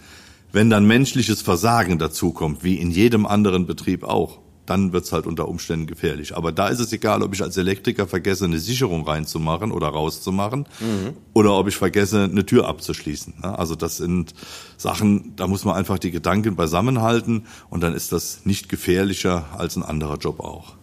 Wenn 0.54 0.70
dann 0.70 0.86
menschliches 0.86 1.42
Versagen 1.42 1.98
dazukommt, 1.98 2.64
wie 2.64 2.76
in 2.76 2.92
jedem 2.92 3.26
anderen 3.26 3.66
Betrieb 3.66 4.04
auch, 4.04 4.38
dann 4.68 4.94
wird's 4.94 5.12
halt 5.12 5.26
unter 5.26 5.48
Umständen 5.48 5.88
gefährlich. 5.88 6.38
Aber 6.38 6.52
da 6.52 6.68
ist 6.68 6.80
es 6.80 6.94
egal, 6.94 7.24
ob 7.24 7.34
ich 7.34 7.42
als 7.42 7.58
Elektriker 7.58 8.08
vergesse, 8.08 8.46
eine 8.46 8.60
Sicherung 8.60 9.06
reinzumachen 9.06 9.72
oder 9.72 9.88
rauszumachen 9.88 10.68
mhm. 10.80 11.14
oder 11.34 11.54
ob 11.54 11.68
ich 11.68 11.76
vergesse, 11.76 12.24
eine 12.24 12.46
Tür 12.46 12.68
abzuschließen. 12.68 13.44
Also 13.44 13.74
das 13.74 13.98
sind 13.98 14.36
Sachen, 14.78 15.36
da 15.36 15.48
muss 15.48 15.66
man 15.66 15.76
einfach 15.76 15.98
die 15.98 16.12
Gedanken 16.12 16.56
beisammenhalten 16.56 17.48
und 17.72 17.82
dann 17.82 17.96
ist 17.96 18.12
das 18.12 18.46
nicht 18.46 18.70
gefährlicher 18.70 19.46
als 19.58 19.76
ein 19.76 19.84
anderer 19.84 20.18
Job 20.18 20.40
auch. 20.40 20.76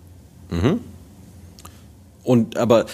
Mhm. 0.50 0.80
Und 2.24 2.56
aber 2.56 2.86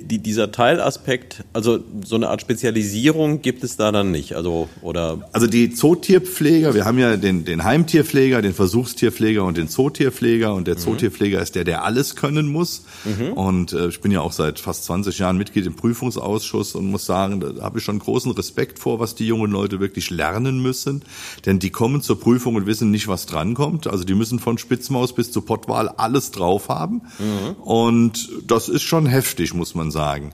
die, 0.00 0.18
dieser 0.18 0.50
Teilaspekt, 0.52 1.44
also 1.52 1.80
so 2.04 2.16
eine 2.16 2.28
Art 2.28 2.40
Spezialisierung 2.40 3.42
gibt 3.42 3.64
es 3.64 3.76
da 3.76 3.92
dann 3.92 4.10
nicht, 4.10 4.34
also 4.34 4.68
oder? 4.80 5.28
Also 5.32 5.46
die 5.46 5.72
Zootierpfleger, 5.74 6.74
wir 6.74 6.84
haben 6.84 6.98
ja 6.98 7.16
den, 7.16 7.44
den 7.44 7.64
Heimtierpfleger, 7.64 8.42
den 8.42 8.54
Versuchstierpfleger 8.54 9.44
und 9.44 9.56
den 9.56 9.68
Zootierpfleger 9.68 10.54
und 10.54 10.66
der 10.66 10.76
mhm. 10.76 10.80
Zootierpfleger 10.80 11.40
ist 11.40 11.54
der, 11.54 11.64
der 11.64 11.84
alles 11.84 12.16
können 12.16 12.46
muss. 12.46 12.84
Mhm. 13.04 13.32
Und 13.32 13.72
äh, 13.72 13.88
ich 13.88 14.00
bin 14.00 14.12
ja 14.12 14.20
auch 14.20 14.32
seit 14.32 14.58
fast 14.58 14.84
20 14.84 15.18
Jahren 15.18 15.36
Mitglied 15.36 15.66
im 15.66 15.74
Prüfungsausschuss 15.74 16.74
und 16.74 16.86
muss 16.86 17.06
sagen, 17.06 17.40
da 17.40 17.62
habe 17.62 17.78
ich 17.78 17.84
schon 17.84 17.98
großen 17.98 18.32
Respekt 18.32 18.78
vor, 18.78 19.00
was 19.00 19.14
die 19.14 19.26
jungen 19.26 19.50
Leute 19.50 19.80
wirklich 19.80 20.10
lernen 20.10 20.60
müssen, 20.62 21.04
denn 21.46 21.58
die 21.58 21.70
kommen 21.70 22.02
zur 22.02 22.18
Prüfung 22.20 22.54
und 22.54 22.66
wissen 22.66 22.90
nicht, 22.90 23.08
was 23.08 23.26
drankommt. 23.26 23.86
Also 23.86 24.04
die 24.04 24.14
müssen 24.14 24.38
von 24.38 24.58
Spitzmaus 24.58 25.14
bis 25.14 25.32
zu 25.32 25.42
Pottwal 25.42 25.88
alles 25.88 26.30
drauf 26.30 26.68
haben 26.68 27.02
mhm. 27.18 27.62
und 27.62 28.30
das 28.46 28.68
ist 28.68 28.82
schon 28.82 29.06
heftig, 29.06 29.54
muss 29.54 29.74
man 29.74 29.81
sagen. 29.90 30.32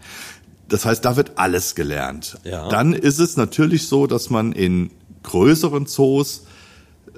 Das 0.69 0.85
heißt, 0.85 1.05
da 1.05 1.17
wird 1.17 1.39
alles 1.39 1.75
gelernt. 1.75 2.39
Ja. 2.45 2.69
Dann 2.69 2.93
ist 2.93 3.19
es 3.19 3.37
natürlich 3.37 3.89
so, 3.89 4.07
dass 4.07 4.29
man 4.29 4.53
in 4.53 4.91
größeren 5.23 5.87
Zoos 5.87 6.45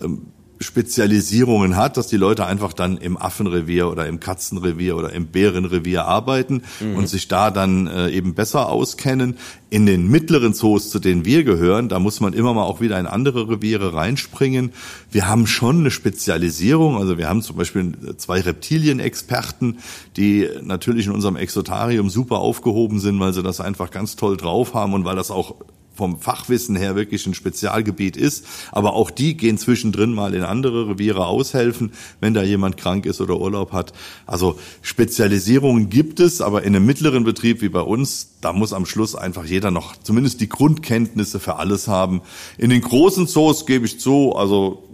ähm, 0.00 0.28
Spezialisierungen 0.62 1.74
hat, 1.76 1.96
dass 1.96 2.08
die 2.08 2.18
Leute 2.18 2.44
einfach 2.44 2.74
dann 2.74 2.98
im 2.98 3.16
Affenrevier 3.16 3.88
oder 3.88 4.06
im 4.06 4.20
Katzenrevier 4.20 4.94
oder 4.94 5.10
im 5.10 5.26
Bärenrevier 5.26 6.04
arbeiten 6.04 6.62
mhm. 6.80 6.96
und 6.96 7.08
sich 7.08 7.28
da 7.28 7.50
dann 7.50 7.86
äh, 7.86 8.10
eben 8.10 8.34
besser 8.34 8.68
auskennen. 8.68 9.38
In 9.70 9.86
den 9.86 10.08
mittleren 10.08 10.52
Zoos, 10.52 10.90
zu 10.90 10.98
denen 10.98 11.24
wir 11.24 11.44
gehören, 11.44 11.88
da 11.88 11.98
muss 11.98 12.20
man 12.20 12.34
immer 12.34 12.52
mal 12.52 12.64
auch 12.64 12.82
wieder 12.82 13.00
in 13.00 13.06
andere 13.06 13.48
Reviere 13.48 13.94
reinspringen. 13.94 14.72
Wir 15.10 15.28
haben 15.28 15.46
schon 15.46 15.78
eine 15.78 15.90
Spezialisierung, 15.90 16.96
also 16.96 17.16
wir 17.16 17.28
haben 17.28 17.40
zum 17.40 17.56
Beispiel 17.56 17.94
zwei 18.18 18.40
Reptilienexperten, 18.40 19.78
die 20.18 20.46
natürlich 20.62 21.06
in 21.06 21.12
unserem 21.12 21.36
Exotarium 21.36 22.10
super 22.10 22.38
aufgehoben 22.38 23.00
sind, 23.00 23.18
weil 23.18 23.32
sie 23.32 23.42
das 23.42 23.60
einfach 23.60 23.90
ganz 23.90 24.16
toll 24.16 24.36
drauf 24.36 24.74
haben 24.74 24.92
und 24.92 25.06
weil 25.06 25.16
das 25.16 25.30
auch 25.30 25.54
vom 26.00 26.18
Fachwissen 26.18 26.76
her 26.76 26.96
wirklich 26.96 27.26
ein 27.26 27.34
Spezialgebiet 27.34 28.16
ist. 28.16 28.46
Aber 28.72 28.94
auch 28.94 29.10
die 29.10 29.36
gehen 29.36 29.58
zwischendrin 29.58 30.14
mal 30.14 30.32
in 30.32 30.44
andere 30.44 30.88
Reviere 30.88 31.26
aushelfen, 31.26 31.92
wenn 32.20 32.32
da 32.32 32.42
jemand 32.42 32.78
krank 32.78 33.04
ist 33.04 33.20
oder 33.20 33.38
Urlaub 33.38 33.74
hat. 33.74 33.92
Also 34.24 34.58
Spezialisierungen 34.80 35.90
gibt 35.90 36.18
es, 36.18 36.40
aber 36.40 36.62
in 36.62 36.74
einem 36.74 36.86
mittleren 36.86 37.24
Betrieb 37.24 37.60
wie 37.60 37.68
bei 37.68 37.82
uns, 37.82 38.30
da 38.40 38.54
muss 38.54 38.72
am 38.72 38.86
Schluss 38.86 39.14
einfach 39.14 39.44
jeder 39.44 39.70
noch 39.70 39.94
zumindest 39.94 40.40
die 40.40 40.48
Grundkenntnisse 40.48 41.38
für 41.38 41.56
alles 41.56 41.86
haben. 41.86 42.22
In 42.56 42.70
den 42.70 42.80
großen 42.80 43.26
Zoos 43.26 43.66
gebe 43.66 43.84
ich 43.84 44.00
zu, 44.00 44.34
also 44.34 44.88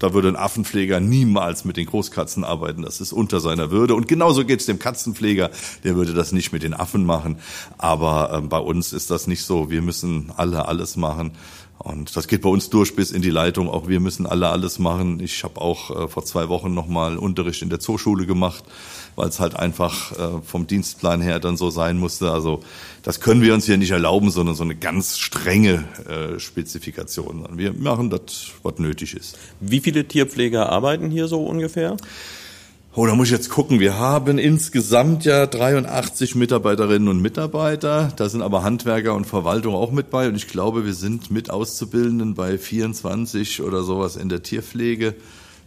da 0.00 0.14
würde 0.14 0.28
ein 0.28 0.36
Affenpfleger 0.36 1.00
niemals 1.00 1.64
mit 1.64 1.76
den 1.76 1.86
Großkatzen 1.86 2.44
arbeiten. 2.44 2.82
Das 2.82 3.00
ist 3.00 3.12
unter 3.12 3.40
seiner 3.40 3.70
Würde. 3.70 3.94
Und 3.94 4.08
genauso 4.08 4.44
geht 4.44 4.60
es 4.60 4.66
dem 4.66 4.78
Katzenpfleger. 4.78 5.50
Der 5.84 5.96
würde 5.96 6.14
das 6.14 6.32
nicht 6.32 6.52
mit 6.52 6.62
den 6.62 6.74
Affen 6.74 7.04
machen. 7.04 7.36
Aber 7.76 8.32
äh, 8.32 8.40
bei 8.40 8.58
uns 8.58 8.92
ist 8.92 9.10
das 9.10 9.26
nicht 9.26 9.44
so. 9.44 9.70
Wir 9.70 9.82
müssen 9.82 10.32
alle 10.40 10.66
alles 10.66 10.96
machen. 10.96 11.32
Und 11.82 12.14
das 12.14 12.28
geht 12.28 12.42
bei 12.42 12.50
uns 12.50 12.68
durch 12.68 12.94
bis 12.94 13.10
in 13.10 13.22
die 13.22 13.30
Leitung. 13.30 13.70
Auch 13.70 13.88
wir 13.88 14.00
müssen 14.00 14.26
alle 14.26 14.50
alles 14.50 14.78
machen. 14.78 15.18
Ich 15.20 15.44
habe 15.44 15.58
auch 15.62 15.90
äh, 15.90 16.08
vor 16.08 16.26
zwei 16.26 16.50
Wochen 16.50 16.74
nochmal 16.74 17.16
Unterricht 17.16 17.62
in 17.62 17.70
der 17.70 17.80
Zooschule 17.80 18.26
gemacht, 18.26 18.64
weil 19.16 19.30
es 19.30 19.40
halt 19.40 19.56
einfach 19.56 20.12
äh, 20.12 20.42
vom 20.44 20.66
Dienstplan 20.66 21.22
her 21.22 21.40
dann 21.40 21.56
so 21.56 21.70
sein 21.70 21.96
musste. 21.98 22.32
Also 22.32 22.60
das 23.02 23.20
können 23.20 23.40
wir 23.40 23.54
uns 23.54 23.64
hier 23.64 23.78
nicht 23.78 23.92
erlauben, 23.92 24.30
sondern 24.30 24.54
so 24.54 24.62
eine 24.62 24.76
ganz 24.76 25.18
strenge 25.18 25.84
äh, 26.06 26.38
Spezifikation. 26.38 27.48
Wir 27.52 27.72
machen 27.72 28.10
das, 28.10 28.50
was 28.62 28.78
nötig 28.78 29.14
ist. 29.14 29.38
Wie 29.60 29.80
viele 29.80 30.06
Tierpfleger 30.06 30.68
arbeiten 30.68 31.10
hier 31.10 31.28
so 31.28 31.42
ungefähr? 31.42 31.96
Oh, 33.00 33.06
da 33.06 33.14
muss 33.14 33.28
ich 33.28 33.32
jetzt 33.32 33.48
gucken. 33.48 33.80
Wir 33.80 33.98
haben 33.98 34.36
insgesamt 34.36 35.24
ja 35.24 35.46
83 35.46 36.34
Mitarbeiterinnen 36.34 37.08
und 37.08 37.22
Mitarbeiter. 37.22 38.12
Da 38.14 38.28
sind 38.28 38.42
aber 38.42 38.62
Handwerker 38.62 39.14
und 39.14 39.24
Verwaltung 39.24 39.74
auch 39.74 39.90
mit 39.90 40.10
bei. 40.10 40.28
Und 40.28 40.34
ich 40.34 40.48
glaube, 40.48 40.84
wir 40.84 40.92
sind 40.92 41.30
mit 41.30 41.48
Auszubildenden 41.48 42.34
bei 42.34 42.58
24 42.58 43.62
oder 43.62 43.84
sowas 43.84 44.16
in 44.16 44.28
der 44.28 44.42
Tierpflege 44.42 45.14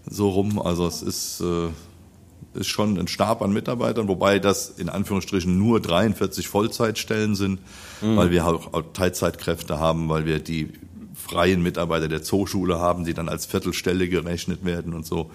so 0.08 0.30
rum. 0.30 0.62
Also 0.62 0.86
es 0.86 1.02
ist, 1.02 1.42
äh, 1.42 2.60
ist 2.60 2.68
schon 2.68 3.00
ein 3.00 3.08
Stab 3.08 3.42
an 3.42 3.52
Mitarbeitern, 3.52 4.08
wobei 4.08 4.38
das 4.38 4.70
in 4.70 4.90
Anführungsstrichen 4.90 5.58
nur 5.58 5.82
43 5.82 6.48
Vollzeitstellen 6.48 7.34
sind, 7.34 7.62
mhm. 8.04 8.16
weil 8.16 8.30
wir 8.30 8.46
auch 8.46 8.84
Teilzeitkräfte 8.94 9.80
haben, 9.80 10.08
weil 10.08 10.28
wir 10.28 10.38
die 10.38 10.70
freien 11.16 11.64
Mitarbeiter 11.64 12.08
der 12.08 12.22
Zooschule 12.22 12.78
haben, 12.78 13.06
die 13.06 13.16
dann 13.16 13.28
als 13.28 13.48
Viertelstelle 13.48 14.08
gerechnet 14.08 14.64
werden 14.66 14.94
und 14.94 15.08
so. 15.08 15.32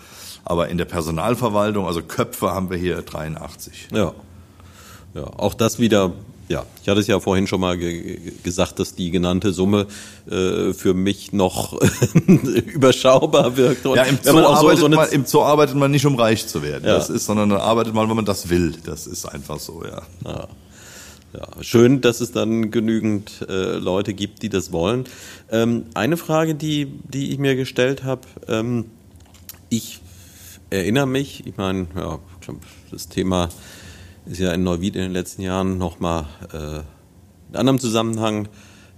Aber 0.48 0.68
in 0.68 0.78
der 0.78 0.86
Personalverwaltung, 0.86 1.86
also 1.86 2.02
Köpfe 2.02 2.50
haben 2.50 2.70
wir 2.70 2.78
hier 2.78 3.02
83. 3.02 3.88
Ja. 3.92 4.14
Ja, 5.14 5.24
auch 5.24 5.54
das 5.54 5.78
wieder 5.78 6.12
ja, 6.48 6.64
ich 6.82 6.88
hatte 6.88 7.00
es 7.00 7.06
ja 7.06 7.20
vorhin 7.20 7.46
schon 7.46 7.60
mal 7.60 7.76
ge 7.76 8.32
gesagt, 8.42 8.78
dass 8.78 8.94
die 8.94 9.10
genannte 9.10 9.52
Summe 9.52 9.86
äh, 10.30 10.72
für 10.72 10.94
mich 10.94 11.32
noch 11.32 11.78
überschaubar 12.26 13.56
wirkt. 13.58 13.84
Und 13.84 13.96
ja, 13.96 14.04
im 14.04 14.18
Zoo, 14.22 14.38
arbeitet 14.38 14.78
so, 14.78 14.88
so 14.88 14.96
man, 14.96 15.08
im 15.10 15.26
Zoo 15.26 15.42
arbeitet 15.42 15.76
man 15.76 15.90
nicht, 15.90 16.06
um 16.06 16.14
reich 16.14 16.46
zu 16.46 16.62
werden. 16.62 16.84
Ja. 16.86 16.94
Das 16.94 17.10
ist, 17.10 17.26
sondern 17.26 17.50
da 17.50 17.58
arbeitet 17.58 17.92
man, 17.92 18.08
wenn 18.08 18.16
man 18.16 18.24
das 18.24 18.48
will. 18.48 18.74
Das 18.86 19.06
ist 19.06 19.26
einfach 19.26 19.58
so, 19.58 19.84
ja. 19.84 20.02
ja. 20.24 20.48
Ja, 21.34 21.46
schön, 21.62 22.00
dass 22.00 22.22
es 22.22 22.32
dann 22.32 22.70
genügend 22.70 23.46
äh, 23.46 23.76
Leute 23.76 24.14
gibt, 24.14 24.42
die 24.42 24.48
das 24.48 24.72
wollen. 24.72 25.04
Ähm, 25.50 25.84
eine 25.92 26.16
Frage, 26.16 26.54
die, 26.54 26.86
die 26.86 27.32
ich 27.32 27.38
mir 27.38 27.54
gestellt 27.54 28.02
habe, 28.02 28.22
ähm, 28.48 28.86
ich 29.68 30.00
erinnere 30.70 31.06
mich, 31.06 31.46
ich 31.46 31.56
meine, 31.56 31.86
ja, 31.96 32.18
das 32.90 33.08
Thema 33.08 33.48
ist 34.26 34.38
ja 34.38 34.52
in 34.52 34.62
Neuwied 34.62 34.96
in 34.96 35.02
den 35.02 35.12
letzten 35.12 35.42
Jahren 35.42 35.78
nochmal 35.78 36.26
äh, 36.52 36.80
in 37.50 37.56
anderem 37.56 37.78
Zusammenhang 37.78 38.48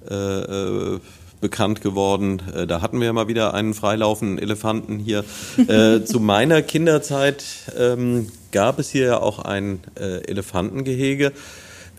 äh, 0.09 0.15
äh, 0.15 1.01
bekannt 1.41 1.81
geworden. 1.81 2.43
Äh, 2.55 2.67
da 2.67 2.83
hatten 2.83 2.99
wir 3.01 3.07
ja 3.07 3.13
mal 3.13 3.29
wieder 3.29 3.55
einen 3.55 3.75
freilaufenden 3.75 4.39
Elefanten 4.39 4.99
hier. 4.99 5.25
äh, 5.69 6.01
zu 6.05 6.21
meiner 6.21 6.63
Kinderzeit 6.63 7.45
ähm, 7.79 8.29
gab 8.53 8.79
es 8.79 8.91
hier 8.91 9.07
ja 9.07 9.19
auch 9.21 9.39
ein 9.39 9.81
äh, 9.99 10.25
Elefantengehege. 10.27 11.33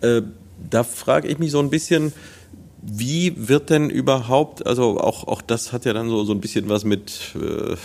Äh, 0.02 0.22
da 0.70 0.84
frage 0.84 1.28
ich 1.28 1.40
mich 1.40 1.52
so 1.52 1.60
ein 1.60 1.70
bisschen, 1.70 2.14
wie 2.82 3.34
wird 3.36 3.70
denn 3.70 3.90
überhaupt, 3.90 4.66
also 4.66 5.00
auch, 5.00 5.28
auch 5.28 5.42
das 5.42 5.72
hat 5.72 5.86
ja 5.86 5.94
dann 5.94 6.10
so, 6.10 6.24
so 6.24 6.34
ein 6.34 6.42
bisschen 6.42 6.68
was 6.68 6.84
mit, 6.84 7.36
äh, 7.36 7.76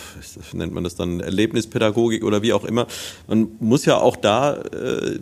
nennt 0.57 0.73
man 0.73 0.85
das 0.85 0.95
dann, 0.95 1.21
Erlebnispädagogik 1.21 2.25
oder 2.25 2.43
wie 2.43 2.53
auch 2.53 2.65
immer. 2.65 2.87
Man 3.27 3.49
muss 3.61 3.85
ja 3.85 3.99
auch 3.99 4.17
da 4.17 4.55
äh, 4.55 5.19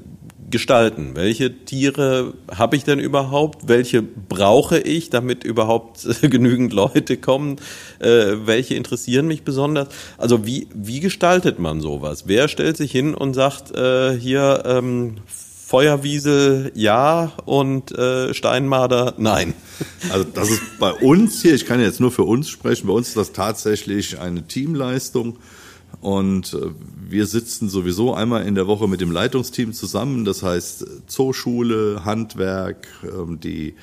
gestalten. 0.51 1.13
Welche 1.15 1.65
Tiere 1.65 2.35
habe 2.57 2.77
ich 2.77 2.85
denn 2.85 3.01
überhaupt? 3.01 3.67
Welche 3.67 4.03
brauche 4.03 4.79
ich, 4.79 5.11
damit 5.11 5.43
überhaupt 5.43 6.07
äh, 6.23 6.29
genügend 6.29 6.73
Leute 6.73 7.17
kommen? 7.17 7.57
Äh, 7.99 8.37
welche 8.45 8.77
interessieren 8.77 9.27
mich 9.27 9.43
besonders? 9.43 9.89
Also 10.19 10.47
wie, 10.47 10.69
wie 10.73 11.01
gestaltet 11.01 11.59
man 11.59 11.81
sowas? 11.81 12.25
Wer 12.27 12.47
stellt 12.47 12.77
sich 12.77 12.93
hin 12.93 13.15
und 13.15 13.35
sagt, 13.35 13.77
äh, 13.77 14.17
hier, 14.17 14.63
ähm, 14.65 15.17
Feuerwiesel 15.75 16.71
ja 16.77 17.33
und 17.47 17.91
äh, 17.91 18.33
Steinmarder 18.33 19.15
nein. 19.19 19.55
Also 20.09 20.23
das 20.23 20.51
ist 20.51 20.79
bei 20.79 20.93
uns 20.93 21.43
hier, 21.43 21.53
ich 21.53 21.67
kann 21.67 21.81
jetzt 21.81 21.99
nur 21.99 22.13
für 22.13 22.23
uns 22.23 22.49
sprechen, 22.49 22.87
bei 22.87 22.93
uns 22.93 23.09
ist 23.09 23.17
das 23.17 23.33
tatsächlich 23.33 24.21
eine 24.21 24.47
Teamleistung. 24.47 25.37
Und 26.01 26.55
äh, 26.55 26.69
wir 27.09 27.27
sitzen 27.27 27.69
sowieso 27.69 28.15
einmal 28.15 28.47
in 28.47 28.55
der 28.55 28.69
Woche 28.69 28.87
mit 28.87 29.01
dem 29.01 29.11
Leitungsteam 29.11 29.73
zusammen. 29.73 30.25
Das 30.25 30.45
heißt 30.45 30.87
Zooschule, 31.09 32.05
Handwerk, 32.05 32.87
ähm, 33.03 33.41
die 33.41 33.75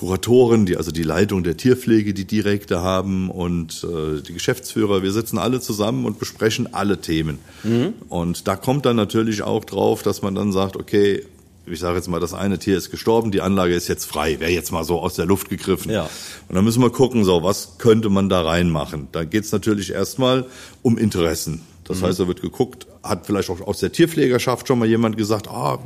Kuratoren, 0.00 0.64
die 0.64 0.78
also 0.78 0.92
die 0.92 1.02
Leitung 1.02 1.42
der 1.42 1.58
Tierpflege, 1.58 2.14
die 2.14 2.24
direkte 2.24 2.80
haben 2.80 3.28
und 3.28 3.84
äh, 3.84 4.22
die 4.22 4.32
Geschäftsführer. 4.32 5.02
Wir 5.02 5.12
sitzen 5.12 5.36
alle 5.36 5.60
zusammen 5.60 6.06
und 6.06 6.18
besprechen 6.18 6.72
alle 6.72 7.02
Themen. 7.02 7.38
Mhm. 7.64 7.92
Und 8.08 8.48
da 8.48 8.56
kommt 8.56 8.86
dann 8.86 8.96
natürlich 8.96 9.42
auch 9.42 9.62
drauf, 9.62 10.02
dass 10.02 10.22
man 10.22 10.34
dann 10.34 10.52
sagt, 10.52 10.76
okay, 10.76 11.26
ich 11.66 11.80
sage 11.80 11.96
jetzt 11.96 12.08
mal, 12.08 12.18
das 12.18 12.32
eine 12.32 12.58
Tier 12.58 12.78
ist 12.78 12.90
gestorben, 12.90 13.30
die 13.30 13.42
Anlage 13.42 13.74
ist 13.74 13.88
jetzt 13.88 14.06
frei, 14.06 14.40
wäre 14.40 14.50
jetzt 14.50 14.72
mal 14.72 14.84
so 14.84 14.98
aus 15.00 15.16
der 15.16 15.26
Luft 15.26 15.50
gegriffen. 15.50 15.90
Ja. 15.90 16.08
Und 16.48 16.54
dann 16.54 16.64
müssen 16.64 16.80
wir 16.80 16.88
gucken, 16.88 17.24
so 17.24 17.42
was 17.42 17.76
könnte 17.76 18.08
man 18.08 18.30
da 18.30 18.40
reinmachen. 18.40 19.08
Da 19.12 19.24
geht 19.24 19.44
es 19.44 19.52
natürlich 19.52 19.92
erstmal 19.92 20.46
um 20.80 20.96
Interessen. 20.96 21.60
Das 21.90 22.00
mhm. 22.00 22.06
heißt, 22.06 22.20
da 22.20 22.28
wird 22.28 22.40
geguckt, 22.40 22.86
hat 23.02 23.26
vielleicht 23.26 23.50
auch 23.50 23.60
aus 23.62 23.80
der 23.80 23.90
Tierpflegerschaft 23.90 24.68
schon 24.68 24.78
mal 24.78 24.86
jemand 24.86 25.16
gesagt, 25.16 25.48
ah, 25.48 25.78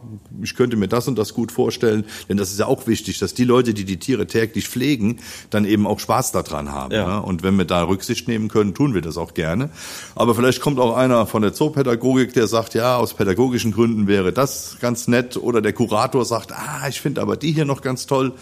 ich 0.42 0.54
könnte 0.54 0.76
mir 0.76 0.86
das 0.86 1.08
und 1.08 1.16
das 1.16 1.32
gut 1.32 1.50
vorstellen. 1.50 2.04
Denn 2.28 2.36
das 2.36 2.50
ist 2.50 2.60
ja 2.60 2.66
auch 2.66 2.86
wichtig, 2.86 3.18
dass 3.18 3.32
die 3.32 3.44
Leute, 3.44 3.72
die 3.72 3.86
die 3.86 3.98
Tiere 3.98 4.26
täglich 4.26 4.68
pflegen, 4.68 5.20
dann 5.48 5.64
eben 5.64 5.86
auch 5.86 5.98
Spaß 5.98 6.32
daran 6.32 6.72
haben. 6.72 6.92
Ja. 6.92 7.06
Ne? 7.06 7.22
Und 7.22 7.42
wenn 7.42 7.56
wir 7.56 7.64
da 7.64 7.84
Rücksicht 7.84 8.28
nehmen 8.28 8.48
können, 8.48 8.74
tun 8.74 8.92
wir 8.92 9.00
das 9.00 9.16
auch 9.16 9.32
gerne. 9.32 9.70
Aber 10.14 10.34
vielleicht 10.34 10.60
kommt 10.60 10.78
auch 10.78 10.94
einer 10.94 11.26
von 11.26 11.40
der 11.40 11.54
Zoopädagogik, 11.54 12.34
der 12.34 12.48
sagt, 12.48 12.74
ja, 12.74 12.98
aus 12.98 13.14
pädagogischen 13.14 13.72
Gründen 13.72 14.06
wäre 14.06 14.32
das 14.32 14.76
ganz 14.80 15.08
nett. 15.08 15.38
Oder 15.38 15.62
der 15.62 15.72
Kurator 15.72 16.26
sagt, 16.26 16.52
ah, 16.52 16.86
ich 16.86 17.00
finde 17.00 17.22
aber 17.22 17.38
die 17.38 17.52
hier 17.52 17.64
noch 17.64 17.80
ganz 17.80 18.06
toll. 18.06 18.32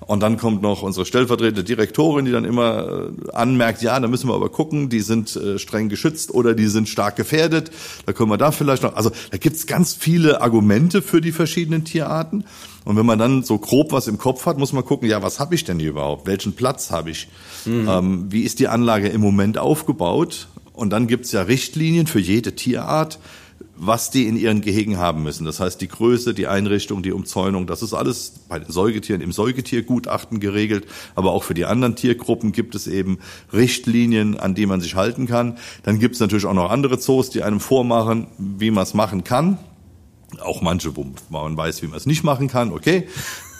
Und 0.00 0.20
dann 0.20 0.38
kommt 0.38 0.62
noch 0.62 0.82
unsere 0.82 1.04
stellvertretende 1.04 1.64
Direktorin, 1.64 2.24
die 2.24 2.32
dann 2.32 2.44
immer 2.44 3.10
äh, 3.10 3.30
anmerkt, 3.32 3.82
ja, 3.82 3.98
da 3.98 4.08
müssen 4.08 4.28
wir 4.28 4.34
aber 4.34 4.48
gucken, 4.48 4.88
die 4.88 5.00
sind 5.00 5.36
äh, 5.36 5.58
streng 5.58 5.88
geschützt 5.88 6.32
oder 6.32 6.54
die 6.54 6.66
sind 6.66 6.88
stark 6.88 7.16
gefährdet. 7.16 7.70
Da 8.06 8.12
können 8.12 8.30
wir 8.30 8.38
da 8.38 8.50
vielleicht 8.50 8.82
noch, 8.82 8.94
also 8.96 9.10
da 9.30 9.36
gibt's 9.38 9.66
ganz 9.66 9.94
viele 9.94 10.40
Argumente 10.40 11.02
für 11.02 11.20
die 11.20 11.32
verschiedenen 11.32 11.84
Tierarten. 11.84 12.44
Und 12.84 12.96
wenn 12.96 13.06
man 13.06 13.18
dann 13.18 13.42
so 13.42 13.58
grob 13.58 13.92
was 13.92 14.08
im 14.08 14.18
Kopf 14.18 14.46
hat, 14.46 14.56
muss 14.56 14.72
man 14.72 14.84
gucken, 14.84 15.08
ja, 15.08 15.22
was 15.22 15.40
habe 15.40 15.54
ich 15.54 15.64
denn 15.64 15.78
hier 15.78 15.90
überhaupt? 15.90 16.26
Welchen 16.26 16.54
Platz 16.54 16.90
habe 16.90 17.10
ich? 17.10 17.28
Mhm. 17.66 17.88
Ähm, 17.88 18.26
wie 18.30 18.42
ist 18.42 18.60
die 18.60 18.68
Anlage 18.68 19.08
im 19.08 19.20
Moment 19.20 19.58
aufgebaut? 19.58 20.48
Und 20.72 20.90
dann 20.90 21.06
gibt's 21.08 21.32
ja 21.32 21.42
Richtlinien 21.42 22.06
für 22.06 22.20
jede 22.20 22.54
Tierart 22.54 23.18
was 23.80 24.10
die 24.10 24.26
in 24.26 24.36
ihren 24.36 24.60
Gehegen 24.60 24.98
haben 24.98 25.22
müssen. 25.22 25.44
Das 25.44 25.60
heißt, 25.60 25.80
die 25.80 25.88
Größe, 25.88 26.34
die 26.34 26.48
Einrichtung, 26.48 27.02
die 27.02 27.12
Umzäunung, 27.12 27.66
das 27.66 27.82
ist 27.82 27.94
alles 27.94 28.34
bei 28.48 28.58
den 28.58 28.70
Säugetieren 28.70 29.20
im 29.20 29.30
Säugetiergutachten 29.30 30.40
geregelt. 30.40 30.86
Aber 31.14 31.32
auch 31.32 31.44
für 31.44 31.54
die 31.54 31.64
anderen 31.64 31.94
Tiergruppen 31.94 32.52
gibt 32.52 32.74
es 32.74 32.88
eben 32.88 33.18
Richtlinien, 33.52 34.38
an 34.38 34.54
die 34.54 34.66
man 34.66 34.80
sich 34.80 34.96
halten 34.96 35.26
kann. 35.26 35.58
Dann 35.84 36.00
gibt 36.00 36.14
es 36.14 36.20
natürlich 36.20 36.46
auch 36.46 36.54
noch 36.54 36.70
andere 36.70 36.98
Zoos, 36.98 37.30
die 37.30 37.42
einem 37.42 37.60
vormachen, 37.60 38.26
wie 38.38 38.72
man 38.72 38.82
es 38.82 38.94
machen 38.94 39.22
kann. 39.22 39.58
Auch 40.40 40.60
manche, 40.60 40.96
wo 40.96 41.06
man 41.30 41.56
weiß, 41.56 41.82
wie 41.82 41.86
man 41.86 41.96
es 41.96 42.04
nicht 42.06 42.24
machen 42.24 42.48
kann, 42.48 42.72
okay. 42.72 43.06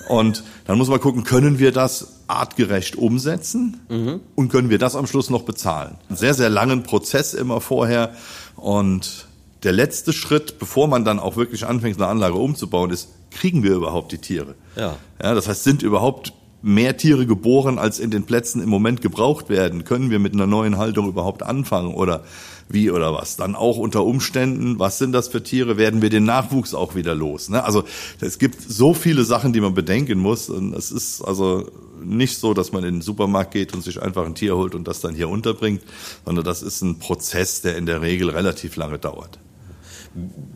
Und 0.08 0.42
dann 0.64 0.78
muss 0.78 0.88
man 0.88 1.00
gucken, 1.00 1.22
können 1.22 1.58
wir 1.58 1.70
das 1.70 2.22
artgerecht 2.26 2.96
umsetzen 2.96 3.80
mhm. 3.88 4.20
und 4.34 4.48
können 4.48 4.70
wir 4.70 4.78
das 4.78 4.96
am 4.96 5.06
Schluss 5.06 5.30
noch 5.30 5.42
bezahlen. 5.42 5.96
Einen 6.08 6.16
sehr, 6.16 6.34
sehr 6.34 6.50
langen 6.50 6.82
Prozess 6.82 7.34
immer 7.34 7.60
vorher 7.60 8.14
und 8.56 9.27
der 9.62 9.72
letzte 9.72 10.12
Schritt, 10.12 10.58
bevor 10.58 10.86
man 10.86 11.04
dann 11.04 11.18
auch 11.18 11.36
wirklich 11.36 11.66
anfängt, 11.66 11.96
eine 11.96 12.06
Anlage 12.06 12.36
umzubauen, 12.36 12.90
ist, 12.90 13.08
kriegen 13.30 13.62
wir 13.62 13.74
überhaupt 13.74 14.12
die 14.12 14.18
Tiere? 14.18 14.54
Ja. 14.76 14.96
ja 15.22 15.34
das 15.34 15.48
heißt, 15.48 15.64
sind 15.64 15.82
überhaupt 15.82 16.32
mehr 16.62 16.96
Tiere 16.96 17.26
geboren, 17.26 17.78
als 17.78 17.98
in 17.98 18.10
den 18.10 18.24
Plätzen 18.24 18.62
im 18.62 18.68
Moment 18.68 19.00
gebraucht 19.00 19.48
werden? 19.48 19.84
Können 19.84 20.10
wir 20.10 20.18
mit 20.18 20.32
einer 20.32 20.46
neuen 20.46 20.76
Haltung 20.76 21.08
überhaupt 21.08 21.42
anfangen 21.42 21.94
oder 21.94 22.24
wie 22.68 22.90
oder 22.90 23.14
was? 23.14 23.36
Dann 23.36 23.54
auch 23.54 23.78
unter 23.78 24.04
Umständen, 24.04 24.78
was 24.78 24.98
sind 24.98 25.12
das 25.12 25.28
für 25.28 25.42
Tiere? 25.42 25.76
Werden 25.76 26.02
wir 26.02 26.10
den 26.10 26.24
Nachwuchs 26.24 26.74
auch 26.74 26.94
wieder 26.94 27.14
los? 27.14 27.48
Ne? 27.48 27.64
Also 27.64 27.84
es 28.20 28.38
gibt 28.38 28.60
so 28.60 28.92
viele 28.92 29.24
Sachen, 29.24 29.52
die 29.52 29.60
man 29.60 29.74
bedenken 29.74 30.18
muss. 30.18 30.50
Und 30.50 30.74
es 30.74 30.90
ist 30.90 31.22
also 31.22 31.70
nicht 32.02 32.38
so, 32.38 32.54
dass 32.54 32.72
man 32.72 32.84
in 32.84 32.96
den 32.96 33.02
Supermarkt 33.02 33.52
geht 33.52 33.74
und 33.74 33.82
sich 33.82 34.02
einfach 34.02 34.26
ein 34.26 34.34
Tier 34.34 34.56
holt 34.56 34.74
und 34.74 34.86
das 34.86 35.00
dann 35.00 35.14
hier 35.14 35.28
unterbringt, 35.28 35.82
sondern 36.24 36.44
das 36.44 36.62
ist 36.62 36.82
ein 36.82 36.98
Prozess, 36.98 37.62
der 37.62 37.76
in 37.76 37.86
der 37.86 38.02
Regel 38.02 38.30
relativ 38.30 38.76
lange 38.76 38.98
dauert. 38.98 39.38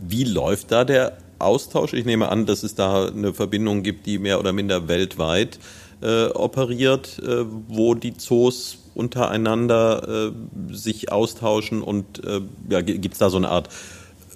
Wie 0.00 0.24
läuft 0.24 0.72
da 0.72 0.84
der 0.84 1.18
Austausch? 1.38 1.92
Ich 1.92 2.04
nehme 2.04 2.28
an, 2.28 2.46
dass 2.46 2.62
es 2.62 2.74
da 2.74 3.06
eine 3.06 3.32
Verbindung 3.34 3.82
gibt, 3.82 4.06
die 4.06 4.18
mehr 4.18 4.38
oder 4.38 4.52
minder 4.52 4.88
weltweit 4.88 5.58
äh, 6.02 6.26
operiert, 6.26 7.18
äh, 7.20 7.44
wo 7.68 7.94
die 7.94 8.16
Zoos 8.16 8.78
untereinander 8.94 10.32
äh, 10.32 10.74
sich 10.74 11.10
austauschen 11.10 11.82
und 11.82 12.24
äh, 12.24 12.40
ja, 12.68 12.82
gibt 12.82 13.14
es 13.14 13.18
da 13.18 13.30
so 13.30 13.38
eine 13.38 13.48
Art 13.48 13.68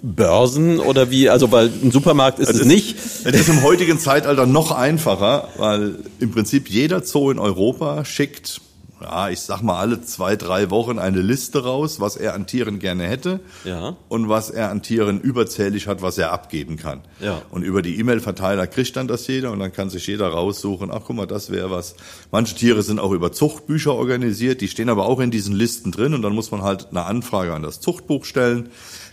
Börsen 0.01 0.79
oder 0.79 1.09
wie? 1.09 1.29
Also 1.29 1.51
weil 1.51 1.71
ein 1.83 1.91
Supermarkt 1.91 2.39
ist 2.39 2.49
es 2.49 2.65
nicht. 2.65 2.97
Es 2.97 3.25
ist 3.25 3.49
im 3.49 3.63
heutigen 3.63 3.99
Zeitalter 3.99 4.45
noch 4.45 4.71
einfacher, 4.71 5.49
weil 5.57 5.95
im 6.19 6.31
Prinzip 6.31 6.69
jeder 6.69 7.03
Zoo 7.03 7.31
in 7.31 7.39
Europa 7.39 8.05
schickt 8.05 8.61
ja, 9.01 9.29
ich 9.29 9.41
sag 9.41 9.61
mal, 9.61 9.79
alle 9.79 10.01
zwei, 10.01 10.35
drei 10.35 10.69
Wochen 10.69 10.99
eine 10.99 11.21
Liste 11.21 11.63
raus, 11.63 11.99
was 11.99 12.15
er 12.15 12.33
an 12.33 12.47
Tieren 12.47 12.79
gerne 12.79 13.03
hätte 13.07 13.39
ja. 13.63 13.95
und 14.09 14.29
was 14.29 14.49
er 14.49 14.69
an 14.69 14.81
Tieren 14.81 15.21
überzählig 15.21 15.87
hat, 15.87 16.01
was 16.01 16.17
er 16.17 16.31
abgeben 16.31 16.77
kann. 16.77 17.01
Ja. 17.19 17.41
Und 17.51 17.63
über 17.63 17.81
die 17.81 17.99
E-Mail-Verteiler 17.99 18.65
kriegt 18.67 18.95
dann 18.95 19.07
das 19.07 19.27
jeder 19.27 19.51
und 19.51 19.59
dann 19.59 19.71
kann 19.71 19.89
sich 19.89 20.07
jeder 20.07 20.29
raussuchen, 20.29 20.89
ach 20.91 21.01
guck 21.05 21.15
mal, 21.15 21.27
das 21.27 21.51
wäre 21.51 21.69
was. 21.69 21.95
Manche 22.31 22.55
Tiere 22.55 22.81
sind 22.81 22.99
auch 22.99 23.11
über 23.11 23.31
Zuchtbücher 23.31 23.93
organisiert, 23.93 24.61
die 24.61 24.67
stehen 24.67 24.89
aber 24.89 25.05
auch 25.05 25.19
in 25.19 25.31
diesen 25.31 25.55
Listen 25.55 25.91
drin 25.91 26.13
und 26.13 26.21
dann 26.21 26.33
muss 26.33 26.51
man 26.51 26.63
halt 26.63 26.87
eine 26.89 27.05
Anfrage 27.05 27.53
an 27.53 27.63
das 27.63 27.79
Zuchtbuch 27.79 28.25
stellen. 28.25 28.69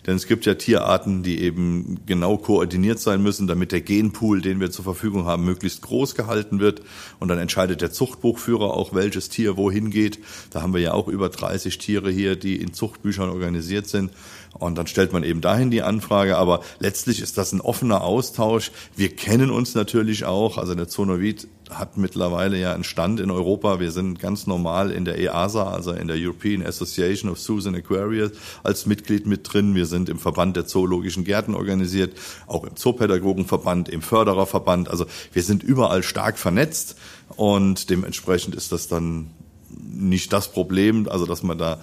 Denn 0.07 0.16
es 0.16 0.26
gibt 0.26 0.44
ja 0.44 0.55
Tierarten, 0.55 1.22
die 1.22 1.40
eben 1.40 2.00
genau 2.07 2.36
koordiniert 2.36 2.98
sein 2.98 3.22
müssen, 3.22 3.46
damit 3.46 3.72
der 3.72 3.80
Genpool, 3.80 4.42
den 4.42 4.61
wir 4.61 4.70
zur 4.70 4.84
Verfügung 4.84 5.24
haben, 5.24 5.44
möglichst 5.44 5.82
groß 5.82 6.14
gehalten 6.14 6.61
wird. 6.61 6.82
Und 7.20 7.28
dann 7.28 7.38
entscheidet 7.38 7.80
der 7.80 7.90
Zuchtbuchführer 7.90 8.74
auch, 8.74 8.94
welches 8.94 9.30
Tier 9.30 9.57
wohin 9.57 9.90
geht. 9.90 10.18
Da 10.50 10.61
haben 10.61 10.74
wir 10.74 10.80
ja 10.80 10.92
auch 10.92 11.09
über 11.09 11.30
30 11.30 11.78
Tiere 11.78 12.11
hier, 12.11 12.36
die 12.36 12.57
in 12.57 12.74
Zuchtbüchern 12.74 13.30
organisiert 13.30 13.86
sind. 13.86 14.11
Und 14.55 14.78
dann 14.78 14.86
stellt 14.86 15.12
man 15.12 15.24
eben 15.24 15.40
dahin 15.40 15.70
die 15.70 15.82
Anfrage. 15.82 16.36
Aber 16.36 16.61
letztlich 16.78 17.20
ist 17.20 17.38
das 17.38 17.52
ein 17.52 17.61
offener 17.61 18.02
Austausch. 18.02 18.70
Wir 18.96 19.14
kennen 19.14 19.50
uns 19.50 19.74
natürlich 19.74 20.24
auch. 20.24 20.59
Also 20.59 20.74
der 20.74 20.88
Zonovit 20.88 21.48
hat 21.70 21.96
mittlerweile 21.96 22.59
ja 22.59 22.72
einen 22.72 22.84
Stand 22.84 23.20
in 23.20 23.30
Europa. 23.30 23.80
Wir 23.80 23.90
sind 23.90 24.18
ganz 24.18 24.46
normal 24.46 24.90
in 24.90 25.05
der 25.05 25.18
EASA, 25.18 25.64
also 25.70 25.92
in 25.92 26.09
der 26.09 26.16
European 26.18 26.64
Association 26.64 27.30
of 27.30 27.40
Zoos 27.40 27.66
and 27.66 27.76
Aquarius, 27.76 28.32
als 28.62 28.86
Mitglied 28.86 29.26
mit 29.26 29.52
drin. 29.52 29.74
Wir 29.74 29.86
sind 29.86 30.09
im 30.09 30.18
Verband 30.18 30.57
der 30.57 30.66
Zoologischen 30.66 31.24
Gärten 31.24 31.55
organisiert, 31.55 32.16
auch 32.46 32.64
im 32.64 32.76
Zoopädagogenverband, 32.76 33.88
im 33.88 34.02
Fördererverband. 34.02 34.88
Also 34.88 35.07
wir 35.32 35.42
sind 35.42 35.62
überall 35.62 36.02
stark 36.02 36.38
vernetzt 36.38 36.96
und 37.36 37.90
dementsprechend 37.90 38.55
ist 38.55 38.72
das 38.72 38.88
dann 38.88 39.30
nicht 39.76 40.32
das 40.32 40.52
Problem, 40.52 41.09
also 41.09 41.26
dass 41.26 41.42
man 41.42 41.59
da 41.59 41.80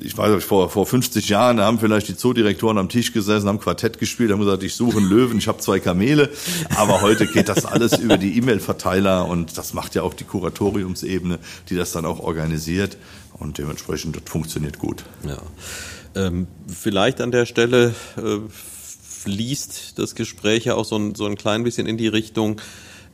ich 0.00 0.16
weiß 0.16 0.34
nicht, 0.34 0.46
vor, 0.46 0.70
vor 0.70 0.86
50 0.86 1.28
Jahren, 1.28 1.60
haben 1.60 1.78
vielleicht 1.78 2.08
die 2.08 2.16
Zoodirektoren 2.16 2.78
am 2.78 2.88
Tisch 2.88 3.12
gesessen, 3.12 3.48
haben 3.48 3.60
Quartett 3.60 3.98
gespielt, 3.98 4.30
haben 4.30 4.40
gesagt, 4.40 4.62
ich 4.62 4.74
suche 4.74 4.98
einen 4.98 5.08
Löwen, 5.08 5.38
ich 5.38 5.48
habe 5.48 5.58
zwei 5.58 5.80
Kamele. 5.80 6.30
Aber 6.76 7.00
heute 7.00 7.26
geht 7.26 7.48
das 7.48 7.64
alles 7.64 7.98
über 7.98 8.18
die 8.18 8.36
E-Mail-Verteiler 8.36 9.26
und 9.26 9.56
das 9.58 9.74
macht 9.74 9.94
ja 9.94 10.02
auch 10.02 10.14
die 10.14 10.24
Kuratoriumsebene, 10.24 11.38
die 11.68 11.76
das 11.76 11.92
dann 11.92 12.04
auch 12.04 12.20
organisiert. 12.20 12.96
Und 13.32 13.58
dementsprechend, 13.58 14.16
das 14.16 14.22
funktioniert 14.26 14.78
gut. 14.78 15.04
Ja. 15.26 15.38
Ähm, 16.14 16.46
vielleicht 16.66 17.20
an 17.20 17.30
der 17.30 17.44
Stelle 17.44 17.94
äh, 18.16 18.38
fließt 19.26 19.98
das 19.98 20.14
Gespräch 20.14 20.64
ja 20.64 20.74
auch 20.74 20.84
so 20.84 20.96
ein, 20.96 21.14
so 21.14 21.26
ein 21.26 21.36
klein 21.36 21.64
bisschen 21.64 21.86
in 21.86 21.98
die 21.98 22.08
Richtung, 22.08 22.60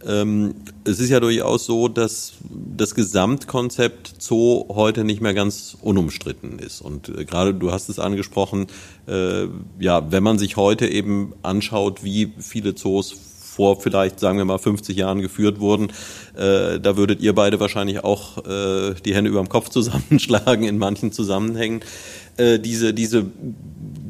es 0.05 1.01
ist 1.01 1.11
ja 1.11 1.21
durchaus 1.21 1.65
so, 1.65 1.89
dass 1.89 2.33
das 2.51 2.95
Gesamtkonzept 2.95 4.15
Zoo 4.19 4.65
heute 4.69 5.05
nicht 5.05 5.21
mehr 5.21 5.35
ganz 5.35 5.77
unumstritten 5.81 6.59
ist. 6.59 6.81
Und 6.81 7.09
äh, 7.09 7.25
gerade 7.25 7.55
du 7.55 7.73
hast 7.73 7.89
es 7.89 7.99
angesprochen, 7.99 8.67
äh, 9.07 9.47
ja, 9.79 10.11
wenn 10.11 10.23
man 10.23 10.39
sich 10.39 10.57
heute 10.57 10.89
eben 10.89 11.35
anschaut, 11.43 12.03
wie 12.03 12.33
viele 12.39 12.75
Zoos 12.75 13.13
vor 13.53 13.81
vielleicht, 13.81 14.19
sagen 14.19 14.39
wir 14.39 14.45
mal, 14.45 14.59
50 14.59 14.97
Jahren 14.97 15.21
geführt 15.21 15.61
wurden, 15.61 15.91
äh, 16.37 16.81
da 16.81 16.97
würdet 16.97 17.21
ihr 17.21 17.35
beide 17.35 17.61
wahrscheinlich 17.61 18.03
auch 18.03 18.39
äh, 18.47 18.95
die 19.05 19.15
Hände 19.15 19.31
über 19.31 19.41
dem 19.41 19.49
Kopf 19.49 19.69
zusammenschlagen 19.71 20.65
in 20.65 20.79
manchen 20.79 21.13
Zusammenhängen. 21.13 21.81
Äh, 22.39 22.59
diese, 22.59 22.95
diese 22.95 23.27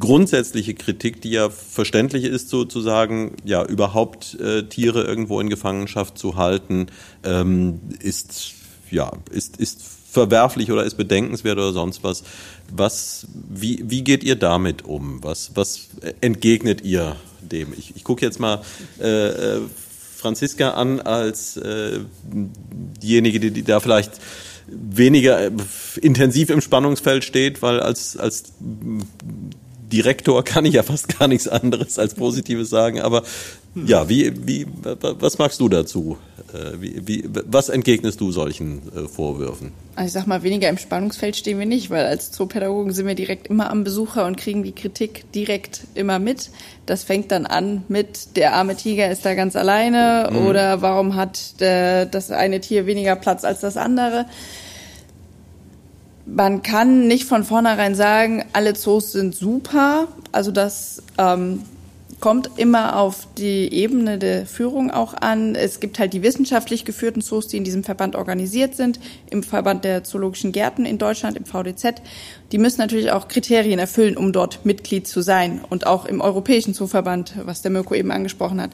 grundsätzliche 0.03 0.75
Kritik, 0.75 1.23
die 1.23 1.31
ja 1.31 1.49
verständlich 1.49 2.25
ist, 2.25 2.49
so 2.49 2.65
zu 2.65 2.81
sagen, 2.81 3.37
ja, 3.45 3.65
überhaupt 3.65 4.35
äh, 4.41 4.65
Tiere 4.65 5.05
irgendwo 5.05 5.41
in 5.41 5.49
Gefangenschaft 5.49 6.19
zu 6.19 6.35
halten, 6.37 6.89
ähm, 7.23 7.81
ist, 8.01 8.53
ja, 8.91 9.13
ist, 9.31 9.59
ist 9.59 9.81
verwerflich 10.11 10.73
oder 10.73 10.85
ist 10.85 10.97
bedenkenswert 10.97 11.57
oder 11.57 11.73
sonst 11.73 12.03
was. 12.03 12.25
Was, 12.71 13.29
wie, 13.33 13.85
wie 13.87 14.03
geht 14.03 14.25
ihr 14.25 14.35
damit 14.35 14.85
um? 14.85 15.23
Was, 15.23 15.53
was 15.55 15.89
entgegnet 16.21 16.83
ihr 16.83 17.17
dem. 17.41 17.73
Ich, 17.73 17.95
ich 17.95 18.03
gucke 18.03 18.27
jetzt 18.27 18.41
mal 18.41 18.61
äh, 19.01 19.29
äh, 19.29 19.61
Franziska 20.17 20.71
an 20.71 21.01
als 21.01 21.57
äh, 21.57 22.01
diejenige, 22.25 23.39
die, 23.39 23.53
die 23.53 23.63
da 23.63 23.79
vielleicht 23.79 24.13
weniger 24.67 25.47
äh, 25.47 25.51
intensiv 26.01 26.51
im 26.51 26.61
Spannungsfeld 26.61 27.25
steht, 27.25 27.63
weil 27.63 27.79
als, 27.81 28.17
als 28.17 28.53
Direktor 29.93 30.43
kann 30.45 30.65
ich 30.65 30.75
ja 30.75 30.83
fast 30.83 31.19
gar 31.19 31.29
nichts 31.29 31.47
anderes 31.47 31.99
als 31.99 32.15
Positives 32.15 32.71
sagen. 32.71 33.01
Aber 33.01 33.23
ja, 33.75 34.09
wie, 34.09 34.33
wie, 34.47 34.67
was 34.83 35.39
magst 35.39 35.61
du 35.61 35.69
dazu? 35.69 36.19
Äh, 36.53 36.81
wie, 36.81 37.07
wie, 37.07 37.25
was 37.47 37.69
entgegnest 37.69 38.21
du 38.21 38.33
solchen 38.33 38.83
äh, 38.95 39.09
Vorwürfen? 39.09 39.73
Also 39.95 40.07
ich 40.07 40.13
sag 40.13 40.27
mal, 40.27 40.43
weniger 40.43 40.69
im 40.69 40.79
Spannungsfeld 40.79 41.37
stehen 41.37 41.59
wir 41.59 41.67
nicht, 41.67 41.91
weil 41.91 42.05
als 42.05 42.33
Zoopädagogen 42.33 42.93
sind 42.93 43.07
wir 43.07 43.15
direkt 43.15 43.47
immer 43.47 43.71
am 43.71 43.85
Besucher 43.85 44.27
und 44.27 44.37
kriegen 44.37 44.63
die 44.63 44.73
Kritik 44.73 45.31
direkt 45.33 45.83
immer 45.95 46.19
mit. 46.19 46.51
Das 46.87 47.05
fängt 47.05 47.31
dann 47.31 47.47
an 47.47 47.85
mit, 47.89 48.37
der 48.37 48.55
arme 48.55 48.77
Tiger 48.77 49.11
ist 49.11 49.25
da 49.25 49.35
ganz 49.35 49.57
alleine 49.57 50.29
mhm. 50.31 50.47
oder 50.47 50.83
warum 50.83 51.17
hat 51.17 51.61
der, 51.61 52.07
das 52.07 52.31
eine 52.31 52.61
Tier 52.61 52.87
weniger 52.87 53.17
Platz 53.17 53.45
als 53.45 53.61
das 53.61 53.77
andere 53.77 54.27
man 56.27 56.63
kann 56.63 57.07
nicht 57.09 57.25
von 57.25 57.45
vornherein 57.45 57.95
sagen, 57.95 58.45
alle 58.53 58.75
Zoos 58.75 59.13
sind 59.13 59.35
super. 59.35 60.09
Also 60.31 60.51
das 60.51 61.03
ähm, 61.19 61.63
kommt 62.23 62.51
immer 62.57 63.01
auf 63.01 63.27
die 63.37 63.73
Ebene 63.73 64.17
der 64.17 64.47
Führung 64.47 64.93
auch 64.93 65.15
an. 65.15 65.57
Es 65.57 65.81
gibt 65.81 65.99
halt 65.99 66.13
die 66.13 66.23
wissenschaftlich 66.23 66.85
geführten 66.85 67.21
Zoos, 67.21 67.49
die 67.49 67.57
in 67.57 67.65
diesem 67.65 67.83
Verband 67.83 68.15
organisiert 68.15 68.77
sind, 68.77 69.01
im 69.29 69.43
Verband 69.43 69.85
der 69.85 70.05
Zoologischen 70.05 70.53
Gärten 70.53 70.87
in 70.87 70.99
Deutschland, 70.99 71.37
im 71.37 71.45
VDZ. 71.45 72.01
Die 72.53 72.59
müssen 72.59 72.81
natürlich 72.81 73.11
auch 73.11 73.27
Kriterien 73.27 73.81
erfüllen, 73.81 74.17
um 74.17 74.33
dort 74.33 74.65
Mitglied 74.65 75.09
zu 75.09 75.21
sein. 75.21 75.61
Und 75.69 75.89
auch 75.89 76.05
im 76.05 76.21
Europäischen 76.21 76.75
Zooverband, 76.75 77.35
was 77.45 77.63
der 77.63 77.73
Mirko 77.73 77.95
eben 77.95 78.13
angesprochen 78.13 78.61
hat. 78.61 78.71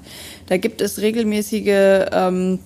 Da 0.47 0.59
gibt 0.59 0.83
es 0.83 1.01
regelmäßige 1.01 2.05
ähm, 2.13 2.59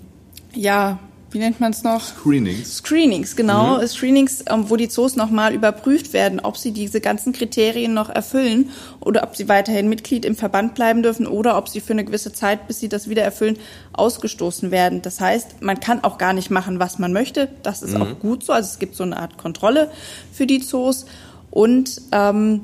ja, 0.53 0.99
wie 1.33 1.39
nennt 1.39 1.61
man 1.61 1.73
es 1.73 1.83
noch? 1.83 2.03
Screenings. 2.03 2.77
Screenings, 2.77 3.37
genau. 3.37 3.79
Mhm. 3.79 3.87
Screenings, 3.87 4.45
ähm, 4.49 4.69
wo 4.69 4.77
die 4.77 4.89
Zoos 4.89 5.17
nochmal 5.17 5.55
überprüft 5.55 6.13
werden, 6.13 6.41
ob 6.41 6.57
sie 6.57 6.73
diese 6.73 7.01
ganzen 7.01 7.33
Kriterien 7.33 7.95
noch 7.95 8.11
erfüllen 8.11 8.71
oder 9.01 9.23
ob 9.23 9.35
sie 9.35 9.49
weiterhin 9.49 9.89
Mitglied 9.89 10.25
im 10.25 10.37
Verband 10.37 10.75
bleiben 10.75 11.03
dürfen 11.03 11.27
oder 11.27 11.57
ob 11.57 11.69
sie 11.69 11.81
für 11.81 11.95
eine 11.95 12.05
gewisse 12.05 12.33
Zeit, 12.33 12.69
bis 12.69 12.81
sie 12.81 12.89
das 12.89 13.09
wieder 13.09 13.23
erfüllen, 13.23 13.59
ausgestoßen 13.95 14.71
werden. 14.71 15.03
Das 15.03 15.21
heißt, 15.21 15.63
man 15.63 15.81
kann 15.81 16.05
auch 16.05 16.19
gar 16.19 16.35
nicht 16.35 16.51
machen, 16.51 16.79
was 16.79 16.99
man 16.99 17.13
möchte. 17.13 17.49
Das 17.63 17.83
ist 17.83 17.95
mhm. 17.95 18.03
auch 18.03 18.19
gut 18.19 18.45
so. 18.45 18.53
Also 18.53 18.69
es 18.71 18.79
gibt 18.79 18.95
so 18.95 19.05
eine 19.05 19.17
Art 19.17 19.39
Kontrolle 19.39 19.91
für 20.33 20.47
die 20.47 20.61
Zoos. 20.61 21.07
Und 21.51 22.01
ähm, 22.13 22.63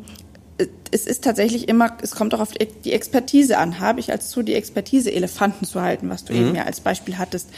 es 0.90 1.06
ist 1.06 1.24
tatsächlich 1.24 1.68
immer, 1.68 1.96
es 2.02 2.12
kommt 2.12 2.34
auch 2.34 2.40
auf 2.40 2.52
die 2.52 2.92
Expertise 2.92 3.58
an. 3.58 3.80
Habe 3.80 4.00
ich 4.00 4.10
als 4.10 4.30
Zoo 4.30 4.42
die 4.42 4.54
Expertise, 4.54 5.12
Elefanten 5.12 5.64
zu 5.64 5.80
halten, 5.80 6.08
was 6.08 6.24
du 6.24 6.32
mhm. 6.32 6.40
eben 6.40 6.54
ja 6.56 6.64
als 6.64 6.80
Beispiel 6.80 7.18
hattest? 7.18 7.50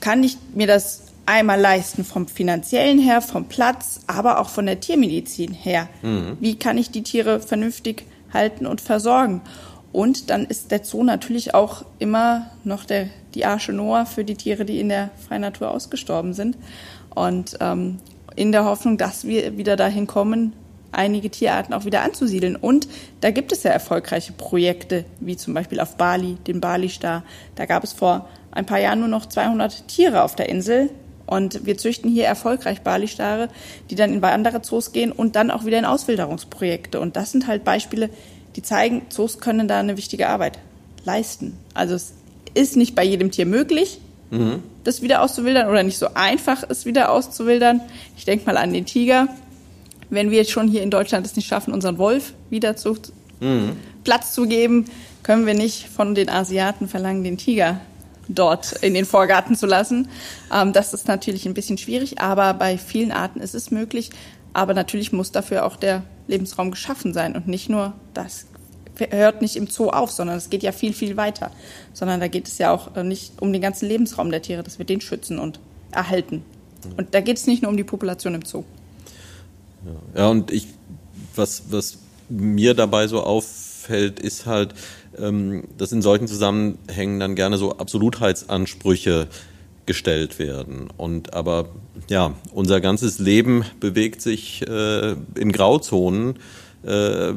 Kann 0.00 0.22
ich 0.22 0.36
mir 0.54 0.66
das 0.66 1.02
einmal 1.26 1.60
leisten 1.60 2.04
vom 2.04 2.28
finanziellen 2.28 2.98
her, 2.98 3.20
vom 3.20 3.46
Platz, 3.46 4.00
aber 4.06 4.40
auch 4.40 4.48
von 4.48 4.66
der 4.66 4.80
Tiermedizin 4.80 5.52
her. 5.52 5.88
Mhm. 6.02 6.36
Wie 6.40 6.56
kann 6.56 6.78
ich 6.78 6.90
die 6.90 7.02
Tiere 7.02 7.40
vernünftig 7.40 8.04
halten 8.32 8.66
und 8.66 8.80
versorgen? 8.80 9.42
Und 9.92 10.30
dann 10.30 10.44
ist 10.44 10.70
der 10.70 10.84
Zoo 10.84 11.02
natürlich 11.02 11.54
auch 11.54 11.84
immer 11.98 12.50
noch 12.64 12.84
der, 12.84 13.08
die 13.34 13.46
Arche 13.46 13.72
Noah 13.72 14.06
für 14.06 14.24
die 14.24 14.34
Tiere, 14.34 14.64
die 14.64 14.78
in 14.78 14.88
der 14.88 15.10
freien 15.26 15.40
Natur 15.40 15.70
ausgestorben 15.70 16.34
sind. 16.34 16.56
Und 17.14 17.56
ähm, 17.60 17.98
in 18.36 18.52
der 18.52 18.64
Hoffnung, 18.64 18.98
dass 18.98 19.26
wir 19.26 19.56
wieder 19.56 19.76
dahin 19.76 20.06
kommen, 20.06 20.52
einige 20.92 21.30
Tierarten 21.30 21.74
auch 21.74 21.84
wieder 21.84 22.02
anzusiedeln. 22.02 22.56
Und 22.56 22.88
da 23.20 23.30
gibt 23.30 23.52
es 23.52 23.62
ja 23.62 23.70
erfolgreiche 23.70 24.32
Projekte, 24.32 25.04
wie 25.20 25.36
zum 25.36 25.54
Beispiel 25.54 25.80
auf 25.80 25.96
Bali, 25.96 26.36
den 26.46 26.60
Bali-Star. 26.60 27.22
Da 27.54 27.66
gab 27.66 27.82
es 27.82 27.92
vor 27.92 28.28
ein 28.56 28.66
paar 28.66 28.80
Jahren 28.80 29.00
nur 29.00 29.08
noch 29.08 29.26
200 29.26 29.86
Tiere 29.86 30.22
auf 30.22 30.34
der 30.34 30.48
Insel. 30.48 30.90
Und 31.26 31.66
wir 31.66 31.76
züchten 31.76 32.10
hier 32.10 32.24
erfolgreich 32.24 32.82
Bali-Stare, 32.82 33.48
die 33.90 33.96
dann 33.96 34.12
in 34.12 34.22
andere 34.22 34.62
Zoos 34.62 34.92
gehen 34.92 35.12
und 35.12 35.36
dann 35.36 35.50
auch 35.50 35.64
wieder 35.64 35.78
in 35.78 35.84
Auswilderungsprojekte. 35.84 37.00
Und 37.00 37.16
das 37.16 37.32
sind 37.32 37.48
halt 37.48 37.64
Beispiele, 37.64 38.10
die 38.54 38.62
zeigen, 38.62 39.02
Zoos 39.08 39.38
können 39.40 39.68
da 39.68 39.80
eine 39.80 39.96
wichtige 39.96 40.28
Arbeit 40.28 40.58
leisten. 41.04 41.58
Also 41.74 41.94
es 41.94 42.14
ist 42.54 42.76
nicht 42.76 42.94
bei 42.94 43.04
jedem 43.04 43.32
Tier 43.32 43.44
möglich, 43.44 44.00
mhm. 44.30 44.62
das 44.84 45.02
wieder 45.02 45.20
auszuwildern 45.20 45.68
oder 45.68 45.82
nicht 45.82 45.98
so 45.98 46.14
einfach, 46.14 46.62
es 46.68 46.86
wieder 46.86 47.10
auszuwildern. 47.10 47.80
Ich 48.16 48.24
denke 48.24 48.46
mal 48.46 48.56
an 48.56 48.72
den 48.72 48.86
Tiger. 48.86 49.28
Wenn 50.08 50.30
wir 50.30 50.38
jetzt 50.38 50.52
schon 50.52 50.68
hier 50.68 50.84
in 50.84 50.92
Deutschland 50.92 51.26
es 51.26 51.34
nicht 51.34 51.48
schaffen, 51.48 51.74
unseren 51.74 51.98
Wolf 51.98 52.34
wieder 52.50 52.76
zu 52.76 52.96
mhm. 53.40 53.72
Platz 54.04 54.32
zu 54.32 54.46
geben, 54.46 54.84
können 55.24 55.44
wir 55.44 55.54
nicht 55.54 55.88
von 55.88 56.14
den 56.14 56.28
Asiaten 56.28 56.86
verlangen, 56.86 57.24
den 57.24 57.36
Tiger 57.36 57.80
dort 58.28 58.72
in 58.72 58.94
den 58.94 59.04
Vorgarten 59.04 59.56
zu 59.56 59.66
lassen. 59.66 60.08
Ähm, 60.52 60.72
das 60.72 60.94
ist 60.94 61.08
natürlich 61.08 61.46
ein 61.46 61.54
bisschen 61.54 61.78
schwierig, 61.78 62.20
aber 62.20 62.54
bei 62.54 62.78
vielen 62.78 63.12
Arten 63.12 63.40
ist 63.40 63.54
es 63.54 63.70
möglich. 63.70 64.10
Aber 64.52 64.72
natürlich 64.72 65.12
muss 65.12 65.32
dafür 65.32 65.66
auch 65.66 65.76
der 65.76 66.02
Lebensraum 66.28 66.70
geschaffen 66.70 67.12
sein 67.12 67.36
und 67.36 67.46
nicht 67.46 67.68
nur 67.68 67.92
das 68.14 68.46
hört 69.10 69.42
nicht 69.42 69.56
im 69.56 69.66
Zoo 69.66 69.90
auf, 69.90 70.10
sondern 70.10 70.38
es 70.38 70.48
geht 70.48 70.62
ja 70.62 70.72
viel, 70.72 70.92
viel 70.92 71.16
weiter. 71.16 71.50
Sondern 71.92 72.20
da 72.20 72.28
geht 72.28 72.48
es 72.48 72.58
ja 72.58 72.72
auch 72.72 72.96
äh, 72.96 73.04
nicht 73.04 73.40
um 73.40 73.52
den 73.52 73.60
ganzen 73.60 73.86
Lebensraum 73.86 74.30
der 74.30 74.42
Tiere, 74.42 74.62
dass 74.62 74.78
wir 74.78 74.86
den 74.86 75.00
schützen 75.00 75.38
und 75.38 75.60
erhalten. 75.90 76.42
Und 76.96 77.14
da 77.14 77.20
geht 77.20 77.36
es 77.36 77.46
nicht 77.46 77.62
nur 77.62 77.70
um 77.70 77.76
die 77.76 77.84
Population 77.84 78.34
im 78.34 78.44
Zoo. 78.44 78.64
Ja, 80.14 80.28
und 80.28 80.50
ich, 80.50 80.66
was, 81.34 81.64
was 81.70 81.98
mir 82.28 82.74
dabei 82.74 83.06
so 83.06 83.22
auffällt, 83.22 84.20
ist 84.20 84.46
halt, 84.46 84.74
dass 85.16 85.92
in 85.92 86.02
solchen 86.02 86.28
Zusammenhängen 86.28 87.20
dann 87.20 87.34
gerne 87.34 87.58
so 87.58 87.78
Absolutheitsansprüche 87.78 89.28
gestellt 89.86 90.38
werden. 90.38 90.88
Und 90.96 91.32
aber 91.32 91.68
ja, 92.08 92.34
unser 92.52 92.80
ganzes 92.80 93.18
Leben 93.18 93.64
bewegt 93.80 94.20
sich 94.20 94.66
äh, 94.68 95.12
in 95.34 95.52
Grauzonen, 95.52 96.34
äh, 96.84 97.32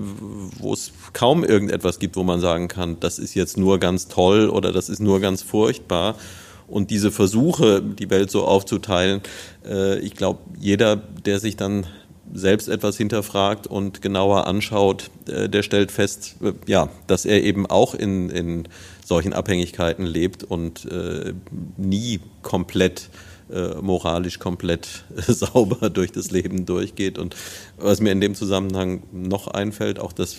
wo 0.59 0.73
es 0.73 0.91
kaum 1.13 1.43
irgendetwas 1.43 1.99
gibt, 1.99 2.15
wo 2.15 2.23
man 2.23 2.39
sagen 2.39 2.67
kann, 2.67 2.99
das 2.99 3.19
ist 3.19 3.35
jetzt 3.35 3.57
nur 3.57 3.79
ganz 3.79 4.07
toll 4.07 4.49
oder 4.49 4.71
das 4.71 4.89
ist 4.89 4.99
nur 4.99 5.19
ganz 5.19 5.41
furchtbar. 5.41 6.15
Und 6.67 6.91
diese 6.91 7.11
Versuche, 7.11 7.81
die 7.81 8.09
Welt 8.11 8.29
so 8.29 8.45
aufzuteilen, 8.45 9.21
äh, 9.65 9.99
ich 9.99 10.15
glaube, 10.15 10.39
jeder, 10.59 10.95
der 10.97 11.39
sich 11.39 11.55
dann 11.55 11.87
selbst 12.33 12.67
etwas 12.67 12.97
hinterfragt 12.97 13.67
und 13.67 14.01
genauer 14.01 14.47
anschaut, 14.47 15.09
äh, 15.27 15.49
der 15.49 15.63
stellt 15.63 15.91
fest, 15.91 16.35
äh, 16.41 16.53
ja, 16.67 16.89
dass 17.07 17.25
er 17.25 17.43
eben 17.43 17.65
auch 17.65 17.95
in, 17.95 18.29
in 18.29 18.67
solchen 19.05 19.33
Abhängigkeiten 19.33 20.05
lebt 20.05 20.43
und 20.43 20.85
äh, 20.85 21.33
nie 21.77 22.19
komplett 22.41 23.09
äh, 23.51 23.75
moralisch 23.81 24.37
komplett 24.37 25.05
sauber 25.27 25.89
durch 25.89 26.11
das 26.11 26.31
Leben 26.31 26.65
durchgeht. 26.65 27.17
Und 27.17 27.35
was 27.77 27.99
mir 27.99 28.11
in 28.11 28.21
dem 28.21 28.35
Zusammenhang 28.35 29.03
noch 29.11 29.47
einfällt, 29.47 29.99
auch 29.99 30.13
dass 30.13 30.37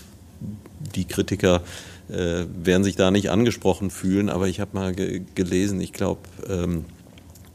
die 0.95 1.05
Kritiker 1.05 1.63
werden 2.09 2.83
sich 2.83 2.97
da 2.97 3.13
nicht 3.13 3.31
angesprochen 3.31 3.89
fühlen, 3.89 4.31
aber 4.31 4.49
ich 4.49 4.59
habe 4.59 4.71
mal 4.73 4.93
ge 4.93 5.23
gelesen, 5.37 5.81
ich 5.81 5.93
glaube, 5.93 6.23
ähm, 6.49 6.85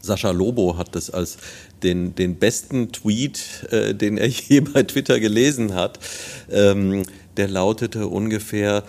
Sascha 0.06 0.30
Lobo 0.30 0.78
hat 0.78 0.94
das 0.94 1.10
als 1.10 1.36
den, 1.82 2.14
den 2.14 2.36
besten 2.36 2.92
Tweet, 2.92 3.66
äh, 3.70 3.94
den 3.94 4.16
er 4.16 4.28
je 4.28 4.60
bei 4.60 4.82
Twitter 4.82 5.20
gelesen 5.20 5.74
hat. 5.74 5.98
Ähm, 6.50 7.02
der 7.36 7.48
lautete 7.48 8.06
ungefähr 8.06 8.82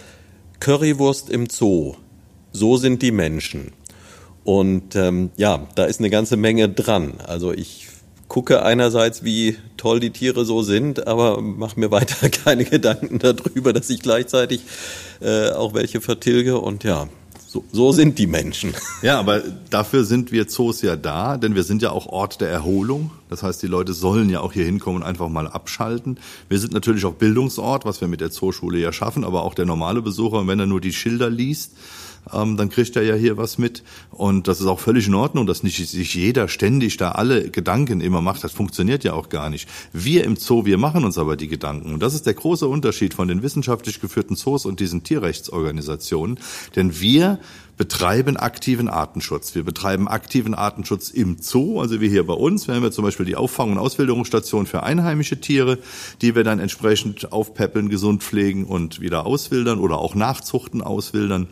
Currywurst 0.59 1.29
im 1.29 1.49
Zoo. 1.49 1.95
So 2.53 2.77
sind 2.77 3.01
die 3.01 3.11
Menschen. 3.11 3.73
Und 4.43 4.95
ähm, 4.95 5.31
ja, 5.35 5.67
da 5.75 5.83
ist 5.83 5.99
eine 5.99 6.09
ganze 6.09 6.37
Menge 6.37 6.69
dran. 6.69 7.15
Also 7.25 7.51
ich 7.51 7.87
gucke 8.27 8.63
einerseits, 8.63 9.23
wie 9.23 9.57
toll 9.77 9.99
die 9.99 10.11
Tiere 10.11 10.45
so 10.45 10.61
sind, 10.61 11.07
aber 11.07 11.41
mache 11.41 11.79
mir 11.79 11.91
weiter 11.91 12.29
keine 12.45 12.65
Gedanken 12.65 13.19
darüber, 13.19 13.73
dass 13.73 13.89
ich 13.89 14.01
gleichzeitig 14.01 14.61
äh, 15.21 15.49
auch 15.51 15.73
welche 15.73 16.01
vertilge. 16.01 16.59
Und 16.59 16.83
ja, 16.83 17.09
so, 17.47 17.63
so 17.71 17.93
sind 17.93 18.19
die 18.19 18.27
Menschen. 18.27 18.73
Ja, 19.01 19.19
aber 19.19 19.41
dafür 19.69 20.03
sind 20.03 20.31
wir 20.31 20.47
Zoos 20.47 20.81
ja 20.81 20.95
da, 20.95 21.37
denn 21.37 21.55
wir 21.55 21.63
sind 21.63 21.81
ja 21.81 21.91
auch 21.91 22.07
Ort 22.07 22.41
der 22.41 22.49
Erholung. 22.49 23.11
Das 23.29 23.43
heißt, 23.43 23.61
die 23.61 23.67
Leute 23.67 23.93
sollen 23.93 24.29
ja 24.29 24.41
auch 24.41 24.53
hier 24.53 24.65
hinkommen 24.65 25.01
und 25.01 25.07
einfach 25.07 25.29
mal 25.29 25.47
abschalten. 25.47 26.19
Wir 26.49 26.59
sind 26.59 26.73
natürlich 26.73 27.05
auch 27.05 27.13
Bildungsort, 27.13 27.85
was 27.85 28.01
wir 28.01 28.07
mit 28.07 28.21
der 28.21 28.31
Zooschule 28.31 28.79
ja 28.79 28.91
schaffen, 28.91 29.23
aber 29.23 29.43
auch 29.43 29.53
der 29.53 29.65
normale 29.65 30.01
Besucher, 30.01 30.45
wenn 30.47 30.59
er 30.59 30.65
nur 30.65 30.81
die 30.81 30.93
Schilder 30.93 31.29
liest, 31.29 31.73
ähm, 32.33 32.57
dann 32.57 32.69
kriegt 32.69 32.95
er 32.95 33.03
ja 33.03 33.15
hier 33.15 33.37
was 33.37 33.57
mit. 33.57 33.83
Und 34.11 34.47
das 34.47 34.59
ist 34.59 34.67
auch 34.67 34.79
völlig 34.79 35.07
in 35.07 35.15
Ordnung, 35.15 35.47
dass 35.47 35.63
nicht 35.63 35.77
sich 35.87 36.15
jeder 36.15 36.47
ständig 36.47 36.97
da 36.97 37.11
alle 37.11 37.49
Gedanken 37.49 38.01
immer 38.01 38.21
macht. 38.21 38.43
Das 38.43 38.51
funktioniert 38.51 39.03
ja 39.03 39.13
auch 39.13 39.29
gar 39.29 39.49
nicht. 39.49 39.67
Wir 39.93 40.23
im 40.23 40.35
Zoo, 40.35 40.65
wir 40.65 40.77
machen 40.77 41.03
uns 41.03 41.17
aber 41.17 41.37
die 41.37 41.47
Gedanken. 41.47 41.93
Und 41.93 42.01
das 42.01 42.13
ist 42.13 42.25
der 42.25 42.33
große 42.33 42.67
Unterschied 42.67 43.13
von 43.13 43.27
den 43.27 43.43
wissenschaftlich 43.43 44.01
geführten 44.01 44.35
Zoos 44.35 44.65
und 44.65 44.79
diesen 44.79 45.03
Tierrechtsorganisationen. 45.03 46.39
Denn 46.75 46.99
wir 46.99 47.39
betreiben 47.77 48.37
aktiven 48.37 48.89
Artenschutz. 48.89 49.55
Wir 49.55 49.63
betreiben 49.63 50.07
aktiven 50.07 50.55
Artenschutz 50.55 51.09
im 51.09 51.37
Zoo, 51.39 51.79
also 51.79 52.01
wie 52.01 52.09
hier 52.09 52.25
bei 52.25 52.33
uns. 52.33 52.67
Wir 52.67 52.75
haben 52.75 52.83
ja 52.83 52.91
zum 52.91 53.05
Beispiel 53.05 53.25
die 53.25 53.35
Auffang- 53.35 53.71
und 53.71 53.77
Auswilderungsstation 53.77 54.65
für 54.65 54.83
einheimische 54.83 55.39
Tiere, 55.39 55.77
die 56.21 56.35
wir 56.35 56.43
dann 56.43 56.59
entsprechend 56.59 57.31
aufpäppeln, 57.31 57.89
gesund 57.89 58.23
pflegen 58.23 58.65
und 58.65 58.99
wieder 58.99 59.25
auswildern 59.25 59.79
oder 59.79 59.99
auch 59.99 60.15
nachzuchten, 60.15 60.81
auswildern. 60.81 61.47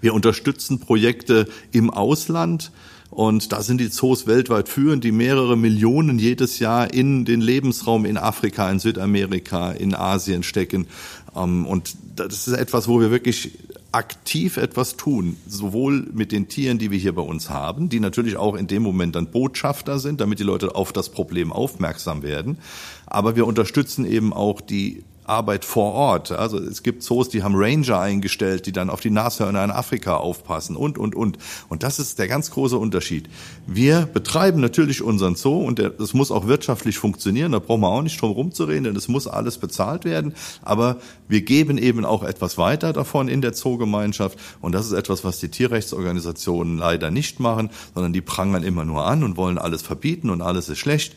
Wir 0.00 0.14
unterstützen 0.14 0.80
Projekte 0.80 1.46
im 1.72 1.90
Ausland. 1.90 2.72
Und 3.10 3.50
da 3.50 3.60
sind 3.60 3.80
die 3.80 3.90
Zoos 3.90 4.28
weltweit 4.28 4.68
führend, 4.68 5.02
die 5.02 5.10
mehrere 5.10 5.56
Millionen 5.56 6.20
jedes 6.20 6.60
Jahr 6.60 6.94
in 6.94 7.24
den 7.24 7.40
Lebensraum 7.40 8.04
in 8.04 8.16
Afrika, 8.16 8.70
in 8.70 8.78
Südamerika, 8.78 9.72
in 9.72 9.96
Asien 9.96 10.44
stecken. 10.44 10.86
Ähm, 11.34 11.66
und 11.66 11.96
das 12.14 12.46
ist 12.46 12.54
etwas, 12.54 12.86
wo 12.86 13.00
wir 13.00 13.10
wirklich 13.10 13.50
aktiv 13.92 14.56
etwas 14.56 14.96
tun, 14.96 15.36
sowohl 15.48 16.06
mit 16.12 16.30
den 16.30 16.48
Tieren, 16.48 16.78
die 16.78 16.90
wir 16.90 16.98
hier 16.98 17.14
bei 17.14 17.22
uns 17.22 17.50
haben, 17.50 17.88
die 17.88 17.98
natürlich 17.98 18.36
auch 18.36 18.54
in 18.54 18.68
dem 18.68 18.82
Moment 18.82 19.16
dann 19.16 19.26
Botschafter 19.26 19.98
sind, 19.98 20.20
damit 20.20 20.38
die 20.38 20.44
Leute 20.44 20.76
auf 20.76 20.92
das 20.92 21.08
Problem 21.08 21.52
aufmerksam 21.52 22.22
werden. 22.22 22.58
Aber 23.06 23.34
wir 23.34 23.46
unterstützen 23.46 24.04
eben 24.04 24.32
auch 24.32 24.60
die 24.60 25.02
Arbeit 25.30 25.64
vor 25.64 25.94
Ort. 25.94 26.32
Also 26.32 26.58
es 26.58 26.82
gibt 26.82 27.02
Zoos, 27.02 27.28
die 27.28 27.42
haben 27.42 27.54
Ranger 27.56 28.00
eingestellt, 28.00 28.66
die 28.66 28.72
dann 28.72 28.90
auf 28.90 29.00
die 29.00 29.10
Nashörner 29.10 29.64
in 29.64 29.70
Afrika 29.70 30.16
aufpassen 30.16 30.76
und, 30.76 30.98
und, 30.98 31.14
und. 31.14 31.38
Und 31.68 31.82
das 31.82 31.98
ist 31.98 32.18
der 32.18 32.28
ganz 32.28 32.50
große 32.50 32.76
Unterschied. 32.76 33.30
Wir 33.66 34.08
betreiben 34.12 34.60
natürlich 34.60 35.02
unseren 35.02 35.36
Zoo 35.36 35.64
und 35.64 35.78
das 35.78 36.12
muss 36.12 36.30
auch 36.30 36.46
wirtschaftlich 36.46 36.98
funktionieren. 36.98 37.52
Da 37.52 37.60
brauchen 37.60 37.80
wir 37.80 37.88
auch 37.88 38.02
nicht 38.02 38.20
drum 38.20 38.32
rumzureden, 38.32 38.84
denn 38.84 38.96
es 38.96 39.08
muss 39.08 39.26
alles 39.26 39.58
bezahlt 39.58 40.04
werden. 40.04 40.34
Aber 40.62 40.96
wir 41.28 41.42
geben 41.42 41.78
eben 41.78 42.04
auch 42.04 42.24
etwas 42.24 42.58
weiter 42.58 42.92
davon 42.92 43.28
in 43.28 43.40
der 43.40 43.52
Zoogemeinschaft. 43.52 44.38
Und 44.60 44.72
das 44.72 44.86
ist 44.86 44.92
etwas, 44.92 45.24
was 45.24 45.38
die 45.38 45.48
Tierrechtsorganisationen 45.48 46.76
leider 46.76 47.10
nicht 47.10 47.38
machen, 47.38 47.70
sondern 47.94 48.12
die 48.12 48.20
prangern 48.20 48.64
immer 48.64 48.84
nur 48.84 49.06
an 49.06 49.22
und 49.22 49.36
wollen 49.36 49.58
alles 49.58 49.82
verbieten 49.82 50.28
und 50.28 50.42
alles 50.42 50.68
ist 50.68 50.78
schlecht. 50.78 51.14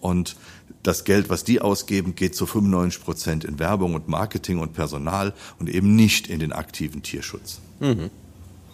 Und 0.00 0.36
das 0.82 1.04
Geld, 1.04 1.30
was 1.30 1.44
die 1.44 1.60
ausgeben, 1.60 2.14
geht 2.14 2.34
zu 2.34 2.46
95 2.46 3.04
Prozent 3.04 3.44
in 3.44 3.58
Werbung 3.58 3.94
und 3.94 4.08
Marketing 4.08 4.58
und 4.58 4.72
Personal 4.72 5.32
und 5.58 5.68
eben 5.68 5.94
nicht 5.94 6.28
in 6.28 6.40
den 6.40 6.52
aktiven 6.52 7.02
Tierschutz. 7.02 7.60
Mhm. 7.80 8.10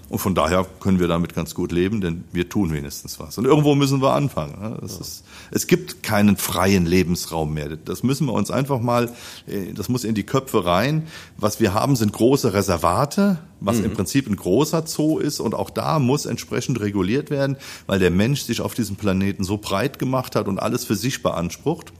Und 0.08 0.18
von 0.18 0.34
daher 0.34 0.66
können 0.80 1.00
wir 1.00 1.08
damit 1.08 1.34
ganz 1.34 1.54
gut 1.54 1.70
leben, 1.70 2.00
denn 2.00 2.24
wir 2.32 2.48
tun 2.48 2.72
wenigstens 2.72 3.20
was. 3.20 3.36
Und 3.36 3.44
irgendwo 3.44 3.74
müssen 3.74 4.00
wir 4.00 4.14
anfangen. 4.14 4.58
Ne? 4.60 4.78
Das 4.80 4.98
ist, 4.98 5.24
es 5.50 5.66
gibt 5.66 6.02
keinen 6.02 6.36
freien 6.36 6.86
Lebensraum 6.86 7.54
mehr. 7.54 7.76
Das 7.76 8.02
müssen 8.02 8.26
wir 8.26 8.32
uns 8.32 8.50
einfach 8.50 8.80
mal, 8.80 9.10
äh, 9.46 9.72
das 9.72 9.88
muss 9.88 10.04
in 10.04 10.14
die 10.14 10.24
Köpfe 10.24 10.64
rein. 10.64 11.06
Was 11.36 11.60
wir 11.60 11.74
haben, 11.74 11.96
sind 11.96 12.12
große 12.12 12.52
Reservate, 12.52 13.38
was 13.60 13.78
mhm. 13.78 13.86
im 13.86 13.92
Prinzip 13.94 14.26
ein 14.26 14.36
großer 14.36 14.86
Zoo 14.86 15.18
ist. 15.18 15.40
Und 15.40 15.54
auch 15.54 15.70
da 15.70 15.98
muss 15.98 16.26
entsprechend 16.26 16.80
reguliert 16.80 17.30
werden, 17.30 17.56
weil 17.86 17.98
der 17.98 18.10
Mensch 18.10 18.42
sich 18.42 18.60
auf 18.60 18.74
diesem 18.74 18.96
Planeten 18.96 19.44
so 19.44 19.58
breit 19.58 19.98
gemacht 19.98 20.36
hat 20.36 20.48
und 20.48 20.58
alles 20.58 20.84
für 20.84 20.96
sich 20.96 21.22
beansprucht. 21.22 21.92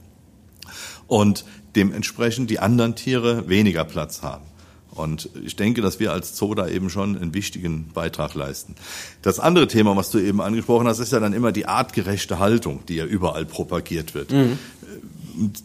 Und 1.07 1.45
dementsprechend 1.75 2.49
die 2.49 2.59
anderen 2.59 2.95
Tiere 2.95 3.47
weniger 3.49 3.83
Platz 3.83 4.21
haben. 4.21 4.48
Und 4.99 5.29
ich 5.45 5.55
denke, 5.55 5.81
dass 5.81 5.99
wir 5.99 6.11
als 6.11 6.37
Zoo 6.37 6.53
da 6.53 6.67
eben 6.67 6.89
schon 6.89 7.15
einen 7.15 7.33
wichtigen 7.33 7.89
Beitrag 7.93 8.35
leisten. 8.35 8.75
Das 9.21 9.39
andere 9.39 9.67
Thema, 9.67 9.95
was 9.95 10.11
du 10.11 10.19
eben 10.19 10.41
angesprochen 10.41 10.87
hast, 10.87 10.99
ist 10.99 11.11
ja 11.11 11.19
dann 11.19 11.33
immer 11.33 11.51
die 11.51 11.65
artgerechte 11.65 12.39
Haltung, 12.39 12.81
die 12.87 12.95
ja 12.95 13.05
überall 13.05 13.45
propagiert 13.45 14.13
wird. 14.13 14.31
Mhm. 14.31 14.59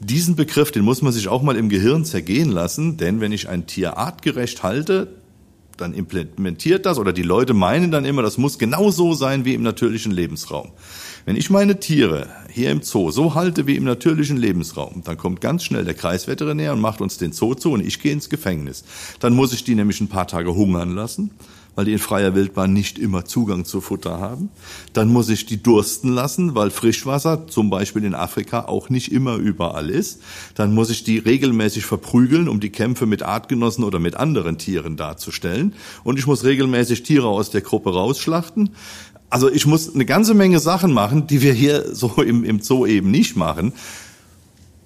Diesen 0.01 0.37
Begriff, 0.37 0.71
den 0.71 0.85
muss 0.85 1.03
man 1.03 1.13
sich 1.13 1.29
auch 1.29 1.43
mal 1.43 1.57
im 1.57 1.69
Gehirn 1.69 2.05
zergehen 2.05 2.51
lassen, 2.51 2.97
denn 2.97 3.21
wenn 3.21 3.33
ich 3.33 3.49
ein 3.49 3.67
Tier 3.67 3.99
artgerecht 3.99 4.63
halte, 4.63 5.09
dann 5.77 5.95
implementiert 5.95 6.87
das 6.87 6.99
oder 6.99 7.13
die 7.13 7.23
Leute 7.23 7.55
meinen 7.55 7.91
dann 7.91 8.05
immer, 8.05 8.23
das 8.23 8.39
muss 8.39 8.59
genau 8.59 8.91
so 8.91 9.15
sein 9.15 9.45
wie 9.45 9.55
im 9.55 9.63
natürlichen 9.63 10.13
Lebensraum. 10.13 10.73
Wenn 11.25 11.37
ich 11.37 11.49
meine 11.49 11.81
Tiere 11.81 12.29
hier 12.51 12.71
im 12.71 12.83
Zoo 12.83 13.11
so 13.11 13.35
halte 13.35 13.67
wie 13.67 13.77
im 13.77 13.85
natürlichen 13.85 14.37
Lebensraum, 14.37 15.03
dann 15.05 15.17
kommt 15.17 15.41
ganz 15.41 15.65
schnell 15.65 15.85
der 15.85 15.95
Kreisveterinär 15.95 16.73
und 16.73 16.81
macht 16.81 17.01
uns 17.01 17.17
den 17.17 17.33
Zoo 17.33 17.55
zu 17.55 17.73
und 17.73 17.85
ich 17.85 18.01
gehe 18.01 18.13
ins 18.13 18.29
Gefängnis. 18.29 18.85
Dann 19.21 19.35
muss 19.35 19.55
ich 19.55 19.65
die 19.65 19.75
nämlich 19.75 20.01
ein 20.01 20.09
paar 20.09 20.27
Tage 20.27 20.55
hungern 20.55 20.95
lassen, 20.95 21.31
weil 21.75 21.85
die 21.85 21.93
in 21.93 21.99
freier 21.99 22.35
Wildbahn 22.35 22.73
nicht 22.73 22.99
immer 22.99 23.25
Zugang 23.25 23.65
zu 23.65 23.81
Futter 23.81 24.21
haben. 24.21 24.51
Dann 24.93 25.09
muss 25.09 25.29
ich 25.29 25.47
die 25.47 25.63
dursten 25.63 26.13
lassen, 26.13 26.55
weil 26.55 26.71
Frischwasser 26.71 27.47
zum 27.47 27.71
Beispiel 27.71 28.05
in 28.05 28.15
Afrika 28.15 28.67
auch 28.67 28.91
nicht 28.91 29.13
immer 29.13 29.37
überall 29.37 29.91
ist. 29.91 30.23
Dann 30.55 30.75
muss 30.75 30.91
ich 30.91 31.05
die 31.05 31.19
regelmäßig 31.19 31.85
verprügeln, 31.85 32.49
um 32.49 32.61
die 32.61 32.71
Kämpfe 32.71 33.07
mit 33.07 33.23
Artgenossen 33.23 33.85
oder 33.85 33.99
mit 33.99 34.17
anderen 34.17 34.59
Tieren 34.59 34.97
darzustellen. 34.97 35.75
Und 36.05 36.19
ich 36.19 36.27
muss 36.27 36.45
regelmäßig 36.45 37.03
Tiere 37.03 37.29
aus 37.29 37.51
der 37.51 37.61
Gruppe 37.61 37.93
rausschlachten. 37.93 38.71
Also 39.31 39.51
ich 39.51 39.67
muss 39.67 39.93
eine 39.93 40.05
ganze 40.05 40.35
Menge 40.35 40.61
Sachen 40.61 40.93
machen, 40.93 41.27
die 41.27 41.43
wir 41.43 41.53
hier 41.53 41.95
so 41.95 42.23
im, 42.23 42.45
im 42.45 42.61
Zoo 42.61 42.87
eben 42.87 43.11
nicht 43.11 43.37
machen, 43.37 43.73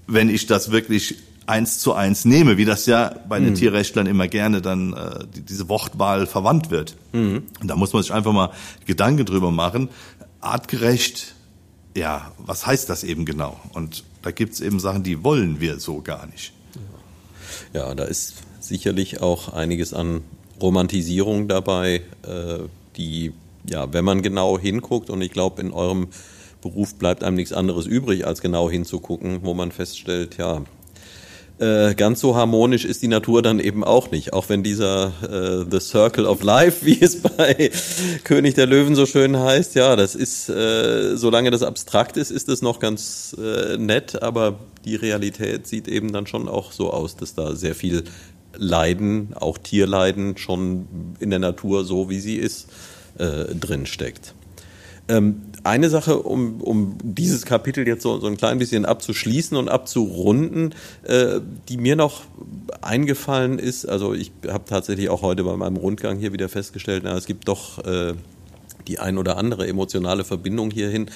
wenn 0.06 0.30
ich 0.30 0.46
das 0.46 0.70
wirklich 0.70 1.16
eins 1.48 1.78
zu 1.78 1.94
eins 1.94 2.24
nehme, 2.24 2.56
wie 2.56 2.64
das 2.64 2.86
ja 2.86 3.14
bei 3.28 3.38
den 3.40 3.50
mhm. 3.50 3.54
Tierrechtlern 3.54 4.06
immer 4.06 4.28
gerne 4.28 4.60
dann 4.60 4.92
äh, 4.92 5.24
die, 5.34 5.42
diese 5.42 5.68
Wortwahl 5.68 6.26
verwandt 6.26 6.70
wird. 6.70 6.96
Mhm. 7.12 7.44
Und 7.60 7.68
da 7.68 7.76
muss 7.76 7.92
man 7.92 8.02
sich 8.02 8.12
einfach 8.12 8.32
mal 8.32 8.50
Gedanken 8.86 9.24
drüber 9.24 9.50
machen. 9.50 9.88
Artgerecht, 10.40 11.34
ja, 11.96 12.32
was 12.38 12.66
heißt 12.66 12.88
das 12.88 13.02
eben 13.02 13.24
genau? 13.24 13.58
Und 13.72 14.04
da 14.22 14.30
gibt's 14.30 14.60
eben 14.60 14.78
Sachen, 14.78 15.02
die 15.02 15.24
wollen 15.24 15.60
wir 15.60 15.80
so 15.80 16.02
gar 16.02 16.26
nicht. 16.26 16.52
Ja, 17.72 17.94
da 17.94 18.04
ist 18.04 18.34
sicherlich 18.60 19.20
auch 19.20 19.52
einiges 19.52 19.94
an 19.94 20.22
Romantisierung 20.60 21.48
dabei, 21.48 22.02
äh, 22.22 22.58
die 22.96 23.32
ja, 23.68 23.92
wenn 23.92 24.04
man 24.04 24.22
genau 24.22 24.58
hinguckt, 24.58 25.10
und 25.10 25.20
ich 25.20 25.30
glaube, 25.30 25.60
in 25.60 25.72
eurem 25.72 26.08
Beruf 26.60 26.94
bleibt 26.94 27.22
einem 27.22 27.36
nichts 27.36 27.52
anderes 27.52 27.86
übrig, 27.86 28.26
als 28.26 28.40
genau 28.40 28.70
hinzugucken, 28.70 29.40
wo 29.42 29.54
man 29.54 29.72
feststellt, 29.72 30.38
ja, 30.38 30.62
äh, 31.58 31.94
ganz 31.94 32.20
so 32.20 32.36
harmonisch 32.36 32.84
ist 32.84 33.02
die 33.02 33.08
Natur 33.08 33.42
dann 33.42 33.58
eben 33.58 33.82
auch 33.82 34.10
nicht. 34.10 34.32
Auch 34.32 34.48
wenn 34.48 34.62
dieser 34.62 35.12
äh, 35.22 35.66
The 35.70 35.80
Circle 35.80 36.26
of 36.26 36.42
Life, 36.42 36.78
wie 36.86 37.00
es 37.00 37.20
bei 37.22 37.70
König 38.24 38.54
der 38.54 38.66
Löwen 38.66 38.94
so 38.94 39.06
schön 39.06 39.36
heißt, 39.36 39.74
ja, 39.74 39.96
das 39.96 40.14
ist, 40.14 40.48
äh, 40.48 41.16
solange 41.16 41.50
das 41.50 41.62
abstrakt 41.62 42.16
ist, 42.16 42.30
ist 42.30 42.48
es 42.48 42.62
noch 42.62 42.78
ganz 42.78 43.36
äh, 43.38 43.76
nett, 43.76 44.22
aber 44.22 44.58
die 44.84 44.96
Realität 44.96 45.66
sieht 45.66 45.88
eben 45.88 46.12
dann 46.12 46.26
schon 46.26 46.48
auch 46.48 46.72
so 46.72 46.92
aus, 46.92 47.16
dass 47.16 47.34
da 47.34 47.54
sehr 47.54 47.74
viel 47.74 48.04
Leiden, 48.56 49.34
auch 49.34 49.58
Tierleiden, 49.58 50.36
schon 50.36 50.86
in 51.20 51.30
der 51.30 51.38
Natur 51.38 51.84
so 51.84 52.08
wie 52.08 52.20
sie 52.20 52.36
ist, 52.36 52.68
äh, 53.18 53.54
drin 53.54 53.86
steckt. 53.86 54.34
Ähm, 55.08 55.42
eine 55.64 55.90
Sache, 55.90 56.18
um, 56.18 56.60
um 56.60 56.96
dieses 57.02 57.44
Kapitel 57.44 57.86
jetzt 57.86 58.02
so, 58.02 58.18
so 58.20 58.26
ein 58.26 58.36
klein 58.36 58.58
bisschen 58.58 58.84
abzuschließen 58.84 59.56
und 59.56 59.68
abzurunden, 59.68 60.74
äh, 61.02 61.40
die 61.68 61.76
mir 61.76 61.96
noch 61.96 62.22
eingefallen 62.80 63.58
ist, 63.58 63.86
also 63.86 64.14
ich 64.14 64.32
habe 64.46 64.64
tatsächlich 64.66 65.08
auch 65.08 65.22
heute 65.22 65.44
bei 65.44 65.56
meinem 65.56 65.76
Rundgang 65.76 66.18
hier 66.18 66.32
wieder 66.32 66.48
festgestellt, 66.48 67.02
na, 67.04 67.16
es 67.16 67.26
gibt 67.26 67.48
doch 67.48 67.84
äh, 67.84 68.14
die 68.86 68.98
ein 68.98 69.18
oder 69.18 69.36
andere 69.36 69.66
emotionale 69.66 70.24
Verbindung 70.24 70.70
hierhin. 70.70 71.10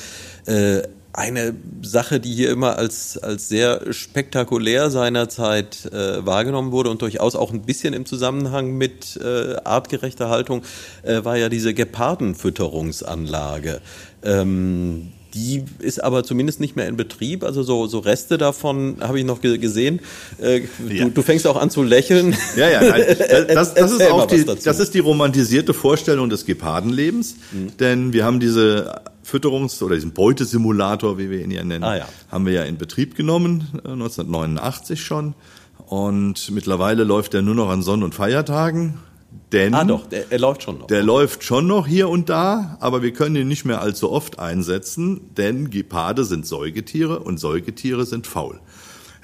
Äh, 0.46 0.82
eine 1.12 1.54
Sache, 1.82 2.20
die 2.20 2.32
hier 2.32 2.50
immer 2.50 2.78
als, 2.78 3.18
als 3.18 3.48
sehr 3.48 3.92
spektakulär 3.92 4.90
seinerzeit 4.90 5.90
äh, 5.92 6.24
wahrgenommen 6.24 6.72
wurde 6.72 6.88
und 6.90 7.02
durchaus 7.02 7.36
auch 7.36 7.52
ein 7.52 7.62
bisschen 7.62 7.92
im 7.92 8.06
Zusammenhang 8.06 8.72
mit 8.72 9.20
äh, 9.22 9.56
artgerechter 9.64 10.30
Haltung, 10.30 10.62
äh, 11.02 11.22
war 11.24 11.36
ja 11.36 11.50
diese 11.50 11.74
Gepardenfütterungsanlage. 11.74 13.82
Ähm, 14.24 15.12
die 15.34 15.64
ist 15.78 16.02
aber 16.02 16.24
zumindest 16.24 16.60
nicht 16.60 16.76
mehr 16.76 16.86
in 16.88 16.96
Betrieb. 16.96 17.42
Also 17.42 17.62
so, 17.62 17.86
so 17.86 18.00
Reste 18.00 18.38
davon 18.38 18.96
habe 19.00 19.18
ich 19.18 19.24
noch 19.24 19.40
gesehen. 19.40 20.00
Äh, 20.40 20.62
ja. 20.88 21.04
du, 21.04 21.10
du, 21.10 21.22
fängst 21.22 21.46
auch 21.46 21.56
an 21.56 21.70
zu 21.70 21.82
lächeln. 21.82 22.36
Ja, 22.56 22.68
ja, 22.68 22.82
nein. 22.82 23.02
Das, 23.48 23.74
das, 23.74 23.92
ist 23.92 24.10
auch 24.10 24.26
die, 24.26 24.44
das 24.44 24.78
ist 24.78 24.94
die 24.94 24.98
romantisierte 24.98 25.74
Vorstellung 25.74 26.28
des 26.28 26.44
Gepardenlebens. 26.44 27.36
Mhm. 27.52 27.76
Denn 27.78 28.12
wir 28.12 28.24
haben 28.24 28.40
diese 28.40 29.00
Fütterungs- 29.24 29.82
oder 29.82 29.94
diesen 29.94 30.12
Beutesimulator, 30.12 31.18
wie 31.18 31.30
wir 31.30 31.42
ihn 31.42 31.50
ja 31.50 31.64
nennen, 31.64 31.84
ah, 31.84 31.96
ja. 31.96 32.08
haben 32.30 32.46
wir 32.46 32.52
ja 32.52 32.64
in 32.64 32.78
Betrieb 32.78 33.14
genommen, 33.14 33.68
1989 33.84 34.98
äh, 34.98 35.02
schon. 35.02 35.34
Und 35.86 36.50
mittlerweile 36.50 37.04
läuft 37.04 37.34
er 37.34 37.42
nur 37.42 37.54
noch 37.54 37.68
an 37.68 37.82
Sonn- 37.82 38.02
und 38.02 38.14
Feiertagen. 38.14 38.98
Denn 39.52 39.74
ah 39.74 39.84
doch, 39.84 40.06
der, 40.06 40.30
er 40.30 40.38
läuft 40.38 40.62
schon 40.62 40.78
noch. 40.78 40.86
Der 40.86 41.02
läuft 41.02 41.44
schon 41.44 41.66
noch 41.66 41.86
hier 41.86 42.08
und 42.08 42.28
da, 42.28 42.76
aber 42.80 43.02
wir 43.02 43.12
können 43.12 43.36
ihn 43.36 43.48
nicht 43.48 43.64
mehr 43.64 43.80
allzu 43.80 44.10
oft 44.10 44.38
einsetzen, 44.38 45.20
denn 45.36 45.70
Geparde 45.70 46.24
sind 46.24 46.46
Säugetiere 46.46 47.20
und 47.20 47.38
Säugetiere 47.38 48.06
sind 48.06 48.26
faul. 48.26 48.60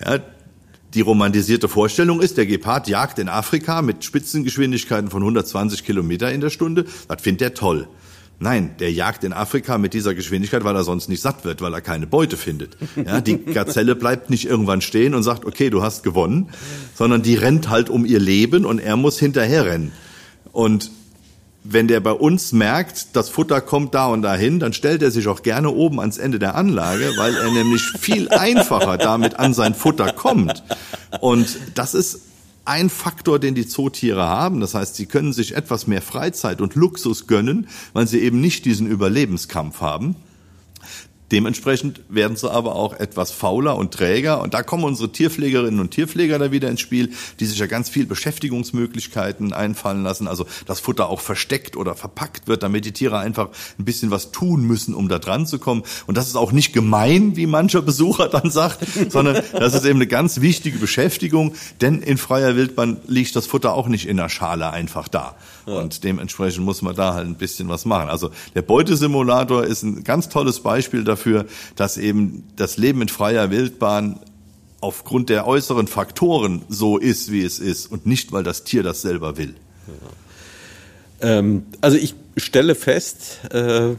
Ja, 0.05 0.19
die 0.95 1.03
romantisierte 1.03 1.69
Vorstellung 1.69 2.21
ist, 2.21 2.39
der 2.39 2.47
Gepard 2.47 2.89
jagt 2.89 3.19
in 3.19 3.29
Afrika 3.29 3.83
mit 3.83 4.05
Spitzengeschwindigkeiten 4.05 5.11
von 5.11 5.23
120 5.23 5.85
Kilometer 5.85 6.33
in 6.33 6.41
der 6.41 6.51
Stunde. 6.51 6.87
Das 7.09 7.21
findet 7.21 7.43
er 7.43 7.55
toll. 7.55 7.89
Nein, 8.41 8.77
der 8.79 8.93
jagt 8.93 9.25
in 9.25 9.33
Afrika 9.33 9.79
mit 9.79 9.95
dieser 9.95 10.15
Geschwindigkeit, 10.15 10.63
weil 10.63 10.77
er 10.77 10.85
sonst 10.85 11.09
nicht 11.09 11.21
satt 11.21 11.45
wird, 11.45 11.61
weil 11.61 11.75
er 11.75 11.81
keine 11.81 12.07
Beute 12.07 12.37
findet. 12.37 12.77
Ja, 12.95 13.21
die 13.21 13.37
Gazelle 13.37 13.97
bleibt 13.97 14.31
nicht 14.31 14.47
irgendwann 14.47 14.81
stehen 14.81 15.15
und 15.15 15.25
sagt, 15.25 15.45
okay, 15.45 15.71
du 15.71 15.83
hast 15.83 16.05
gewonnen, 16.05 16.51
sondern 16.95 17.23
die 17.23 17.35
rennt 17.35 17.69
halt 17.69 17.91
um 17.91 18.05
ihr 18.05 18.21
Leben 18.21 18.65
und 18.65 18.79
er 18.79 18.97
muss 18.97 19.19
hinterher 19.19 19.67
rennen. 19.67 19.93
Und 20.53 20.93
wenn 21.65 21.89
der 21.89 21.99
bei 21.99 22.13
uns 22.13 22.53
merkt, 22.53 23.17
das 23.17 23.29
Futter 23.29 23.61
kommt 23.61 23.95
da 23.95 24.07
und 24.07 24.23
dahin, 24.23 24.61
dann 24.61 24.73
stellt 24.73 25.03
er 25.03 25.11
sich 25.11 25.27
auch 25.27 25.43
gerne 25.43 25.71
oben 25.71 25.99
ans 25.99 26.17
Ende 26.17 26.39
der 26.39 26.55
Anlage, 26.55 27.13
weil 27.17 27.35
er 27.35 27.51
nämlich 27.51 27.83
viel 27.83 28.29
einfacher 28.29 28.97
damit 28.99 29.39
an 29.39 29.53
sein 29.53 29.75
Futter 29.75 30.13
kommt. 30.13 30.63
Und 31.21 31.59
das 31.75 31.95
ist 31.95 32.21
ein 32.69 32.91
Faktor, 32.91 33.39
den 33.39 33.55
die 33.55 33.67
Zootiere 33.67 34.27
haben. 34.27 34.61
Das 34.61 34.75
heißt, 34.75 34.95
sie 34.95 35.07
können 35.07 35.33
sich 35.33 35.57
etwas 35.57 35.87
mehr 35.87 36.03
Freizeit 36.03 36.61
und 36.61 36.75
Luxus 36.75 37.27
gönnen, 37.27 37.69
weil 37.95 38.07
sie 38.07 38.21
eben 38.21 38.41
nicht 38.41 38.65
diesen 38.67 38.87
Überlebenskampf 38.87 39.81
haben. 39.81 40.17
Dementsprechend 41.31 42.01
werden 42.09 42.37
sie 42.37 42.51
aber 42.51 42.75
auch 42.75 42.95
etwas 42.95 43.31
fauler 43.31 43.77
und 43.77 43.93
träger. 43.93 44.41
Und 44.41 44.55
da 44.55 44.63
kommen 44.63 44.85
unsere 44.85 45.13
Tierpflegerinnen 45.13 45.81
und 45.81 45.91
Tierpfleger 45.91 46.39
da 46.39 46.53
wieder 46.53 46.71
ins 46.71 46.81
Spiel, 46.81 47.11
die 47.39 47.47
sich 47.47 47.59
ja 47.59 47.67
ganz 47.67 47.91
viel 47.91 48.07
Beschäftigungsmöglichkeiten 48.07 49.53
einfallen 49.53 50.03
lassen. 50.03 50.27
Also 50.27 50.47
das 50.67 50.81
Futter 50.81 51.09
auch 51.09 51.21
versteckt 51.21 51.77
oder 51.77 51.95
verpackt 51.95 52.49
wird, 52.49 52.63
damit 52.63 52.85
die 52.87 52.93
Tiere 52.93 53.19
einfach 53.19 53.49
ein 53.79 53.85
bisschen 53.85 54.11
was 54.11 54.33
tun 54.33 54.63
müssen, 54.63 54.95
um 54.95 55.09
da 55.09 55.19
dran 55.19 55.47
zu 55.47 55.59
kommen. 55.59 55.83
Und 56.07 56.17
das 56.17 56.29
ist 56.29 56.37
auch 56.37 56.53
nicht 56.53 56.73
gemein, 56.73 57.37
wie 57.37 57.47
mancher 57.47 57.83
Besucher 57.83 58.29
dann 58.33 58.51
sagt, 58.51 58.87
sondern 59.11 59.43
das 59.53 59.75
ist 59.75 59.85
eben 59.85 59.99
eine 59.99 60.07
ganz 60.07 60.41
wichtige 60.41 60.79
Beschäftigung. 60.79 61.55
Denn 61.81 62.01
in 62.01 62.17
freier 62.17 62.57
Wildbahn 62.57 62.99
liegt 63.07 63.37
das 63.37 63.47
Futter 63.47 63.75
auch 63.75 63.89
nicht 63.89 64.09
in 64.09 64.17
der 64.17 64.31
Schale 64.31 64.71
einfach 64.71 65.09
da. 65.09 65.37
Und 65.69 66.05
dementsprechend 66.05 66.65
muss 66.65 66.83
man 66.83 66.95
da 66.95 67.15
halt 67.15 67.27
ein 67.27 67.37
bisschen 67.37 67.69
was 67.69 67.85
machen. 67.85 68.09
Also 68.09 68.31
der 68.55 68.63
Beutesimulator 68.63 69.65
ist 69.65 69.83
ein 69.83 70.05
ganz 70.05 70.29
tolles 70.29 70.61
Beispiel 70.61 71.05
dafür, 71.05 71.47
dass 71.77 71.97
eben 71.97 72.45
das 72.57 72.77
Leben 72.77 73.03
in 73.03 73.09
freier 73.09 73.51
Wildbahn 73.51 74.21
aufgrund 74.81 75.29
der 75.29 75.47
äußeren 75.47 75.89
Faktoren 75.89 76.63
so 76.69 76.99
ist, 76.99 77.33
wie 77.33 77.43
es 77.43 77.59
ist 77.59 77.91
und 77.91 78.07
nicht, 78.07 78.33
weil 78.33 78.45
das 78.45 78.65
Tier 78.65 78.83
das 78.83 79.03
selber 79.03 79.37
will. 79.37 79.55
Ähm, 81.21 81.67
also 81.81 81.97
ich 81.97 82.15
stelle 82.37 82.75
fest, 82.75 83.41
äh, 83.51 83.97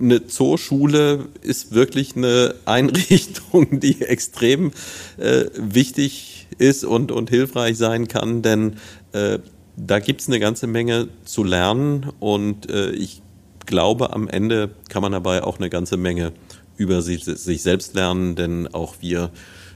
eine 0.00 0.26
Zooschule 0.26 1.28
ist 1.42 1.72
wirklich 1.72 2.16
eine 2.16 2.54
Einrichtung, 2.64 3.80
die 3.80 4.02
extrem 4.02 4.72
äh, 5.18 5.46
wichtig 5.54 6.48
ist 6.58 6.84
und, 6.84 7.12
und 7.12 7.30
hilfreich 7.30 7.76
sein 7.76 8.08
kann, 8.08 8.42
denn 8.42 8.76
äh, 9.12 9.38
da 9.86 9.98
gibt 9.98 10.20
es 10.20 10.28
eine 10.28 10.40
ganze 10.40 10.66
Menge 10.66 11.08
zu 11.24 11.44
lernen 11.44 12.10
und 12.20 12.70
äh, 12.70 12.90
ich 12.90 13.22
glaube, 13.66 14.12
am 14.12 14.28
Ende 14.28 14.70
kann 14.88 15.02
man 15.02 15.12
dabei 15.12 15.44
auch 15.44 15.58
eine 15.58 15.70
ganze 15.70 15.96
Menge 15.96 16.32
über 16.76 17.02
sich, 17.02 17.24
sich 17.24 17.62
selbst 17.62 17.94
lernen, 17.94 18.34
denn 18.34 18.66
auch 18.72 18.96
wir 19.00 19.30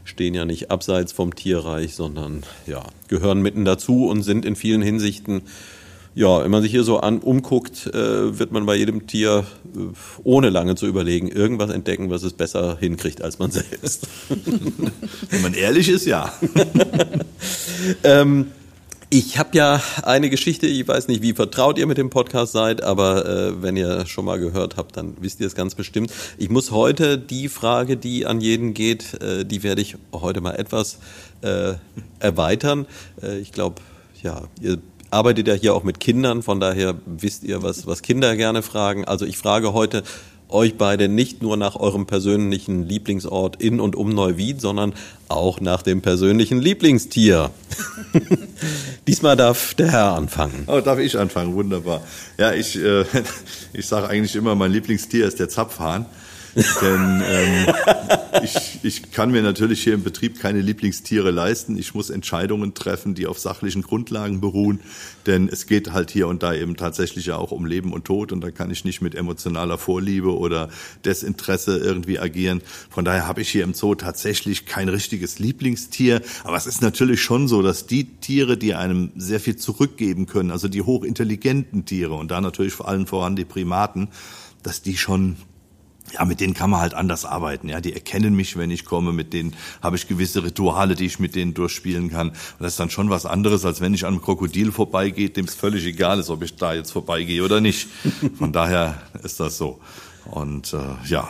stehen 0.05 0.35
ja 0.35 0.45
nicht 0.45 0.71
abseits 0.71 1.13
vom 1.13 1.35
Tierreich, 1.35 1.95
sondern 1.95 2.43
ja, 2.67 2.83
gehören 3.09 3.43
mitten 3.43 3.65
dazu 3.65 4.07
und 4.07 4.23
sind 4.23 4.45
in 4.45 4.57
vielen 4.57 4.83
Hinsichten 4.83 5.43
ja, 6.15 6.43
wenn 6.43 6.51
man 6.51 6.63
sich 6.63 6.71
hier 6.71 6.85
so 6.85 7.01
an 7.01 7.19
umguckt, 7.21 7.87
äh, 7.87 8.39
wird 8.39 8.53
man 8.53 8.67
bei 8.67 8.77
jedem 8.77 9.07
Tier, 9.07 9.47
äh, 9.75 9.79
ohne 10.23 10.51
lange 10.51 10.75
zu 10.75 10.87
überlegen, 10.87 11.29
irgendwas 11.29 11.71
entdecken, 11.71 12.11
was 12.11 12.23
es 12.23 12.35
besser 12.35 12.77
hinkriegt 12.79 13.23
als 13.23 13.39
man 13.39 13.51
selbst. 13.51 14.09
Wenn 15.31 15.43
man 15.43 15.55
ehrlich 15.55 15.89
ist, 15.89 16.07
ja. 16.07 16.33
ähm, 18.05 18.49
ich 19.13 19.39
habe 19.39 19.51
ja 19.53 19.83
eine 20.05 20.31
Geschichte, 20.31 20.67
ich 20.67 20.89
weiß 20.89 21.09
nicht, 21.09 21.21
wie 21.21 21.35
vertraut 21.35 21.77
ihr 21.77 21.87
mit 21.87 21.99
dem 21.99 22.09
Podcast 22.09 22.53
seid, 22.53 22.83
aber 22.83 23.27
äh, 23.27 23.63
wenn 23.63 23.77
ihr 23.77 24.07
schon 24.07 24.25
mal 24.25 24.39
gehört 24.39 24.79
habt, 24.79 24.97
dann 24.97 25.19
wisst 25.21 25.39
ihr 25.41 25.47
es 25.47 25.55
ganz 25.55 25.75
bestimmt. 25.75 26.11
Ich 26.39 26.49
muss 26.49 26.71
heute 26.71 27.19
die 27.19 27.51
Frage, 27.51 27.99
die 27.99 28.25
an 28.25 28.41
jeden 28.41 28.73
geht, 28.73 29.21
äh, 29.21 29.45
die 29.45 29.63
werde 29.63 29.83
ich 29.83 29.97
heute 30.15 30.41
mal 30.41 30.55
etwas 30.55 30.99
äh, 31.43 31.75
erweitern. 32.21 32.87
Äh, 33.23 33.37
ich 33.41 33.53
glaube, 33.53 33.83
ja, 34.23 34.45
ihr 34.63 34.79
arbeitet 35.11 35.47
ja 35.47 35.53
hier 35.53 35.75
auch 35.75 35.83
mit 35.83 36.01
Kindern, 36.01 36.43
von 36.43 36.59
daher 36.59 36.95
wisst 37.05 37.45
ihr, 37.45 37.63
was, 37.63 37.87
was 37.87 38.01
Kinder 38.01 38.35
gerne 38.35 38.63
fragen. 38.63 39.05
Also 39.05 39.27
ich 39.27 39.37
frage 39.37 39.75
heute, 39.75 40.05
euch 40.53 40.77
beide 40.77 41.09
nicht 41.09 41.43
nur 41.43 41.57
nach 41.57 41.77
eurem 41.77 42.07
persönlichen 42.07 42.89
Lieblingsort 42.89 43.63
in 43.63 43.81
und 43.81 43.97
um 43.97 44.11
Neuwied, 44.11 44.61
sondern 44.61 44.95
auch 45.29 45.61
nach 45.61 45.83
dem 45.83 46.03
persönlichen 46.03 46.61
Lieblingstier. 46.61 47.51
Diesmal 49.07 49.37
darf 49.37 49.75
der 49.75 49.91
Herr 49.91 50.15
anfangen. 50.15 50.65
Oh, 50.67 50.81
darf 50.81 50.99
ich 50.99 51.19
anfangen? 51.19 51.55
Wunderbar. 51.55 52.03
Ja, 52.39 52.53
ich, 52.53 52.77
äh, 52.77 53.05
ich 53.73 53.87
sage 53.87 54.09
eigentlich 54.09 54.37
immer, 54.37 54.55
mein 54.55 54.73
Lieblingstier 54.73 55.27
ist 55.27 55.41
der 55.41 55.49
Zapfhahn. 55.49 56.07
Denn 56.83 57.23
ähm, 57.27 57.67
ich, 58.43 58.81
ich 58.83 59.11
kann 59.11 59.31
mir 59.31 59.43
natürlich 59.43 59.83
hier 59.83 59.95
im 59.95 60.03
Betrieb 60.03 60.39
keine 60.39 60.61
Lieblingstiere 60.61 61.31
leisten. 61.31 61.79
Ich 61.79 61.95
muss 61.95 62.11
Entscheidungen 62.11 62.75
treffen, 62.75 63.15
die 63.15 63.27
auf 63.27 63.39
sachlichen 63.39 63.83
Grundlagen 63.83 64.41
beruhen. 64.41 64.81
Denn 65.27 65.49
es 65.49 65.67
geht 65.67 65.93
halt 65.93 66.11
hier 66.11 66.29
und 66.29 66.43
da 66.43 66.53
eben 66.53 66.77
tatsächlich 66.77 67.27
ja 67.27 67.37
auch 67.37 67.53
um 67.53 67.65
Leben 67.65 67.93
und 67.93 68.05
Tod. 68.05 68.33
Und 68.33 68.43
da 68.43 68.51
kann 68.51 68.71
ich 68.71 68.85
nicht 68.85 69.01
mit 69.01 69.15
emotionaler 69.15 69.79
Vorliebe 69.79 70.37
oder 70.37 70.69
Desinteresse 71.07 71.79
irgendwie 71.79 72.19
agieren. 72.19 72.61
Von 72.91 73.07
daher 73.07 73.27
habe 73.27 73.41
ich 73.41 73.49
hier 73.49 73.65
im 73.65 73.73
Zoo 73.73 73.95
tatsächlich 73.95 74.67
kein 74.67 74.91
richtiges 74.91 75.39
Lieblingstier. 75.39 76.21
Aber 76.45 76.59
es 76.59 76.67
ist 76.67 76.83
natürlich 76.83 77.23
schon 77.23 77.49
so, 77.49 77.63
dass 77.63 77.87
die 77.87 78.05
Tiere, 78.21 78.59
die 78.59 78.75
einem 78.75 79.11
sehr 79.17 79.41
viel 79.41 79.57
zurückgeben 79.57 80.27
können, 80.27 80.51
also 80.51 80.69
die 80.69 80.83
hochintelligenten 80.83 81.87
Tiere 81.87 82.15
und 82.15 82.31
da 82.31 82.43
natürlich 82.43 82.75
vor 82.75 82.89
allem 82.89 83.07
voran 83.07 83.37
die 83.37 83.45
Primaten, 83.47 84.09
dass 84.63 84.83
die 84.83 84.97
schon 84.97 85.37
ja, 86.13 86.25
mit 86.25 86.41
denen 86.41 86.55
kann 86.55 86.71
man 86.71 86.81
halt 86.81 86.95
anders 86.95 87.25
arbeiten. 87.25 87.69
Ja, 87.69 87.81
die 87.81 87.93
erkennen 87.93 88.35
mich, 88.35 88.57
wenn 88.57 88.71
ich 88.71 88.85
komme. 88.85 89.13
Mit 89.13 89.33
denen 89.33 89.55
habe 89.83 89.97
ich 89.97 90.09
gewisse 90.09 90.45
Rituale, 90.45 90.95
die 90.95 91.07
ich 91.07 91.19
mit 91.19 91.35
denen 91.35 91.55
durchspielen 91.55 92.11
kann. 92.11 92.31
Und 92.31 92.37
das 92.61 92.73
ist 92.73 92.81
dann 92.81 92.91
schon 92.91 93.11
was 93.11 93.27
anderes, 93.27 93.65
als 93.65 93.81
wenn 93.81 93.95
ich 93.95 94.05
an 94.05 94.15
einem 94.15 94.23
Krokodil 94.23 94.73
vorbeigehe, 94.73 95.31
dem 95.31 95.47
es 95.47 95.55
völlig 95.55 95.85
egal 95.87 96.19
ist, 96.19 96.31
ob 96.31 96.43
ich 96.43 96.57
da 96.57 96.75
jetzt 96.75 96.93
vorbeigehe 96.93 97.43
oder 97.45 97.61
nicht. 97.61 97.89
Von 98.39 98.53
daher 98.53 99.03
ist 99.23 99.41
das 99.41 99.59
so. 99.59 99.81
Und 100.31 100.73
äh, 100.73 101.09
ja, 101.09 101.29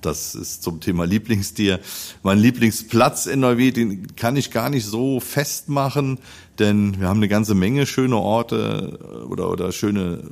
das 0.00 0.34
ist 0.34 0.62
zum 0.62 0.80
Thema 0.80 1.04
Lieblingstier. 1.04 1.80
Mein 2.22 2.38
Lieblingsplatz 2.38 3.26
in 3.26 3.40
Neuwied, 3.40 3.76
den 3.76 4.16
kann 4.16 4.36
ich 4.36 4.50
gar 4.50 4.68
nicht 4.68 4.84
so 4.84 5.20
festmachen, 5.20 6.18
denn 6.58 7.00
wir 7.00 7.08
haben 7.08 7.18
eine 7.18 7.28
ganze 7.28 7.54
Menge 7.54 7.86
schöne 7.86 8.16
Orte 8.16 9.26
oder, 9.28 9.50
oder 9.50 9.72
schöne 9.72 10.24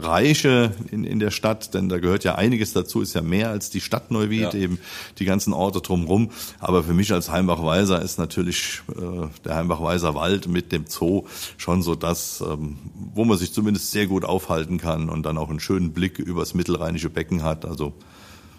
Bereiche 0.00 0.72
in, 0.90 1.04
in 1.04 1.18
der 1.20 1.30
Stadt, 1.30 1.72
denn 1.72 1.88
da 1.88 1.98
gehört 1.98 2.22
ja 2.24 2.34
einiges 2.34 2.74
dazu, 2.74 3.00
ist 3.00 3.14
ja 3.14 3.22
mehr 3.22 3.48
als 3.48 3.70
die 3.70 3.80
Stadt 3.80 4.10
Neuwied, 4.10 4.52
ja. 4.52 4.54
eben 4.54 4.78
die 5.18 5.24
ganzen 5.24 5.54
Orte 5.54 5.80
drumherum. 5.80 6.30
Aber 6.58 6.84
für 6.84 6.92
mich 6.92 7.12
als 7.12 7.30
Heimbach-Weiser 7.30 8.02
ist 8.02 8.18
natürlich 8.18 8.82
äh, 8.90 9.28
der 9.44 9.56
Heimbach-Weiser 9.56 10.14
Wald 10.14 10.48
mit 10.48 10.70
dem 10.72 10.84
Zoo 10.86 11.24
schon 11.56 11.82
so 11.82 11.94
das, 11.94 12.42
ähm, 12.46 12.76
wo 13.14 13.24
man 13.24 13.38
sich 13.38 13.52
zumindest 13.54 13.90
sehr 13.90 14.06
gut 14.06 14.24
aufhalten 14.24 14.78
kann 14.78 15.08
und 15.08 15.22
dann 15.24 15.38
auch 15.38 15.48
einen 15.48 15.60
schönen 15.60 15.92
Blick 15.92 16.18
übers 16.18 16.52
mittelrheinische 16.52 17.08
Becken 17.08 17.42
hat. 17.42 17.64
Also 17.64 17.94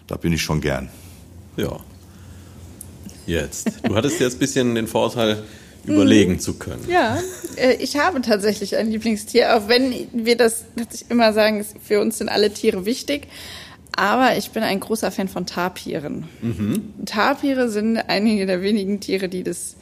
da 0.08 0.16
bin 0.16 0.32
ich 0.32 0.42
schon 0.42 0.60
gern. 0.60 0.88
Ja. 1.56 1.78
Jetzt. 3.26 3.72
Du 3.84 3.94
hattest 3.94 4.18
jetzt 4.20 4.36
ein 4.36 4.38
bisschen 4.40 4.74
den 4.74 4.88
Vorteil, 4.88 5.44
überlegen 5.88 6.32
mhm. 6.32 6.40
zu 6.40 6.54
können. 6.54 6.84
Ja, 6.88 7.18
äh, 7.56 7.74
ich 7.74 7.98
habe 7.98 8.20
tatsächlich 8.20 8.76
ein 8.76 8.90
Lieblingstier, 8.90 9.56
auch 9.56 9.68
wenn 9.68 9.92
wir 10.12 10.36
das 10.36 10.64
immer 11.08 11.32
sagen, 11.32 11.64
für 11.82 12.00
uns 12.00 12.18
sind 12.18 12.28
alle 12.28 12.52
Tiere 12.52 12.84
wichtig. 12.84 13.28
Aber 13.96 14.36
ich 14.36 14.50
bin 14.50 14.62
ein 14.62 14.78
großer 14.78 15.10
Fan 15.10 15.26
von 15.26 15.44
Tapiren. 15.44 16.28
Mhm. 16.40 17.04
Tapire 17.04 17.68
sind 17.68 17.96
einige 17.96 18.46
der 18.46 18.62
wenigen 18.62 19.00
Tiere, 19.00 19.28
die 19.28 19.42
das 19.42 19.74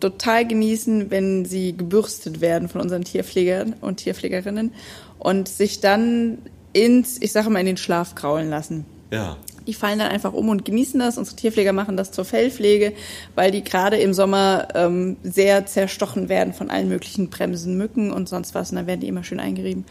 total 0.00 0.46
genießen, 0.46 1.10
wenn 1.10 1.46
sie 1.46 1.74
gebürstet 1.74 2.42
werden 2.42 2.68
von 2.68 2.82
unseren 2.82 3.04
Tierpflegern 3.04 3.74
und 3.80 3.96
Tierpflegerinnen 3.96 4.74
und 5.18 5.48
sich 5.48 5.80
dann 5.80 6.38
ins, 6.74 7.16
ich 7.22 7.32
sage 7.32 7.48
mal, 7.48 7.60
in 7.60 7.66
den 7.66 7.76
Schlaf 7.78 8.14
kraulen 8.14 8.50
lassen. 8.50 8.84
Ja. 9.10 9.38
Die 9.66 9.74
fallen 9.74 9.98
dann 9.98 10.08
einfach 10.08 10.32
um 10.32 10.48
und 10.48 10.64
genießen 10.64 11.00
das. 11.00 11.18
Unsere 11.18 11.36
Tierpfleger 11.36 11.72
machen 11.72 11.96
das 11.96 12.12
zur 12.12 12.24
Fellpflege, 12.24 12.92
weil 13.34 13.50
die 13.50 13.64
gerade 13.64 13.96
im 13.96 14.12
Sommer 14.12 14.68
ähm, 14.74 15.16
sehr 15.22 15.66
zerstochen 15.66 16.28
werden 16.28 16.52
von 16.52 16.70
allen 16.70 16.88
möglichen 16.88 17.30
Bremsen, 17.30 17.76
Mücken 17.76 18.12
und 18.12 18.28
sonst 18.28 18.54
was. 18.54 18.70
Und 18.70 18.76
dann 18.76 18.86
werden 18.86 19.00
die 19.00 19.08
immer 19.08 19.24
schön 19.24 19.40
eingerieben. 19.40 19.84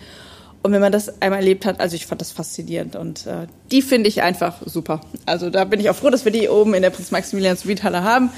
Und 0.63 0.71
wenn 0.71 0.79
man 0.79 0.93
das 0.93 1.21
einmal 1.21 1.39
erlebt 1.39 1.65
hat, 1.65 1.81
also 1.81 1.95
ich 1.95 2.05
fand 2.05 2.21
das 2.21 2.31
faszinierend 2.31 2.95
und 2.95 3.27
äh, 3.27 3.47
die 3.69 3.81
finde 3.81 4.07
ich 4.07 4.21
einfach 4.21 4.61
super. 4.65 5.01
Also 5.25 5.49
da 5.49 5.65
bin 5.65 5.81
ich 5.81 5.89
auch 5.89 5.95
froh, 5.95 6.09
dass 6.09 6.23
wir 6.23 6.31
die 6.31 6.47
oben 6.47 6.73
in 6.73 6.81
der 6.81 6.89
Prinz 6.89 7.11
Maximilian 7.11 7.57
Suite 7.57 7.83
haben. 7.83 8.29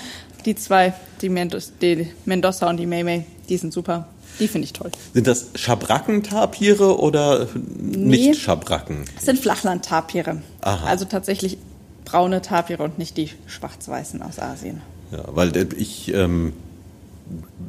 Die 0.44 0.56
zwei, 0.56 0.94
die, 1.22 1.30
Mendos, 1.30 1.74
die 1.80 2.12
Mendoza 2.26 2.68
und 2.68 2.78
die 2.78 2.88
Maymay, 2.88 3.26
die 3.48 3.58
sind 3.58 3.72
super. 3.74 4.08
Die 4.40 4.48
finde 4.48 4.66
ich 4.66 4.74
toll. 4.74 4.92
Sind 5.14 5.28
das 5.28 5.48
Schabrackentapire 5.56 7.00
oder 7.00 7.48
nicht 7.78 8.28
nee, 8.28 8.34
Schabracken? 8.34 9.06
Das 9.16 9.26
sind 9.26 9.40
Flachlandtapire. 9.40 10.42
Also 10.62 11.06
tatsächlich 11.06 11.58
braune 12.06 12.42
Tapire 12.42 12.84
und 12.84 12.98
nicht 12.98 13.18
die 13.18 13.32
schwarz-weißen 13.48 14.22
aus 14.22 14.40
Asien. 14.40 14.82
Ja, 15.12 15.24
weil 15.28 15.52
ich 15.78 16.14
ähm, 16.14 16.54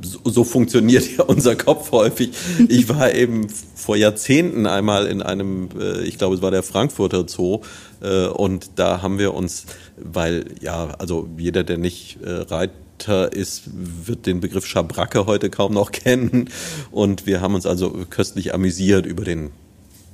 so, 0.03 0.21
so 0.25 0.45
funktioniert 0.45 1.05
ja 1.17 1.25
unser 1.25 1.57
Kopf 1.57 1.93
häufig. 1.93 2.31
Ich 2.69 2.89
war 2.91 3.15
eben 3.15 3.49
vor 3.75 3.97
Jahrzehnten 3.97 4.67
einmal 4.67 5.07
in 5.07 5.23
einem, 5.23 5.69
äh, 5.79 6.03
ich 6.03 6.19
glaube, 6.19 6.37
es 6.37 6.43
war 6.43 6.51
der 6.51 6.63
Frankfurter 6.63 7.27
Zoo, 7.29 7.61
äh, 8.01 8.27
und 8.27 8.71
da 8.77 9.03
haben 9.03 9.19
wir 9.19 9.35
uns, 9.35 9.67
weil 9.97 10.47
ja, 10.61 10.89
also 10.99 11.29
jeder, 11.39 11.65
der 11.65 11.79
nicht 11.79 12.19
äh, 12.23 12.31
Reiter 12.31 12.75
ist, 13.05 13.63
wird 13.73 14.27
den 14.27 14.41
Begriff 14.41 14.67
Schabracke 14.67 15.27
heute 15.27 15.51
kaum 15.51 15.73
noch 15.73 15.93
kennen. 15.93 16.51
Und 16.91 17.27
wir 17.27 17.41
haben 17.41 17.55
uns 17.55 17.67
also 17.67 17.91
köstlich 18.11 18.55
amüsiert 18.55 19.07
über 19.07 19.25
den 19.25 19.51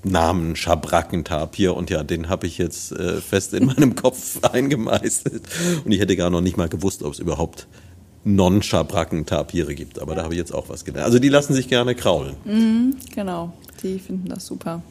Namen 0.05 0.57
Schabrackentapir 0.57 1.77
und 1.77 1.91
ja, 1.91 2.03
den 2.03 2.29
habe 2.29 2.47
ich 2.47 2.59
jetzt 2.59 2.93
äh, 2.93 3.21
fest 3.21 3.55
in 3.55 3.67
meinem 3.67 3.95
Kopf 3.97 4.43
eingemeißelt 4.43 5.43
und 5.85 5.93
ich 5.93 6.01
hätte 6.01 6.17
gar 6.17 6.29
noch 6.29 6.41
nicht 6.41 6.57
mal 6.57 6.69
gewusst, 6.69 7.05
ob 7.05 7.13
es 7.13 7.21
überhaupt 7.21 7.69
Non-Schabrackentapire 8.25 9.75
gibt, 9.75 10.01
aber 10.01 10.15
da 10.15 10.25
habe 10.25 10.35
ich 10.35 10.39
jetzt 10.39 10.55
auch 10.55 10.69
was 10.69 10.85
gelernt. 10.85 11.07
Also 11.07 11.19
die 11.19 11.29
lassen 11.29 11.55
sich 11.55 11.69
gerne 11.69 11.95
kraulen. 11.95 12.35
Mhm, 12.45 12.97
genau, 13.15 13.53
die 13.83 13.99
finden 13.99 14.29
das 14.29 14.47
super. 14.47 14.83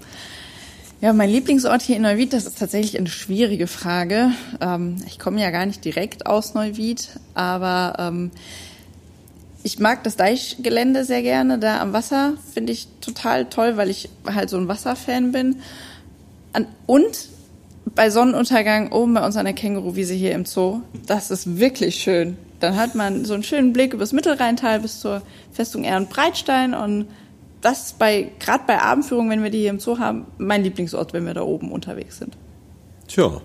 Ja, 1.01 1.13
mein 1.13 1.31
Lieblingsort 1.31 1.81
hier 1.81 1.95
in 1.95 2.03
Neuwied, 2.03 2.31
das 2.31 2.45
ist 2.45 2.59
tatsächlich 2.59 2.95
eine 2.95 3.09
schwierige 3.09 3.65
Frage. 3.65 4.33
Ähm, 4.61 4.97
ich 5.07 5.17
komme 5.17 5.41
ja 5.41 5.49
gar 5.49 5.65
nicht 5.65 5.83
direkt 5.83 6.27
aus 6.27 6.53
Neuwied, 6.53 7.09
aber 7.33 7.95
ähm, 7.97 8.29
ich 9.63 9.79
mag 9.79 10.03
das 10.03 10.15
Deichgelände 10.15 11.03
sehr 11.03 11.23
gerne. 11.23 11.57
Da 11.57 11.81
am 11.81 11.91
Wasser 11.91 12.33
finde 12.53 12.71
ich 12.71 12.87
total 13.01 13.45
toll, 13.45 13.77
weil 13.77 13.89
ich 13.89 14.09
halt 14.27 14.51
so 14.51 14.57
ein 14.57 14.67
Wasserfan 14.67 15.31
bin. 15.31 15.55
Und 16.85 17.29
bei 17.95 18.11
Sonnenuntergang 18.11 18.91
oben 18.91 19.15
bei 19.15 19.25
uns 19.25 19.37
an 19.37 19.45
der 19.45 19.55
Känguruwiese 19.55 20.13
hier 20.13 20.33
im 20.33 20.45
Zoo, 20.45 20.81
das 21.07 21.31
ist 21.31 21.57
wirklich 21.57 21.95
schön. 21.95 22.37
Dann 22.59 22.75
hat 22.75 22.93
man 22.93 23.25
so 23.25 23.33
einen 23.33 23.41
schönen 23.41 23.73
Blick 23.73 23.95
übers 23.95 24.13
Mittelrheintal 24.13 24.79
bis 24.79 24.99
zur 24.99 25.23
Festung 25.51 25.83
Ehrenbreitstein 25.83 26.75
und 26.75 27.07
das 27.61 27.87
ist 27.87 27.99
bei, 27.99 28.31
gerade 28.39 28.63
bei 28.67 28.81
Abendführungen, 28.81 29.31
wenn 29.31 29.43
wir 29.43 29.51
die 29.51 29.59
hier 29.59 29.69
im 29.69 29.79
Zoo 29.79 29.99
haben, 29.99 30.25
mein 30.37 30.63
Lieblingsort, 30.63 31.13
wenn 31.13 31.25
wir 31.25 31.33
da 31.33 31.41
oben 31.41 31.71
unterwegs 31.71 32.17
sind. 32.17 32.37
Tja, 33.07 33.41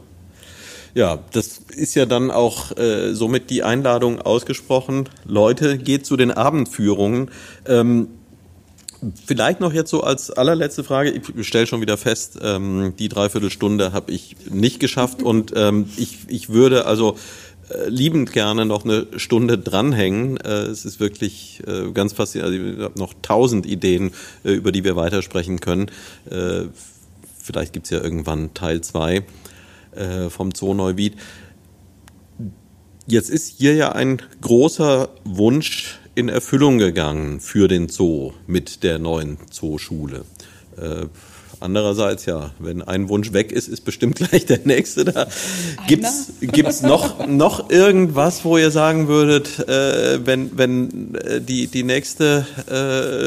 ja, 0.95 1.19
das 1.33 1.61
ist 1.69 1.95
ja 1.95 2.07
dann 2.07 2.31
auch 2.31 2.75
äh, 2.79 3.13
somit 3.13 3.51
die 3.51 3.63
Einladung 3.63 4.21
ausgesprochen. 4.23 5.11
Leute, 5.27 5.77
geht 5.77 6.07
zu 6.07 6.17
den 6.17 6.31
Abendführungen. 6.31 7.31
Ähm, 7.67 8.09
vielleicht 9.27 9.61
noch 9.61 9.75
jetzt 9.75 9.91
so 9.91 10.03
als 10.03 10.31
allerletzte 10.31 10.85
Frage. 10.85 11.11
Ich 11.11 11.47
stelle 11.47 11.67
schon 11.67 11.83
wieder 11.83 11.99
fest, 11.99 12.39
ähm, 12.41 12.95
die 12.99 13.09
Dreiviertelstunde 13.09 13.93
habe 13.93 14.13
ich 14.13 14.37
nicht 14.49 14.81
geschafft 14.81 15.23
und 15.23 15.53
ähm, 15.55 15.91
ich, 15.99 16.21
ich 16.29 16.49
würde 16.49 16.87
also 16.87 17.19
liebend 17.89 18.33
gerne 18.33 18.65
noch 18.65 18.85
eine 18.85 19.07
Stunde 19.17 19.59
dranhängen. 19.59 20.37
Äh, 20.39 20.67
es 20.67 20.85
ist 20.85 21.01
wirklich 21.01 21.63
äh, 21.67 21.91
ganz 21.93 22.13
faszinierend. 22.13 22.55
Also 22.55 22.77
ich 22.79 22.85
habe 22.85 22.99
noch 22.99 23.15
tausend 23.23 23.67
Ideen, 23.67 24.13
äh, 24.45 24.53
über 24.53 24.73
die 24.73 24.85
wir 24.85 24.97
weitersprechen 24.97 25.61
können. 25.61 25.91
Äh, 26.31 26.67
vielleicht 27.39 27.73
gibt's 27.73 27.91
ja 27.91 28.01
irgendwann 28.01 28.55
Teil 28.55 28.81
zwei 28.83 29.25
äh, 29.93 30.31
vom 30.31 30.53
Zoo 30.55 30.75
Neuwied. 30.75 31.17
Jetzt 33.07 33.31
ist 33.31 33.59
hier 33.59 33.75
ja 33.75 33.93
ein 33.93 34.21
großer 34.41 35.11
Wunsch 35.25 35.99
in 36.15 36.29
Erfüllung 36.29 36.79
gegangen 36.79 37.41
für 37.41 37.69
den 37.69 37.89
Zoo 37.89 38.33
mit 38.47 38.83
der 38.83 38.99
neuen 38.99 39.39
Zooschule. 39.51 40.25
Äh, 41.67 41.77
andererseits, 41.77 42.27
ja, 42.27 42.51
wenn 42.59 42.83
ein 42.83 43.09
Wunsch 43.09 43.33
weg 43.33 43.53
ist, 43.53 43.69
ist 43.69 43.85
bestimmt 43.85 44.17
gleich 44.31 44.47
der 44.47 44.61
nächste 44.65 45.05
da. 45.05 45.27
Gibt's, 45.87 46.33
gibt's 46.41 46.83
noch, 46.83 47.27
noch 47.27 47.71
irgendwas, 47.71 48.45
wo 48.45 48.57
ihr 48.57 48.71
sagen 48.71 49.09
würdet, 49.09 49.69
äh, 49.69 50.25
wenn, 50.25 50.57
wenn 50.57 51.15
äh, 51.15 51.41
die, 51.41 51.67
die 51.67 51.83
nächste 51.83 52.47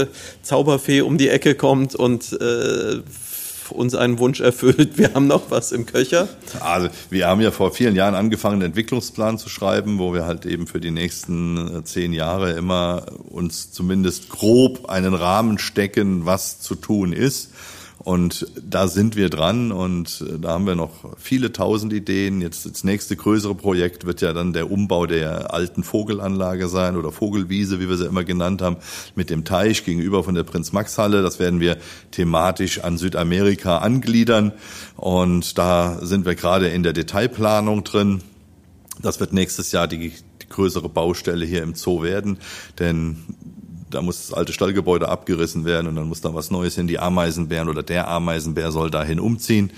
äh, 0.10 0.14
Zauberfee 0.44 1.02
um 1.02 1.18
die 1.18 1.30
Ecke 1.30 1.56
kommt 1.56 1.96
und 1.96 2.34
äh, 2.34 3.02
uns 3.72 3.94
einen 3.94 4.18
Wunsch 4.18 4.40
erfüllt. 4.40 4.98
Wir 4.98 5.14
haben 5.14 5.28
noch 5.28 5.52
was 5.52 5.72
im 5.72 5.86
Köcher. 5.86 6.28
Also 6.60 6.90
wir 7.12 7.28
haben 7.28 7.40
ja 7.40 7.52
vor 7.52 7.72
vielen 7.72 7.96
Jahren 7.96 8.16
angefangen, 8.16 8.56
einen 8.56 8.72
Entwicklungsplan 8.72 9.38
zu 9.38 9.48
schreiben, 9.48 10.00
wo 10.00 10.12
wir 10.12 10.26
halt 10.26 10.48
eben 10.48 10.66
für 10.66 10.80
die 10.80 10.90
nächsten 10.90 11.86
zehn 11.86 12.14
Jahre 12.14 12.54
immer 12.54 13.06
uns 13.30 13.72
zumindest 13.72 14.30
grob 14.30 14.90
einen 14.90 15.14
Rahmen 15.14 15.60
stecken, 15.60 16.26
was 16.26 16.62
zu 16.62 16.74
tun 16.74 17.14
ist. 17.14 17.52
Und 18.00 18.48
da 18.56 18.88
sind 18.88 19.18
wir 19.18 19.30
dran 19.30 19.74
und 19.74 20.24
äh, 20.28 20.40
da 20.40 20.52
haben 20.52 20.66
wir 20.66 20.76
noch 20.76 21.18
viele 21.18 21.52
tausend 21.52 21.92
Ideen. 21.92 22.42
Jetzt 22.42 22.66
das 22.66 22.86
nächste 22.86 23.18
größere 23.18 23.56
Projekt 23.56 24.06
wird 24.06 24.22
ja 24.22 24.32
dann 24.32 24.54
der 24.54 24.72
Umbau 24.72 25.06
der 25.06 25.54
alten 25.54 25.84
Vogelanlage 25.84 26.70
sein 26.70 26.96
oder 26.96 27.12
Vogelwiese, 27.12 27.82
wie 27.82 27.90
wir 27.90 27.98
sie 27.98 28.06
immer 28.06 28.24
genannt 28.24 28.62
haben, 28.62 28.78
mit 29.16 29.30
dem 29.30 29.44
Teich 29.44 29.84
gegenüber 29.84 30.24
von 30.24 30.34
der 30.34 30.44
Prinz-Max-Halle. 30.44 31.22
Das 31.22 31.40
werden 31.40 31.60
wir 31.60 31.78
thematisch 32.12 32.80
an 32.82 32.98
Südamerika 32.98 33.80
angliedern 33.80 34.54
und 34.96 35.58
da 35.58 36.00
sind 36.02 36.26
wir 36.26 36.36
gerade 36.36 36.70
in 36.70 36.84
der 36.84 36.94
Detailplanung 36.94 37.84
drin. 37.84 38.22
Das 39.02 39.20
wird 39.20 39.34
nächstes 39.34 39.74
Jahr 39.74 39.88
die, 39.88 40.14
die 40.42 40.50
größere 40.50 40.88
Baustelle 40.88 41.46
hier 41.46 41.64
im 41.64 41.76
Zoo 41.76 42.02
werden, 42.02 42.38
denn 42.80 43.18
da 43.90 44.02
muss 44.02 44.28
das 44.28 44.38
alte 44.38 44.54
Stallgebäude 44.54 45.10
abgerissen 45.10 45.66
werden 45.66 45.88
und 45.88 45.96
dann 45.96 46.08
muss 46.08 46.22
da 46.22 46.34
was 46.34 46.52
Neues 46.52 46.76
hin. 46.76 46.88
Die 46.88 47.00
Ameisenbären 47.00 47.70
oder 47.70 47.84
der 47.84 48.08
Ameisenbär 48.08 48.72
soll 48.72 48.92
dahin 48.92 49.20
umziehen 49.20 49.72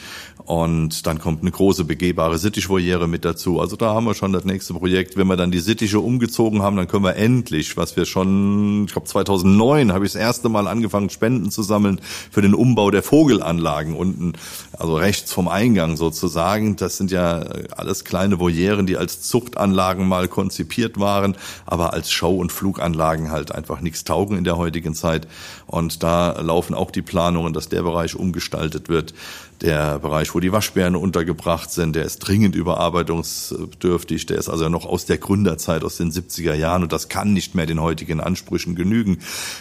und 0.46 1.06
dann 1.08 1.20
kommt 1.20 1.42
eine 1.42 1.52
große 1.52 1.86
begehbare 1.86 2.38
Sittichvoliere 2.38 3.08
mit 3.08 3.26
dazu. 3.26 3.60
Also 3.60 3.76
da 3.76 3.94
haben 3.94 4.06
wir 4.06 4.16
schon 4.16 4.34
das 4.34 4.44
nächste 4.44 4.74
Projekt. 4.74 5.18
Wenn 5.18 5.28
wir 5.28 5.38
dann 5.38 5.52
die 5.52 5.60
Sittiche 5.60 6.00
umgezogen 6.00 6.62
haben, 6.62 6.76
dann 6.76 6.88
können 6.88 7.04
wir 7.04 7.16
endlich, 7.16 7.78
was 7.78 7.96
wir 7.96 8.06
schon, 8.06 8.86
ich 8.86 8.92
glaube 8.92 9.08
2009 9.08 9.94
habe 9.94 10.06
ich 10.06 10.14
das 10.14 10.22
erste 10.22 10.50
Mal 10.50 10.68
angefangen, 10.68 11.10
Spenden 11.10 11.52
zu 11.52 11.64
sammeln 11.64 12.02
für 12.32 12.42
den 12.42 12.54
Umbau 12.54 12.92
der 12.92 13.04
Vogelanlagen 13.04 13.96
unten, 13.96 14.34
also 14.78 14.96
rechts 14.96 15.32
vom 15.32 15.48
Eingang 15.48 15.96
sozusagen. 15.96 16.76
Das 16.76 16.98
sind 16.98 17.12
ja 17.12 17.44
alles 17.76 18.04
kleine 18.04 18.40
Volieren, 18.40 18.86
die 18.86 18.98
als 18.98 19.22
Zuchtanlagen 19.22 20.08
mal 20.08 20.28
konzipiert 20.28 21.00
waren, 21.00 21.36
aber 21.66 21.94
als 21.94 22.12
Show- 22.12 22.38
und 22.38 22.52
Fluganlagen 22.52 23.32
halt 23.32 23.52
einfach 23.52 23.82
nichts 23.82 24.01
taugen 24.04 24.38
in 24.38 24.44
der 24.44 24.58
heutigen 24.58 24.94
Zeit. 24.94 25.28
Und 25.68 26.04
da 26.04 26.40
laufen 26.42 26.74
auch 26.74 26.92
die 26.92 27.02
Planungen, 27.02 27.54
dass 27.54 27.70
der 27.70 27.84
Bereich 27.84 28.16
umgestaltet 28.16 28.90
wird. 28.90 29.14
Der 29.62 30.00
Bereich, 30.00 30.34
wo 30.34 30.40
die 30.40 30.52
Waschbären 30.52 30.96
untergebracht 30.96 31.70
sind, 31.70 31.96
der 31.96 32.04
ist 32.04 32.20
dringend 32.20 32.56
überarbeitungsbedürftig. 32.56 34.26
Der 34.26 34.40
ist 34.40 34.50
also 34.50 34.70
noch 34.70 34.88
aus 34.88 35.06
der 35.06 35.20
Gründerzeit, 35.20 35.84
aus 35.84 35.98
den 35.98 36.12
70er 36.12 36.56
Jahren 36.56 36.82
und 36.82 36.92
das 36.92 37.10
kann 37.10 37.34
nicht 37.34 37.54
mehr 37.54 37.68
den 37.68 37.80
heutigen 37.80 38.20
Ansprüchen 38.20 38.74
genügen. 38.74 39.20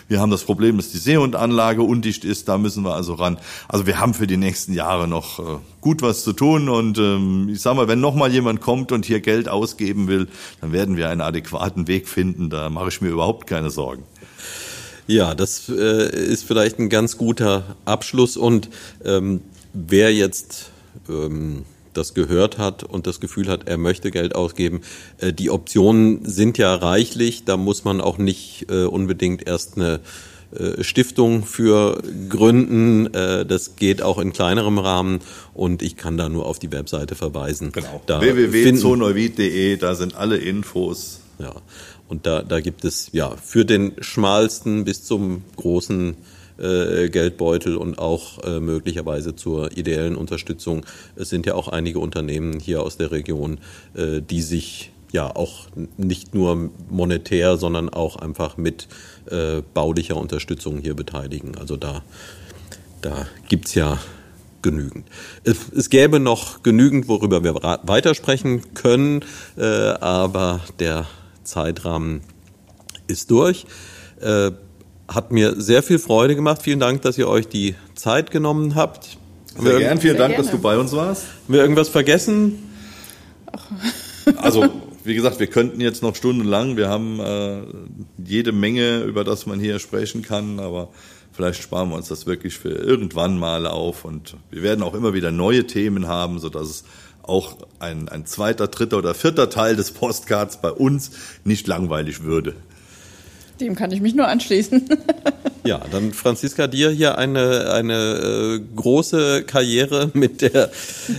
Wir 0.08 0.20
haben 0.20 0.30
das 0.30 0.44
Problem, 0.44 0.78
dass 0.78 0.90
die 0.90 0.98
Seehundanlage 0.98 1.82
undicht 1.82 2.24
ist, 2.24 2.48
da 2.48 2.56
müssen 2.56 2.82
wir 2.82 2.94
also 2.94 3.12
ran. 3.14 3.36
Also 3.68 3.86
wir 3.86 4.00
haben 4.00 4.14
für 4.14 4.26
die 4.26 4.38
nächsten 4.38 4.72
Jahre 4.72 5.06
noch 5.06 5.38
äh, 5.38 5.58
gut 5.82 6.00
was 6.00 6.24
zu 6.24 6.32
tun 6.32 6.70
und 6.70 6.98
ähm, 6.98 7.50
ich 7.50 7.60
sag 7.60 7.76
mal, 7.76 7.88
wenn 7.88 8.00
noch 8.00 8.14
mal 8.14 8.32
jemand 8.32 8.62
kommt 8.62 8.92
und 8.92 9.04
hier 9.04 9.20
Geld 9.20 9.50
ausgeben 9.50 10.08
will, 10.08 10.28
dann 10.62 10.72
werden 10.72 10.96
wir 10.96 11.10
einen 11.10 11.20
adäquaten 11.20 11.88
Weg 11.88 12.08
finden. 12.08 12.48
Da 12.48 12.70
mache 12.70 12.88
ich 12.88 13.00
mir 13.02 13.10
überhaupt 13.10 13.46
keine 13.46 13.70
Sorgen. 13.70 14.04
Ja, 15.06 15.34
das 15.34 15.68
äh, 15.68 16.10
ist 16.14 16.44
vielleicht 16.44 16.78
ein 16.78 16.88
ganz 16.88 17.16
guter 17.16 17.76
Abschluss 17.84 18.36
und 18.36 18.68
ähm, 19.04 19.40
wer 19.72 20.12
jetzt 20.12 20.70
ähm, 21.08 21.64
das 21.92 22.14
gehört 22.14 22.58
hat 22.58 22.84
und 22.84 23.06
das 23.06 23.20
Gefühl 23.20 23.48
hat, 23.48 23.66
er 23.66 23.76
möchte 23.76 24.10
Geld 24.10 24.34
ausgeben, 24.34 24.82
äh, 25.18 25.32
die 25.32 25.50
Optionen 25.50 26.24
sind 26.24 26.58
ja 26.58 26.74
reichlich. 26.74 27.44
Da 27.44 27.56
muss 27.56 27.84
man 27.84 28.00
auch 28.00 28.18
nicht 28.18 28.66
äh, 28.70 28.84
unbedingt 28.84 29.46
erst 29.46 29.76
eine 29.76 30.00
äh, 30.52 30.82
Stiftung 30.82 31.44
für 31.44 32.02
gründen. 32.28 33.12
Äh, 33.14 33.46
das 33.46 33.76
geht 33.76 34.02
auch 34.02 34.18
in 34.18 34.32
kleinerem 34.32 34.78
Rahmen 34.78 35.20
und 35.54 35.82
ich 35.82 35.96
kann 35.96 36.16
da 36.16 36.28
nur 36.28 36.46
auf 36.46 36.58
die 36.58 36.72
Webseite 36.72 37.14
verweisen. 37.14 37.72
Genau. 37.72 38.02
www.zoneuvid.de, 38.06 39.76
da 39.76 39.94
sind 39.94 40.14
alle 40.14 40.38
Infos. 40.38 41.20
Ja. 41.38 41.54
Und 42.10 42.26
da, 42.26 42.42
da 42.42 42.60
gibt 42.60 42.84
es 42.84 43.10
ja 43.12 43.36
für 43.36 43.64
den 43.64 43.92
schmalsten 44.00 44.84
bis 44.84 45.04
zum 45.04 45.42
großen 45.56 46.16
äh, 46.58 47.08
Geldbeutel 47.08 47.76
und 47.76 47.98
auch 47.98 48.42
äh, 48.42 48.60
möglicherweise 48.60 49.36
zur 49.36 49.76
ideellen 49.78 50.16
Unterstützung. 50.16 50.84
Es 51.14 51.30
sind 51.30 51.46
ja 51.46 51.54
auch 51.54 51.68
einige 51.68 52.00
Unternehmen 52.00 52.58
hier 52.58 52.82
aus 52.82 52.96
der 52.96 53.12
Region, 53.12 53.58
äh, 53.94 54.20
die 54.20 54.42
sich 54.42 54.90
ja 55.12 55.34
auch 55.34 55.68
nicht 55.96 56.34
nur 56.34 56.70
monetär, 56.88 57.56
sondern 57.56 57.88
auch 57.88 58.16
einfach 58.16 58.56
mit 58.56 58.88
äh, 59.30 59.62
baulicher 59.72 60.16
Unterstützung 60.16 60.78
hier 60.78 60.94
beteiligen. 60.94 61.56
Also 61.56 61.76
da, 61.76 62.02
da 63.02 63.26
gibt's 63.48 63.74
ja 63.74 63.98
genügend. 64.62 65.06
Es, 65.44 65.70
es 65.74 65.90
gäbe 65.90 66.20
noch 66.20 66.62
genügend, 66.62 67.08
worüber 67.08 67.42
wir 67.42 67.54
weitersprechen 67.54 68.74
können, 68.74 69.24
äh, 69.56 69.64
aber 69.64 70.60
der 70.78 71.06
Zeitrahmen 71.50 72.22
ist 73.06 73.30
durch. 73.30 73.66
Äh, 74.20 74.52
hat 75.08 75.32
mir 75.32 75.60
sehr 75.60 75.82
viel 75.82 75.98
Freude 75.98 76.36
gemacht. 76.36 76.62
Vielen 76.62 76.80
Dank, 76.80 77.02
dass 77.02 77.18
ihr 77.18 77.28
euch 77.28 77.48
die 77.48 77.74
Zeit 77.94 78.30
genommen 78.30 78.76
habt. 78.76 79.18
Sehr 79.58 79.78
gern, 79.78 80.00
vielen 80.00 80.00
sehr 80.00 80.14
Dank, 80.14 80.34
gerne. 80.34 80.44
dass 80.44 80.52
du 80.52 80.58
bei 80.58 80.78
uns 80.78 80.92
warst. 80.92 81.24
Haben 81.24 81.54
wir 81.54 81.60
irgendwas 81.60 81.88
vergessen? 81.88 82.70
Also 84.36 84.68
wie 85.04 85.14
gesagt, 85.14 85.40
wir 85.40 85.46
könnten 85.46 85.80
jetzt 85.80 86.02
noch 86.02 86.14
stundenlang, 86.14 86.76
wir 86.76 86.88
haben 86.88 87.20
äh, 87.20 87.62
jede 88.24 88.52
Menge, 88.52 89.00
über 89.00 89.24
das 89.24 89.46
man 89.46 89.58
hier 89.58 89.78
sprechen 89.78 90.22
kann, 90.22 90.60
aber 90.60 90.90
vielleicht 91.32 91.62
sparen 91.62 91.88
wir 91.88 91.96
uns 91.96 92.08
das 92.08 92.26
wirklich 92.26 92.58
für 92.58 92.70
irgendwann 92.70 93.38
mal 93.38 93.66
auf 93.66 94.04
und 94.04 94.36
wir 94.50 94.62
werden 94.62 94.82
auch 94.82 94.94
immer 94.94 95.14
wieder 95.14 95.30
neue 95.30 95.66
Themen 95.66 96.06
haben, 96.06 96.38
so 96.38 96.48
dass 96.48 96.68
es 96.68 96.84
auch 97.30 97.56
ein, 97.78 98.08
ein 98.08 98.26
zweiter, 98.26 98.66
dritter 98.68 98.98
oder 98.98 99.14
vierter 99.14 99.48
Teil 99.48 99.76
des 99.76 99.92
Postcards 99.92 100.60
bei 100.60 100.70
uns 100.70 101.12
nicht 101.44 101.66
langweilig 101.66 102.22
würde. 102.22 102.54
Dem 103.60 103.74
kann 103.76 103.92
ich 103.92 104.00
mich 104.00 104.14
nur 104.14 104.26
anschließen. 104.26 104.88
ja, 105.64 105.80
dann 105.90 106.12
Franziska, 106.12 106.66
dir 106.66 106.90
hier 106.90 107.18
eine, 107.18 107.72
eine 107.72 107.94
äh, 107.94 108.60
große 108.74 109.44
Karriere 109.44 110.10
mit 110.14 110.42
der, 110.42 110.70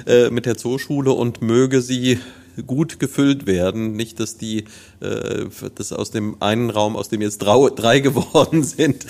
äh, 0.08 0.30
mit 0.30 0.46
der 0.46 0.58
Zooschule 0.58 1.12
und 1.12 1.42
möge 1.42 1.82
sie 1.82 2.20
gut 2.66 3.00
gefüllt 3.00 3.46
werden. 3.46 3.94
Nicht, 3.94 4.20
dass 4.20 4.38
die, 4.38 4.66
äh, 5.00 5.46
dass 5.76 5.94
aus 5.94 6.12
dem 6.12 6.38
einen 6.42 6.70
Raum, 6.70 6.96
aus 6.96 7.10
dem 7.10 7.22
jetzt 7.22 7.40
drei 7.40 8.00
geworden 8.02 8.64
sind, 8.64 9.06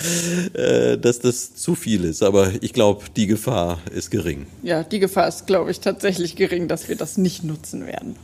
äh, 0.54 0.98
dass 0.98 1.20
das 1.20 1.54
zu 1.54 1.74
viel 1.74 2.04
ist. 2.04 2.22
Aber 2.22 2.52
ich 2.60 2.72
glaube, 2.72 3.04
die 3.16 3.26
Gefahr 3.26 3.78
ist 3.94 4.10
gering. 4.10 4.46
Ja, 4.62 4.82
die 4.82 4.98
Gefahr 4.98 5.28
ist, 5.28 5.46
glaube 5.46 5.70
ich, 5.70 5.80
tatsächlich 5.80 6.36
gering, 6.36 6.68
dass 6.68 6.88
wir 6.88 6.96
das 6.96 7.18
nicht 7.18 7.44
nutzen 7.44 7.86
werden. 7.86 8.16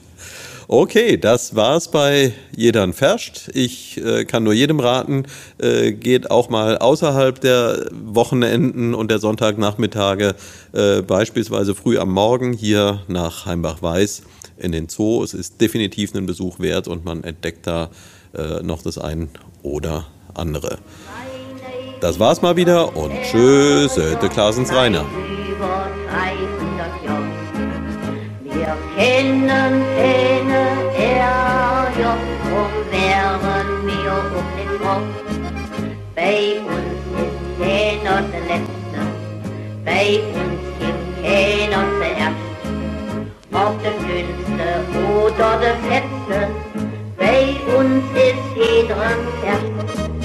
Okay, 0.71 1.17
das 1.17 1.57
war's 1.57 1.91
bei 1.91 2.35
Jedern 2.55 2.93
Ferscht. 2.93 3.49
Ich 3.55 3.97
äh, 4.05 4.27
kann 4.27 4.45
nur 4.45 4.53
jedem 4.53 4.81
raten, 4.81 5.25
äh, 5.57 5.93
geht 5.93 6.31
auch 6.31 6.51
mal 6.51 6.77
außerhalb 6.77 7.41
der 7.41 7.87
Wochenenden 7.91 8.93
und 8.93 9.11
der 9.11 9.19
Sonntagnachmittage, 9.19 10.35
äh, 10.75 11.01
beispielsweise 11.01 11.75
früh 11.75 11.97
am 11.97 12.13
Morgen 12.13 12.53
hier 12.53 13.01
nach 13.09 13.47
Heimbach-Weiß 13.47 14.25
in 14.61 14.73
den 14.73 14.89
Zoo. 14.89 15.23
Es 15.23 15.35
ist 15.35 15.61
definitiv 15.61 16.15
einen 16.15 16.27
Besuch 16.27 16.59
wert 16.59 16.89
und 16.89 17.05
man 17.05 17.25
entdeckt 17.25 17.67
da 17.67 17.91
äh, 18.35 18.63
noch 18.63 18.83
das 18.83 18.99
ein 18.99 19.31
oder 19.63 20.07
andere. 20.35 20.79
Das 22.01 22.21
war's 22.21 22.43
mal 22.43 22.57
wieder 22.57 22.97
und 22.97 23.13
tschüss, 23.23 23.95
Söte 23.95 24.29
Klaasens 24.29 24.71
Kopf. 34.89 35.03
Bei 39.85 40.21
uns 40.21 40.63
gibt 40.81 41.23
keiner. 41.23 41.88
Ob 43.53 43.83
der 43.83 43.93
Dünnste 43.93 44.69
oder 45.25 45.59
der 45.59 45.77
Fetzte, 45.89 46.49
bei 47.17 47.57
uns 47.77 48.05
ist 48.15 48.57
jeder 48.57 48.97
erst. 49.45 50.18